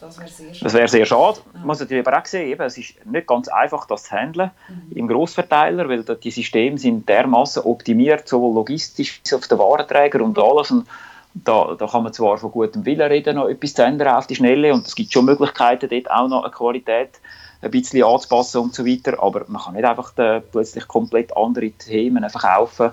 Das 0.00 0.18
wäre 0.18 0.28
sehr 0.28 0.54
schade. 0.54 0.64
Das 0.64 0.72
wäre 0.74 0.88
sehr 0.88 1.06
schade. 1.06 1.38
Ja. 1.38 1.58
Man 1.58 1.66
muss 1.68 1.80
natürlich 1.80 2.06
aber 2.06 2.18
auch 2.18 2.26
sehen, 2.26 2.48
eben, 2.48 2.62
es 2.62 2.78
ist 2.78 3.06
nicht 3.06 3.26
ganz 3.26 3.48
einfach, 3.48 3.86
das 3.86 4.04
zu 4.04 4.12
handeln 4.12 4.50
mhm. 4.68 4.96
im 4.96 5.08
Grossverteiler, 5.08 5.88
weil 5.88 6.02
die 6.02 6.30
Systeme 6.30 6.78
sind 6.78 7.08
dermaßen 7.08 7.62
optimiert, 7.62 8.28
sowohl 8.28 8.54
logistisch 8.54 9.20
als 9.22 9.32
auch 9.32 9.38
auf 9.38 9.48
den 9.48 9.58
Warenträger 9.58 10.20
und 10.22 10.38
alles. 10.38 10.70
Und 10.70 10.86
da, 11.34 11.74
da 11.78 11.86
kann 11.86 12.04
man 12.04 12.12
zwar 12.12 12.38
von 12.38 12.52
gutem 12.52 12.84
Willen 12.84 13.00
reden, 13.10 13.36
noch 13.36 13.48
etwas 13.48 13.74
zu 13.74 13.82
ändern 13.82 14.16
auf 14.16 14.26
die 14.26 14.36
Schnelle 14.36 14.72
und 14.72 14.86
es 14.86 14.94
gibt 14.94 15.12
schon 15.12 15.24
Möglichkeiten, 15.24 15.88
dort 15.88 16.10
auch 16.10 16.28
noch 16.28 16.44
eine 16.44 16.52
Qualität 16.52 17.20
ein 17.60 17.70
bisschen 17.70 18.04
anzupassen 18.04 18.60
und 18.60 18.74
so 18.74 18.86
weiter, 18.86 19.20
aber 19.20 19.44
man 19.48 19.62
kann 19.62 19.74
nicht 19.74 19.84
einfach 19.84 20.12
da 20.14 20.40
plötzlich 20.40 20.86
komplett 20.86 21.36
andere 21.36 21.70
Themen 21.70 22.28
verkaufen 22.28 22.92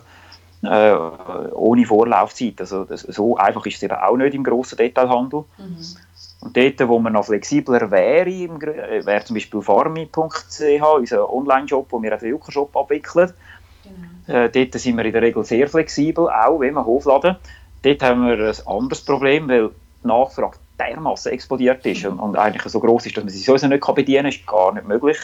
äh, 0.64 0.94
ohne 1.54 1.86
Vorlaufzeit. 1.86 2.60
Also 2.60 2.86
das, 2.86 3.02
so 3.02 3.38
einfach 3.38 3.66
ist 3.66 3.78
es 3.78 3.84
eben 3.84 3.96
auch 3.96 4.18
nicht 4.18 4.34
im 4.34 4.44
grossen 4.44 4.78
Detailhandel. 4.78 5.44
Mhm. 5.58 5.78
Und 6.42 6.58
dort, 6.58 6.88
wo 6.88 7.00
man 7.00 7.14
noch 7.14 7.26
flexibler 7.26 7.92
wäre, 7.92 8.30
äh, 8.30 9.06
wäre 9.06 9.24
zum 9.24 9.36
Beispiel 9.36 9.62
farmi.ch, 9.62 10.84
unser 10.98 11.34
Online-Shop, 11.34 11.88
wo 11.90 12.02
wir 12.02 12.18
den 12.18 12.30
Jucker-Shop 12.30 12.76
abwickeln. 12.76 13.32
Genau. 13.84 14.40
Äh, 14.40 14.50
dort 14.50 14.74
sind 14.74 14.98
wir 14.98 15.06
in 15.06 15.14
der 15.14 15.22
Regel 15.22 15.44
sehr 15.44 15.68
flexibel, 15.68 16.30
auch 16.30 16.60
wenn 16.60 16.74
wir 16.74 16.86
Hofladen. 16.86 17.36
Dort 17.84 18.04
haben 18.04 18.28
wir 18.28 18.34
ein 18.34 18.68
anderes 18.68 19.04
Problem, 19.04 19.50
weil 19.50 19.70
die 20.04 20.08
Nachfrage 20.08 20.58
dermaßen 20.80 21.32
explodiert 21.32 21.86
ist 21.86 22.06
und, 22.06 22.20
und, 22.20 22.36
eigentlich 22.36 22.64
so 22.64 22.80
groß 22.80 23.06
ist, 23.06 23.18
dass 23.18 23.24
man 23.24 23.32
sie 23.32 23.40
sowieso 23.40 23.68
nicht 23.68 23.96
bedienen 23.96 24.24
kann, 24.24 24.30
ist 24.30 24.48
gar 24.48 24.74
nicht 24.74 24.88
möglich. 24.88 25.18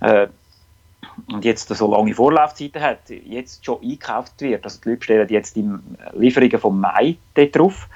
Äh, 0.00 0.28
und 1.30 1.44
jetzt 1.44 1.68
so 1.68 1.90
lange 1.90 2.14
Vorlaufzeiten 2.14 2.82
hat, 2.82 3.08
jetzt 3.08 3.64
schon 3.64 3.82
eingekauft 3.82 4.40
wird, 4.40 4.64
also 4.64 4.80
die 4.80 4.90
Leute 4.90 5.04
stellen 5.04 5.28
jetzt 5.28 5.56
die 5.56 5.68
Lieferungen 6.14 6.58
vom 6.58 6.80
Mai 6.80 7.16
drauf, 7.34 7.88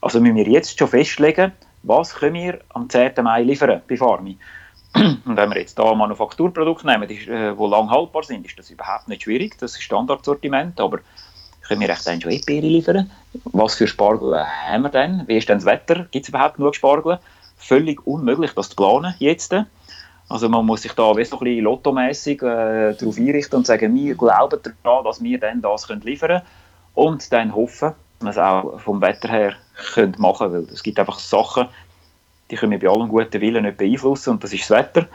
also 0.00 0.20
müssen 0.20 0.36
wir 0.36 0.48
jetzt 0.48 0.78
schon 0.78 0.88
festlegen, 0.88 1.52
was 1.82 2.14
können 2.14 2.34
wir 2.34 2.60
am 2.70 2.88
10. 2.88 3.12
Mai 3.22 3.42
liefern 3.42 3.82
bei 3.88 3.96
Farmi. 3.96 4.36
Und 4.94 5.36
wenn 5.36 5.50
wir 5.50 5.58
jetzt 5.58 5.78
da 5.78 5.94
Manufakturprodukte 5.94 6.86
nehmen, 6.86 7.08
die 7.08 7.28
äh, 7.28 7.50
lang 7.50 7.90
haltbar 7.90 8.22
sind, 8.22 8.46
ist 8.46 8.58
das 8.58 8.70
überhaupt 8.70 9.08
nicht 9.08 9.22
schwierig, 9.22 9.58
das 9.58 9.72
ist 9.72 9.82
Standardsortiment, 9.82 10.80
aber 10.80 11.00
können 11.66 11.82
wir 11.82 11.90
echt 11.90 12.06
dann 12.06 12.20
schon 12.20 12.30
Erdbeere 12.30 12.66
liefern? 12.66 13.10
Was 13.44 13.74
für 13.74 13.86
Spargel 13.86 14.32
äh, 14.34 14.44
haben 14.44 14.82
wir 14.82 14.88
denn? 14.88 15.24
Wie 15.26 15.36
ist 15.36 15.48
denn 15.48 15.58
das 15.58 15.66
Wetter? 15.66 16.06
Gibt 16.10 16.24
es 16.24 16.28
überhaupt 16.30 16.56
genug 16.56 16.74
Spargel? 16.74 17.18
Völlig 17.58 18.06
unmöglich, 18.06 18.52
das 18.54 18.70
zu 18.70 18.76
planen 18.76 19.14
jetzt. 19.18 19.54
Also 20.28 20.48
man 20.48 20.66
muss 20.66 20.82
sich 20.82 20.92
da 20.92 21.10
ein 21.10 21.16
bisschen 21.16 21.60
lottomässig 21.60 22.42
äh, 22.42 22.94
darauf 22.94 23.16
einrichten 23.16 23.56
und 23.58 23.66
sagen, 23.66 23.94
wir 23.94 24.14
glauben 24.14 24.60
daran, 24.84 25.04
dass 25.04 25.22
wir 25.22 25.40
dann 25.40 25.62
das 25.62 25.86
können 25.86 26.02
liefern 26.02 26.28
können 26.28 26.42
und 26.94 27.32
dann 27.32 27.54
hoffen, 27.54 27.94
dass 28.20 28.24
wir 28.24 28.30
es 28.30 28.38
auch 28.38 28.80
vom 28.80 29.00
Wetter 29.00 29.28
her 29.28 29.54
können 29.94 30.14
machen 30.18 30.50
können. 30.50 30.68
Es 30.72 30.82
gibt 30.82 30.98
einfach 30.98 31.18
Sachen, 31.18 31.68
die 32.50 32.56
können 32.56 32.72
wir 32.72 32.78
bei 32.78 32.94
allem 32.94 33.08
guten 33.08 33.40
Willen 33.40 33.64
nicht 33.64 33.78
beeinflussen 33.78 34.30
und 34.30 34.44
das 34.44 34.52
ist 34.52 34.68
das 34.68 34.78
Wetter. 34.78 35.06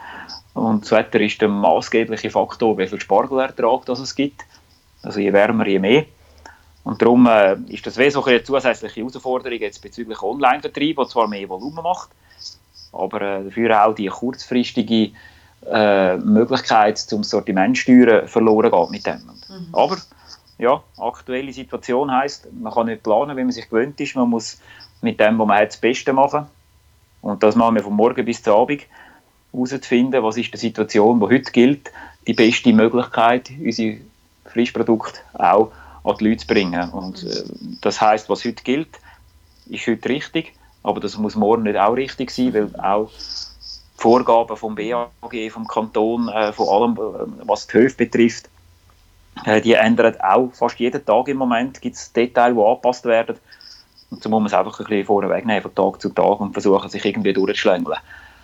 Und 0.54 0.84
das 0.84 0.92
Wetter 0.92 1.20
ist 1.20 1.40
der 1.40 1.48
maßgebliche 1.48 2.30
Faktor, 2.30 2.78
wie 2.78 2.86
viel 2.86 3.00
Spargelertrag 3.00 3.84
das 3.86 4.00
es 4.00 4.14
gibt. 4.14 4.42
Also 5.02 5.20
je 5.20 5.32
wärmer, 5.32 5.66
je 5.66 5.78
mehr. 5.78 6.04
Und 6.84 7.00
darum 7.00 7.26
äh, 7.26 7.56
ist 7.68 7.86
das 7.86 7.98
wie 7.98 8.10
so 8.10 8.24
eine 8.24 8.42
zusätzliche 8.42 9.00
Herausforderung 9.00 9.58
jetzt 9.58 9.80
bezüglich 9.80 10.22
Online-Vertrieb, 10.22 10.96
der 10.96 11.06
zwar 11.06 11.28
mehr 11.28 11.48
Volumen 11.48 11.82
macht, 11.82 12.10
aber 12.94 13.20
äh, 13.20 13.44
dafür 13.44 13.84
auch 13.84 13.94
die 13.94 14.06
kurzfristige 14.06 15.10
äh, 15.70 16.16
Möglichkeit 16.18 16.98
zum 16.98 17.24
Sortiment 17.24 17.78
steuern 17.78 18.28
verloren 18.28 18.70
geht 18.70 18.90
mit 18.90 19.06
dem. 19.06 19.20
Mhm. 19.48 19.74
Aber 19.74 19.96
ja, 20.58 20.82
aktuelle 20.98 21.52
Situation 21.52 22.10
heißt, 22.10 22.48
man 22.52 22.72
kann 22.72 22.86
nicht 22.86 23.02
planen, 23.02 23.36
wie 23.36 23.42
man 23.42 23.52
sich 23.52 23.68
gewöhnt 23.68 24.00
ist. 24.00 24.14
Man 24.14 24.28
muss 24.30 24.58
mit 25.00 25.18
dem, 25.18 25.38
was 25.38 25.46
man 25.46 25.58
hat, 25.58 25.68
das 25.68 25.76
Beste 25.78 26.12
machen. 26.12 26.46
Und 27.22 27.42
das 27.42 27.56
machen 27.56 27.76
wir 27.76 27.82
von 27.82 27.94
morgen 27.94 28.24
bis 28.24 28.42
zum 28.42 28.54
Abend 28.54 28.82
herauszufinden, 29.52 30.22
was 30.22 30.36
ist 30.36 30.52
die 30.52 30.58
Situation, 30.58 31.20
die 31.20 31.26
heute 31.26 31.50
gilt, 31.52 31.90
die 32.26 32.34
beste 32.34 32.72
Möglichkeit, 32.72 33.50
unsere 33.58 33.98
Frischprodukte 34.46 35.20
auch 35.34 35.72
an 36.04 36.16
die 36.18 36.28
Leute 36.28 36.38
zu 36.38 36.46
bringen. 36.46 36.90
Und 36.90 37.22
äh, 37.22 37.44
das 37.80 38.00
heißt, 38.00 38.28
was 38.28 38.44
heute 38.44 38.62
gilt, 38.62 39.00
ist 39.66 39.86
heute 39.86 40.08
richtig, 40.08 40.52
aber 40.84 41.00
das 41.00 41.18
muss 41.18 41.34
morgen 41.34 41.64
nicht 41.64 41.78
auch 41.78 41.94
richtig 41.94 42.30
sein, 42.30 42.54
weil 42.54 42.70
auch 42.78 43.08
die 43.08 44.00
Vorgaben 44.00 44.56
vom 44.56 44.74
BAG, 44.74 45.50
vom 45.50 45.66
Kanton, 45.66 46.28
äh, 46.28 46.52
von 46.52 46.68
allem, 46.68 46.92
äh, 46.92 47.46
was 47.48 47.66
die 47.66 47.78
Höfe 47.78 47.96
betrifft, 47.96 48.50
äh, 49.46 49.60
die 49.60 49.72
ändern 49.72 50.20
auch 50.20 50.50
fast 50.52 50.78
jeden 50.78 51.04
Tag 51.04 51.28
im 51.28 51.38
Moment. 51.38 51.80
Gibt 51.80 51.96
es 51.96 52.12
Details, 52.12 52.54
die 52.54 52.60
angepasst 52.60 53.04
werden. 53.06 53.36
Und 54.10 54.22
so 54.22 54.28
muss 54.28 54.40
man 54.40 54.46
es 54.46 54.54
einfach 54.54 54.78
ein 54.78 54.86
bisschen 54.86 55.06
vorne 55.06 55.30
wegnehmen, 55.30 55.62
von 55.62 55.74
Tag 55.74 56.00
zu 56.00 56.10
Tag 56.10 56.40
und 56.40 56.52
versuchen, 56.52 56.88
sich 56.90 57.04
irgendwie 57.04 57.32
durchzuschlängeln. 57.32 57.98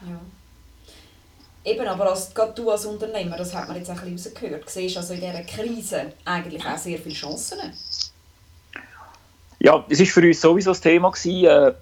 Ja. 0.08 1.70
Eben, 1.70 1.86
aber 1.86 2.08
als, 2.08 2.32
gerade 2.32 2.54
du 2.54 2.70
als 2.70 2.86
Unternehmer, 2.86 3.36
das 3.36 3.54
hat 3.54 3.68
man 3.68 3.76
jetzt 3.76 3.90
ein 3.90 3.96
bisschen 3.96 4.32
rausgehört, 4.32 4.70
siehst 4.70 4.96
also 4.96 5.12
in 5.12 5.20
dieser 5.20 5.42
Krise 5.42 6.14
eigentlich 6.24 6.64
auch 6.64 6.78
sehr 6.78 6.98
viele 6.98 7.14
Chancen? 7.14 7.58
Ja, 9.62 9.84
es 9.90 10.00
war 10.00 10.06
für 10.06 10.26
uns 10.26 10.40
sowieso 10.40 10.70
das 10.70 10.80
Thema 10.80 11.10
gewesen, 11.10 11.44
äh, 11.44 11.72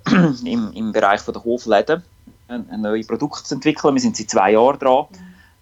im, 0.51 0.73
im 0.73 0.93
Bereich 0.93 1.23
der 1.23 1.43
Hofläden, 1.45 2.03
ein, 2.49 2.69
ein 2.71 2.81
neues 2.81 3.07
Produkt 3.07 3.47
zu 3.47 3.55
entwickeln. 3.55 3.95
Wir 3.95 4.01
sind 4.01 4.17
seit 4.17 4.31
zwei 4.31 4.53
Jahren 4.53 4.79
dran, 4.81 5.07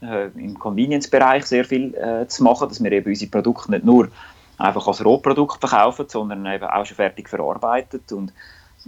äh, 0.00 0.26
im 0.38 0.58
Convenience-Bereich 0.58 1.44
sehr 1.44 1.66
viel 1.66 1.94
äh, 1.94 2.26
zu 2.26 2.42
machen, 2.42 2.68
dass 2.68 2.82
wir 2.82 2.90
eben 2.90 3.06
unsere 3.06 3.30
Produkte 3.30 3.70
nicht 3.70 3.84
nur 3.84 4.08
einfach 4.56 4.86
als 4.86 5.04
Rohprodukt 5.04 5.60
verkaufen, 5.60 6.06
sondern 6.08 6.46
eben 6.46 6.64
auch 6.64 6.86
schon 6.86 6.96
fertig 6.96 7.28
verarbeitet 7.28 8.10
und 8.12 8.32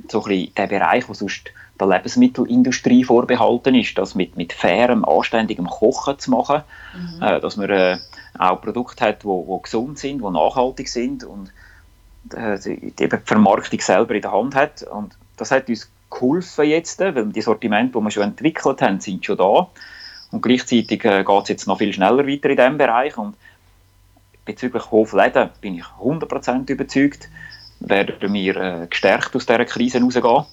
so 0.09 0.23
ein 0.23 0.29
bisschen 0.29 0.55
der 0.55 0.67
Bereich, 0.69 1.09
wo 1.09 1.13
sonst 1.13 1.51
der 1.79 1.87
Lebensmittelindustrie 1.87 3.05
vorbehalten 3.05 3.75
ist, 3.75 3.99
das 3.99 4.15
mit, 4.15 4.37
mit 4.37 4.55
fairem, 4.55 5.05
anständigem 5.05 5.67
Kochen 5.67 6.19
zu 6.19 6.31
machen, 6.31 6.63
mhm. 6.95 7.23
äh, 7.23 7.41
dass 7.41 7.57
man 7.59 7.69
äh, 7.69 7.99
auch 8.39 8.63
Produkte 8.63 9.05
hat, 9.05 9.25
die 9.25 9.63
gesund 9.63 9.99
sind, 9.99 10.23
die 10.23 10.31
nachhaltig 10.31 10.89
sind 10.89 11.25
und 11.25 11.53
die, 12.29 12.93
die, 12.93 13.05
eben 13.05 13.21
die 13.21 13.27
Vermarktung 13.27 13.81
selber 13.81 14.15
in 14.15 14.23
der 14.23 14.33
Hand 14.33 14.55
hat. 14.55 14.83
Und 14.83 15.17
das 15.37 15.51
hat 15.51 15.69
uns 15.69 15.91
geholfen 16.11 16.65
jetzt, 16.67 17.01
weil 17.01 17.27
die 17.27 17.41
Sortimente, 17.41 17.99
die 17.99 18.05
wir 18.05 18.11
schon 18.11 18.23
entwickelt 18.25 18.83
haben, 18.83 19.01
sind 19.01 19.25
schon 19.25 19.37
da. 19.37 19.69
Und 20.31 20.43
gleichzeitig 20.43 21.05
äh, 21.05 21.25
geht 21.25 21.43
es 21.43 21.49
jetzt 21.49 21.67
noch 21.67 21.79
viel 21.79 21.93
schneller 21.93 22.27
weiter 22.27 22.51
in 22.51 22.57
diesem 22.57 22.79
Bereich. 22.79 23.17
Und 23.17 23.37
bezüglich 24.45 24.91
Hofläden 24.91 25.51
bin 25.61 25.77
ich 25.77 25.85
100% 26.01 26.71
überzeugt, 26.71 27.29
werden 27.81 28.33
wir 28.33 28.57
äh, 28.57 28.87
gestärkt 28.89 29.35
aus 29.37 29.47
dieser 29.47 29.65
Krise 29.65 30.01
rausgehen. 30.01 30.45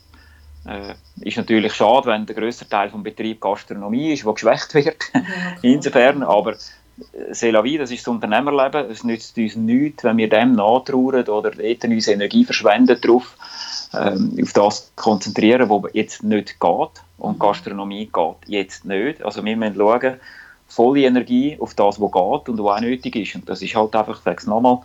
Äh, 0.67 0.95
ist 1.21 1.37
natürlich 1.37 1.73
schade, 1.73 2.07
wenn 2.07 2.25
der 2.25 2.35
grösste 2.35 2.67
Teil 2.67 2.89
des 2.89 3.03
Betriebs 3.03 3.41
Gastronomie 3.41 4.13
ist, 4.13 4.25
wo 4.25 4.33
geschwächt 4.33 4.73
wird. 4.73 5.03
Ja, 5.13 5.21
Insofern, 5.61 6.23
aber 6.23 6.53
äh, 6.53 6.55
c'est 7.31 7.51
la 7.51 7.61
vie, 7.61 7.77
das 7.77 7.91
ist 7.91 8.05
das 8.05 8.13
Unternehmerleben. 8.13 8.89
Es 8.89 9.03
nützt 9.03 9.37
uns 9.37 9.55
nichts, 9.55 10.03
wenn 10.03 10.17
wir 10.17 10.29
dem 10.29 10.53
nachtrauern 10.53 11.27
oder 11.27 11.51
unsere 11.51 12.13
Energie 12.13 12.45
verschwenden 12.45 12.99
darauf, 13.01 13.35
ähm, 13.93 14.37
auf 14.41 14.53
das 14.53 14.91
konzentrieren, 14.95 15.69
was 15.69 15.91
jetzt 15.93 16.23
nicht 16.23 16.59
geht. 16.59 16.89
Und 17.17 17.35
mhm. 17.35 17.39
Gastronomie 17.39 18.09
geht 18.11 18.35
jetzt 18.47 18.85
nicht. 18.85 19.23
Also 19.23 19.43
wir 19.43 19.57
müssen 19.57 19.75
schauen, 19.75 20.15
volle 20.67 21.01
Energie 21.01 21.57
auf 21.59 21.73
das, 21.73 21.99
was 21.99 22.11
geht 22.11 22.49
und 22.49 22.63
was 22.63 22.77
auch 22.77 22.81
nötig 22.81 23.15
ist. 23.15 23.35
Und 23.35 23.49
das 23.49 23.61
ist 23.61 23.75
halt 23.75 23.95
einfach, 23.95 24.17
ich 24.17 24.23
sage 24.23 24.37
es 24.39 24.47
nochmal, 24.47 24.79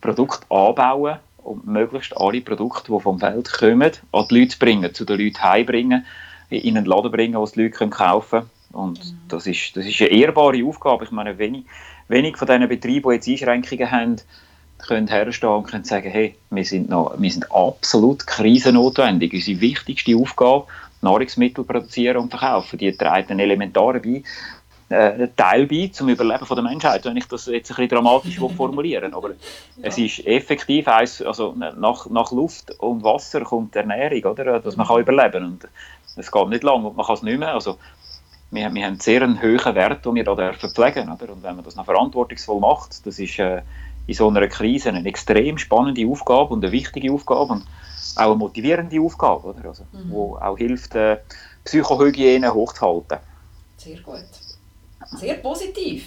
Produkt 0.00 0.50
anbauen 0.50 1.18
und 1.38 1.66
möglichst 1.66 2.16
alle 2.16 2.40
Produkte, 2.40 2.92
die 2.92 3.00
vom 3.00 3.20
Feld 3.20 3.52
kommen, 3.52 3.92
an 4.12 4.26
die 4.30 4.40
Leute 4.40 4.58
bringen, 4.58 4.92
zu 4.92 5.04
den 5.04 5.20
Leuten 5.20 5.42
heimbringen, 5.42 6.04
in 6.50 6.76
einen 6.76 6.86
Laden 6.86 7.10
bringen, 7.10 7.34
wo 7.34 7.46
die 7.46 7.62
Leute 7.62 7.88
kaufen 7.88 8.40
können. 8.40 8.50
Und 8.74 8.98
mhm. 8.98 9.18
das, 9.28 9.46
ist, 9.46 9.76
das 9.76 9.86
ist 9.86 10.00
eine 10.00 10.10
ehrbare 10.10 10.64
Aufgabe. 10.64 11.04
Ich 11.04 11.10
meine, 11.10 11.38
wenig, 11.38 11.64
wenig 12.08 12.36
von 12.36 12.46
diesen 12.46 12.68
Betrieben, 12.68 13.10
die 13.10 13.14
jetzt 13.16 13.28
Einschränkungen 13.28 13.90
haben, 13.90 14.16
können 14.78 15.06
herstehen 15.06 15.50
und 15.50 15.64
können 15.64 15.84
sagen, 15.84 16.10
hey, 16.10 16.34
wir 16.50 16.64
sind, 16.64 16.90
noch, 16.90 17.14
wir 17.16 17.30
sind 17.30 17.50
absolut 17.50 18.26
krisennotwendig. 18.26 19.32
Unsere 19.32 19.60
wichtigste 19.60 20.16
Aufgabe, 20.16 20.66
Nahrungsmittel 21.00 21.64
produzieren 21.64 22.18
und 22.18 22.30
verkaufen, 22.30 22.78
die 22.78 22.92
trägt 22.96 23.30
einen 23.30 23.40
elementaren 23.40 24.02
bei, 24.02 24.22
äh, 24.94 25.28
Teil 25.36 25.66
bei 25.66 25.90
zum 25.92 26.08
Überleben 26.08 26.46
von 26.46 26.56
der 26.56 26.64
Menschheit, 26.64 27.04
wenn 27.04 27.16
ich 27.16 27.26
das 27.26 27.46
jetzt 27.46 27.70
ein 27.70 27.76
bisschen 27.76 27.88
dramatisch 27.88 28.38
formulieren 28.56 29.14
Aber 29.14 29.30
ja. 29.30 29.34
es 29.82 29.98
ist 29.98 30.26
effektiv, 30.26 30.86
also 30.88 31.54
nach, 31.76 32.08
nach 32.10 32.32
Luft 32.32 32.70
und 32.78 33.02
Wasser 33.02 33.40
kommt 33.42 33.76
Ernährung, 33.76 34.32
oder? 34.32 34.60
dass 34.60 34.76
man 34.76 34.86
kann 34.86 35.00
überleben 35.00 35.44
und 35.44 35.68
es 36.16 36.30
geht 36.30 36.48
nicht 36.48 36.62
lang 36.62 36.84
und 36.84 36.96
man 36.96 37.06
kann 37.06 37.16
es 37.16 37.22
nicht 37.22 37.38
mehr. 37.38 37.54
Also, 37.54 37.78
wir, 38.54 38.72
wir 38.72 38.86
haben 38.86 39.00
sehr 39.00 39.22
einen 39.22 39.40
hohen 39.40 39.74
Wert, 39.74 40.04
den 40.04 40.14
wir 40.14 40.24
da 40.24 40.52
pflegen 40.52 41.10
oder? 41.10 41.32
Und 41.32 41.42
wenn 41.42 41.56
man 41.56 41.64
das 41.64 41.76
noch 41.76 41.84
verantwortungsvoll 41.84 42.60
macht, 42.60 43.06
das 43.06 43.18
ist 43.18 43.38
äh, 43.38 43.62
in 44.06 44.14
so 44.14 44.28
einer 44.28 44.46
Krise 44.48 44.90
eine 44.90 45.06
extrem 45.06 45.58
spannende 45.58 46.06
Aufgabe 46.06 46.54
und 46.54 46.64
eine 46.64 46.72
wichtige 46.72 47.12
Aufgabe 47.12 47.54
und 47.54 47.66
auch 48.16 48.22
eine 48.22 48.34
motivierende 48.36 49.00
Aufgabe, 49.00 49.48
oder? 49.48 49.68
Also, 49.68 49.84
mhm. 49.92 50.10
wo 50.10 50.36
auch 50.36 50.56
hilft, 50.56 50.94
äh, 50.94 51.18
Psychohygiene 51.64 52.52
hochzuhalten. 52.52 53.18
Sehr 53.76 54.00
gut. 54.00 54.24
Sehr 55.18 55.34
positiv. 55.34 56.04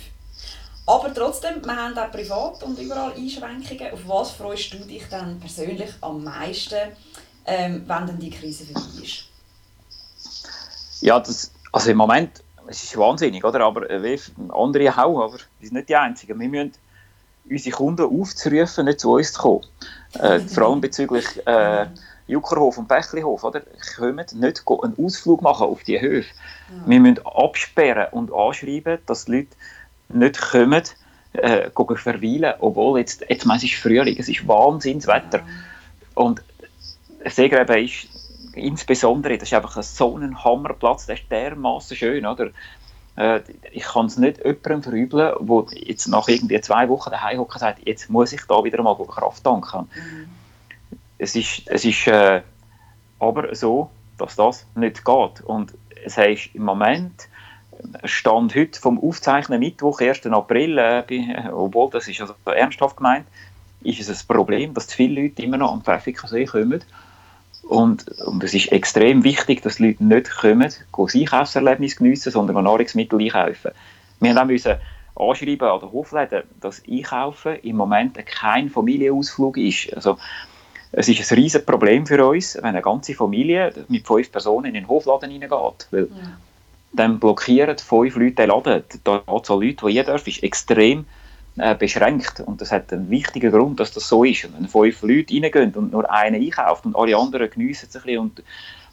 Aber 0.85 1.13
trotzdem, 1.13 1.63
wir 1.65 1.75
haben 1.75 1.97
auch 1.97 2.11
privat 2.11 2.63
und 2.63 2.79
überall 2.79 3.13
Einschränkungen. 3.13 3.93
Auf 3.93 4.07
was 4.07 4.31
freust 4.31 4.73
du 4.73 4.77
dich 4.77 5.03
dann 5.09 5.39
persönlich 5.39 5.89
am 5.99 6.23
meisten, 6.23 6.91
ähm, 7.45 7.83
wenn 7.85 8.07
dann 8.07 8.19
die 8.19 8.29
Krise 8.29 8.65
vorbei 8.65 9.03
ist? 9.03 9.25
Ja, 11.01 11.19
das, 11.19 11.51
also 11.71 11.91
im 11.91 11.97
Moment, 11.97 12.43
es 12.67 12.83
ist 12.83 12.97
wahnsinnig, 12.97 13.43
oder? 13.43 13.61
aber 13.61 13.89
äh, 13.89 14.17
andere 14.49 14.91
auch, 14.91 15.21
aber 15.21 15.37
wir 15.59 15.67
sind 15.67 15.73
nicht 15.73 15.89
die 15.89 15.95
Einzigen. 15.95 16.39
Wir 16.39 16.49
müssen 16.49 16.73
unsere 17.49 17.75
Kunden 17.75 18.21
aufzurufen, 18.21 18.85
nicht 18.85 18.99
zu 18.99 19.13
uns 19.13 19.33
zu 19.33 19.41
kommen. 19.41 19.65
Äh, 20.19 20.39
vor 20.39 20.67
allem 20.67 20.81
bezüglich 20.81 21.25
äh, 21.47 21.87
Juckerhof 22.27 22.77
und 22.77 22.87
Bächlihof, 22.87 23.43
oder? 23.43 23.61
Können 23.95 24.25
nicht 24.33 24.33
einen 24.71 24.95
Ausflug 24.97 25.41
machen 25.41 25.67
auf 25.67 25.83
die 25.83 25.99
Höfe. 25.99 26.27
Ja. 26.69 26.89
Wir 26.89 26.99
müssen 26.99 27.25
absperren 27.25 28.07
und 28.11 28.33
anschreiben, 28.33 28.99
dass 29.05 29.25
die 29.25 29.31
Leute 29.31 29.49
nicht 30.09 30.39
kommen, 30.39 30.83
äh, 31.33 31.69
verweilen, 31.69 32.53
obwohl 32.59 32.99
jetzt, 32.99 33.23
jetzt 33.29 33.45
es 33.45 33.63
ist 33.63 33.75
Frühling, 33.75 34.17
es 34.17 34.27
ist 34.27 34.47
Wahnsinnswetter. 34.47 35.39
Ja. 35.39 35.45
Und 36.15 36.41
Seegräben 37.25 37.85
ist 37.85 38.07
insbesondere, 38.57 39.37
das 39.37 39.49
ist 39.49 39.53
einfach 39.53 39.81
so 39.81 40.17
ein 40.17 40.43
Hammerplatz, 40.43 41.05
der 41.05 41.15
ist 41.15 41.31
dermaßen 41.31 41.95
schön, 41.95 42.25
oder? 42.25 42.49
Äh, 43.15 43.41
ich 43.71 43.83
kann 43.83 44.05
es 44.05 44.17
nicht 44.17 44.37
jemandem 44.39 44.83
verübeln, 44.83 45.33
der 45.39 45.65
jetzt 45.79 46.07
nach 46.07 46.27
irgendwie 46.27 46.59
zwei 46.61 46.87
Wochen 46.89 47.09
daheim 47.09 47.39
hockt 47.39 47.53
und 47.53 47.59
sagt, 47.59 47.87
jetzt 47.87 48.09
muss 48.09 48.33
ich 48.33 48.41
da 48.47 48.63
wieder 48.63 48.81
mal 48.83 48.95
Kraft 48.95 49.43
tanken. 49.43 49.89
Mhm 49.93 50.37
es 51.17 51.35
ist, 51.35 51.63
es 51.67 51.85
ist 51.85 52.07
äh, 52.07 52.41
aber 53.19 53.53
so, 53.55 53.89
dass 54.17 54.35
das 54.35 54.65
nicht 54.75 55.03
geht. 55.03 55.41
Und 55.41 55.73
es 56.03 56.17
heißt 56.17 56.49
im 56.53 56.63
Moment, 56.63 57.27
Stand 58.03 58.55
heute 58.55 58.79
vom 58.79 58.99
Aufzeichnen 58.99 59.59
Mittwoch, 59.59 60.01
1. 60.01 60.25
April, 60.27 60.77
äh, 60.77 61.49
obwohl 61.51 61.89
das 61.91 62.07
ist 62.07 62.21
also 62.21 62.33
ernsthaft 62.45 62.97
gemeint, 62.97 63.27
ist 63.81 63.99
es 63.99 64.09
ein 64.09 64.27
Problem, 64.27 64.73
dass 64.73 64.87
zu 64.87 64.97
viele 64.97 65.21
Leute 65.21 65.43
immer 65.43 65.57
noch 65.57 65.71
am 65.71 65.83
Pfäffikasee 65.83 66.45
kommen. 66.45 66.83
Und, 67.67 68.07
und 68.21 68.43
es 68.43 68.53
ist 68.53 68.71
extrem 68.71 69.23
wichtig, 69.23 69.61
dass 69.61 69.75
die 69.75 69.87
Leute 69.87 70.03
nicht 70.03 70.29
kommen, 70.37 70.61
das 70.61 71.15
Einkaufserlebnis 71.15 71.97
geniessen, 71.97 72.31
sondern 72.31 72.63
Nahrungsmittel 72.63 73.19
einkaufen. 73.19 73.71
Wir 74.19 74.35
haben 74.35 74.37
auch 74.37 74.45
müssen 74.45 74.75
anschreiben 75.15 75.67
an 75.67 75.79
den 75.81 75.91
Hofläden, 75.91 76.43
dass 76.61 76.81
Einkaufen 76.89 77.55
im 77.63 77.75
Moment 77.75 78.17
kein 78.25 78.69
Familienausflug 78.69 79.57
ist. 79.57 79.93
Also, 79.93 80.17
es 80.93 81.09
ist 81.09 81.31
ein 81.31 81.37
riesiges 81.37 81.65
Problem 81.65 82.05
für 82.05 82.25
uns, 82.25 82.55
wenn 82.55 82.65
eine 82.65 82.81
ganze 82.81 83.13
Familie 83.13 83.73
mit 83.89 84.07
fünf 84.07 84.31
Personen 84.31 84.65
in 84.67 84.73
den 84.75 84.87
Hofladen 84.87 85.29
hineingeht. 85.29 85.87
Weil 85.91 86.03
ja. 86.03 86.37
dann 86.93 87.19
blockieren 87.19 87.77
fünf 87.77 88.15
Leute 88.15 88.31
den 88.31 88.49
Laden. 88.49 88.83
Die 88.93 89.11
Anzahl 89.25 89.61
Leute, 89.61 89.85
die 89.85 89.91
hier 89.91 90.15
ist 90.15 90.43
extrem 90.43 91.05
äh, 91.57 91.75
beschränkt. 91.75 92.39
Und 92.41 92.61
das 92.61 92.71
hat 92.71 92.91
einen 92.93 93.09
wichtigen 93.09 93.51
Grund, 93.51 93.79
dass 93.79 93.91
das 93.91 94.07
so 94.07 94.23
ist. 94.23 94.45
Und 94.45 94.57
wenn 94.57 94.67
fünf 94.67 95.01
Leute 95.01 95.33
reingehen 95.33 95.73
und 95.73 95.91
nur 95.91 96.09
einer 96.11 96.37
einkauft 96.37 96.85
und 96.85 96.95
alle 96.95 97.17
anderen 97.17 97.49
geniessen 97.49 97.89
sich 97.89 98.01
ein 98.01 98.05
bisschen 98.05 98.19
und 98.19 98.43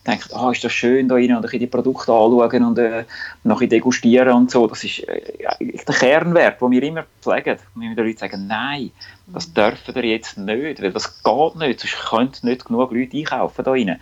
denken, 0.06 0.34
ah, 0.34 0.50
ist 0.50 0.62
das 0.62 0.72
schön 0.72 1.08
da 1.08 1.14
rein 1.14 1.34
und 1.34 1.50
die 1.50 1.66
Produkte 1.66 2.12
anschauen 2.12 2.64
und 2.64 2.78
äh, 2.78 3.04
nachher 3.42 3.66
degustieren 3.66 4.34
und 4.34 4.50
so. 4.50 4.66
Das 4.66 4.84
ist 4.84 5.00
äh, 5.08 5.20
der 5.60 5.94
Kernwert, 5.94 6.60
den 6.60 6.70
wir 6.70 6.82
immer 6.82 7.04
pflegen. 7.22 7.58
Wir 7.74 7.94
den 7.94 8.06
Leuten 8.06 8.18
sagen, 8.18 8.46
nein, 8.46 8.90
das 9.26 9.48
mhm. 9.48 9.54
dürfen 9.54 9.94
wir 9.94 10.04
jetzt 10.04 10.36
nicht, 10.36 10.82
weil 10.82 10.92
das 10.92 11.22
geht 11.22 11.56
nicht, 11.56 11.80
sonst 11.80 12.10
können 12.10 12.32
nicht 12.42 12.64
genug 12.64 12.92
Leute 12.92 13.16
einkaufen 13.16 13.64
da 13.64 13.70
rein. 13.70 14.00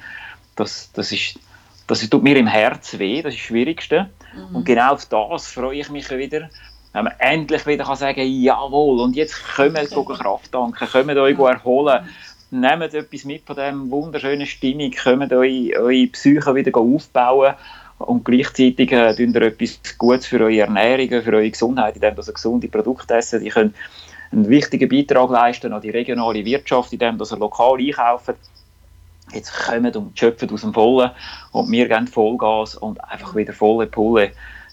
Das, 0.56 0.90
das, 0.92 1.12
ist, 1.12 1.38
das 1.86 2.08
tut 2.08 2.22
mir 2.22 2.36
im 2.36 2.46
Herzen 2.46 2.98
weh, 2.98 3.22
das 3.22 3.34
ist 3.34 3.40
das 3.40 3.46
Schwierigste. 3.46 4.10
Mhm. 4.34 4.56
Und 4.56 4.64
genau 4.64 4.94
auf 4.94 5.06
das 5.06 5.46
freue 5.46 5.78
ich 5.78 5.90
mich 5.90 6.10
wieder, 6.10 6.48
wenn 6.92 7.04
man 7.04 7.14
endlich 7.18 7.66
wieder 7.66 7.84
kann 7.84 7.96
sagen 7.96 8.26
jawohl, 8.26 9.00
und 9.00 9.16
jetzt 9.16 9.42
kommen 9.54 9.74
wir 9.74 10.04
Kraft 10.04 10.52
tanken, 10.52 10.88
kommen 10.88 11.18
euch 11.18 11.38
erholen 11.38 12.06
nehmt 12.52 12.94
etwas 12.94 13.24
mit 13.24 13.46
von 13.46 13.56
dieser 13.56 13.90
wunderschönen 13.90 14.46
Stimmung, 14.46 14.92
kommt 14.92 15.32
eure, 15.32 15.80
eure 15.80 16.06
Psyche 16.08 16.54
wieder 16.54 16.78
aufbauen 16.78 17.54
und 17.98 18.24
gleichzeitig 18.24 18.92
äh, 18.92 19.14
tun 19.14 19.32
ihr 19.32 19.42
etwas 19.42 19.80
Gutes 19.96 20.26
für 20.26 20.40
eure 20.40 20.60
Ernährung, 20.60 21.22
für 21.22 21.32
eure 21.32 21.50
Gesundheit, 21.50 21.94
indem 21.96 22.14
ihr 22.14 22.32
gesunde 22.32 22.68
Produkte 22.68 23.14
essen. 23.14 23.42
Ihr 23.42 23.52
könnt 23.52 23.74
einen 24.30 24.48
wichtigen 24.48 24.88
Beitrag 24.88 25.30
leisten 25.30 25.72
an 25.72 25.80
die 25.80 25.90
regionale 25.90 26.44
Wirtschaft, 26.44 26.92
indem 26.92 27.18
ihr 27.18 27.36
lokal 27.38 27.78
einkauft. 27.78 28.34
Jetzt 29.32 29.52
kommt 29.54 29.96
und 29.96 30.18
schöpft 30.18 30.52
aus 30.52 30.60
dem 30.60 30.74
Vollen 30.74 31.10
und 31.52 31.70
wir 31.70 31.88
geben 31.88 32.06
Vollgas 32.06 32.74
und 32.74 33.02
einfach 33.04 33.34
wieder 33.34 33.54
volle 33.54 33.86
Pulle 33.86 34.32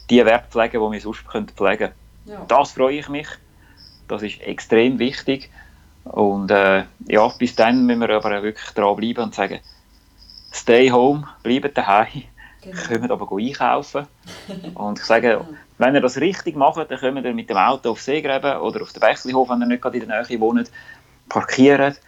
die 0.10 0.26
Werte 0.26 0.50
pflegen, 0.50 0.82
die 0.84 0.92
wir 0.92 1.02
sonst 1.02 1.22
pflegen 1.22 1.54
können. 1.56 1.92
Ja. 2.30 2.46
Das 2.48 2.74
freue 2.74 3.00
ich 3.00 3.10
mich. 3.10 3.28
Das 4.08 4.22
ist 4.22 4.40
extrem 4.42 5.00
wichtig. 5.00 5.50
Und 6.04 6.52
äh, 6.52 6.84
ja, 7.08 7.28
bis 7.40 7.56
dann 7.56 7.86
müssen 7.86 8.02
wir 8.02 8.10
aber 8.12 8.44
wirklich 8.44 8.70
dranbleiben 8.72 9.24
und 9.26 9.36
sagen, 9.36 9.60
stay 10.52 10.92
home, 10.92 11.28
bleibt 11.44 11.78
daheim, 11.78 12.24
genau. 12.62 12.82
kommt 12.88 13.12
aber 13.12 13.38
einkaufen. 13.38 14.08
und 14.76 15.00
ich 15.00 15.06
sage, 15.06 15.46
wenn 15.78 15.96
ihr 15.96 16.02
das 16.02 16.18
richtig 16.18 16.56
macht, 16.56 16.78
dann 16.78 17.00
kommt 17.00 17.26
ihr 17.26 17.34
mit 17.34 17.50
dem 17.50 17.58
Auto 17.58 17.92
auf 17.92 18.02
Seegräben 18.02 18.58
oder 18.58 18.82
auf 18.82 18.94
den 18.94 19.00
Bächlihof, 19.00 19.50
wenn 19.50 19.62
ihr 19.62 19.68
nicht 19.68 19.82
gerade 19.82 19.98
in 19.98 20.08
der 20.08 20.24
Nähe 20.24 20.40
wohnt, 20.40 20.72
parkiert, 21.30 22.00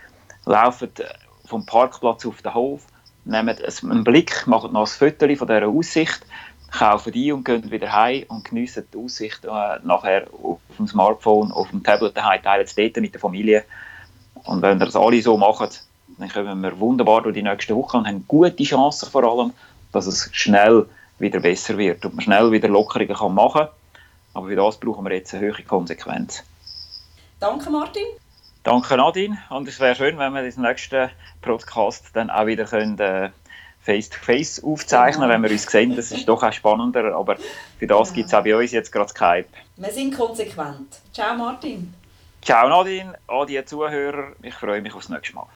lauft 0.45 1.03
vom 1.45 1.65
Parkplatz 1.65 2.25
auf 2.25 2.41
den 2.41 2.53
Hof, 2.53 2.81
nehmt 3.25 3.83
einen 3.83 4.03
Blick, 4.03 4.45
macht 4.47 4.71
noch 4.71 4.81
ein 4.81 4.87
Foto 4.87 5.35
von 5.35 5.47
dieser 5.47 5.67
Aussicht, 5.67 6.25
kaufen 6.71 7.11
die 7.11 7.31
und 7.31 7.43
gehen 7.43 7.69
wieder 7.69 7.91
heim 7.91 8.25
und 8.29 8.45
geniessen 8.45 8.87
die 8.93 8.97
Aussicht 8.97 9.45
äh, 9.45 9.79
nachher 9.83 10.27
auf 10.41 10.59
dem 10.77 10.87
Smartphone, 10.87 11.51
auf 11.51 11.69
dem 11.69 11.83
Tablet 11.83 12.15
daheim, 12.15 12.41
teilen 12.41 12.65
es 12.65 12.75
dort 12.75 12.97
mit 12.97 13.13
der 13.13 13.21
Familie 13.21 13.65
und 14.43 14.61
wenn 14.61 14.79
wir 14.79 14.85
das 14.85 14.95
alle 14.95 15.21
so 15.21 15.37
machen, 15.37 15.69
dann 16.17 16.29
kommen 16.29 16.61
wir 16.61 16.79
wunderbar 16.79 17.21
durch 17.21 17.35
die 17.35 17.43
nächste 17.43 17.75
Woche 17.75 17.97
und 17.97 18.07
haben 18.07 18.25
gute 18.27 18.63
Chancen 18.63 19.09
vor 19.09 19.23
allem, 19.23 19.53
dass 19.91 20.07
es 20.07 20.29
schnell 20.31 20.87
wieder 21.19 21.39
besser 21.39 21.77
wird 21.77 22.05
und 22.05 22.15
man 22.15 22.23
schnell 22.23 22.51
wieder 22.51 22.67
Lockerungen 22.67 23.15
kann 23.15 23.33
machen 23.33 23.61
kann. 23.61 23.69
Aber 24.33 24.47
für 24.47 24.55
das 24.55 24.79
brauchen 24.79 25.05
wir 25.05 25.13
jetzt 25.13 25.33
eine 25.33 25.43
höhere 25.43 25.63
Konsequenz. 25.63 26.43
Danke 27.39 27.69
Martin. 27.69 28.05
Danke 28.63 28.95
Nadine 28.95 29.37
und 29.49 29.67
es 29.67 29.79
wäre 29.79 29.95
schön, 29.95 30.17
wenn 30.19 30.33
wir 30.33 30.43
den 30.43 30.61
nächsten 30.61 31.09
Podcast 31.41 32.05
dann 32.13 32.29
auch 32.29 32.45
wieder 32.45 32.65
können, 32.65 32.97
äh, 32.99 33.29
face-to-face 33.81 34.63
aufzeichnen, 34.63 35.29
wenn 35.29 35.41
wir 35.41 35.51
uns 35.51 35.63
sehen. 35.63 35.95
Das 35.95 36.11
ist 36.11 36.27
doch 36.27 36.43
auch 36.43 36.53
spannender, 36.53 37.15
aber 37.15 37.37
für 37.79 37.87
das 37.87 38.09
ja. 38.09 38.15
gibt 38.15 38.27
es 38.27 38.33
auch 38.33 38.43
bei 38.43 38.55
uns 38.55 38.71
jetzt 38.71 38.91
gerade 38.91 39.09
Skype. 39.09 39.47
Wir 39.77 39.91
sind 39.91 40.15
konsequent. 40.15 40.99
Ciao 41.11 41.35
Martin. 41.35 41.93
Ciao 42.41 42.67
Nadine, 42.67 43.13
an 43.27 43.47
die 43.47 43.63
Zuhörer, 43.63 44.31
ich 44.41 44.55
freue 44.55 44.81
mich 44.81 44.95
aufs 44.95 45.09
nächste 45.09 45.35
Mal. 45.35 45.47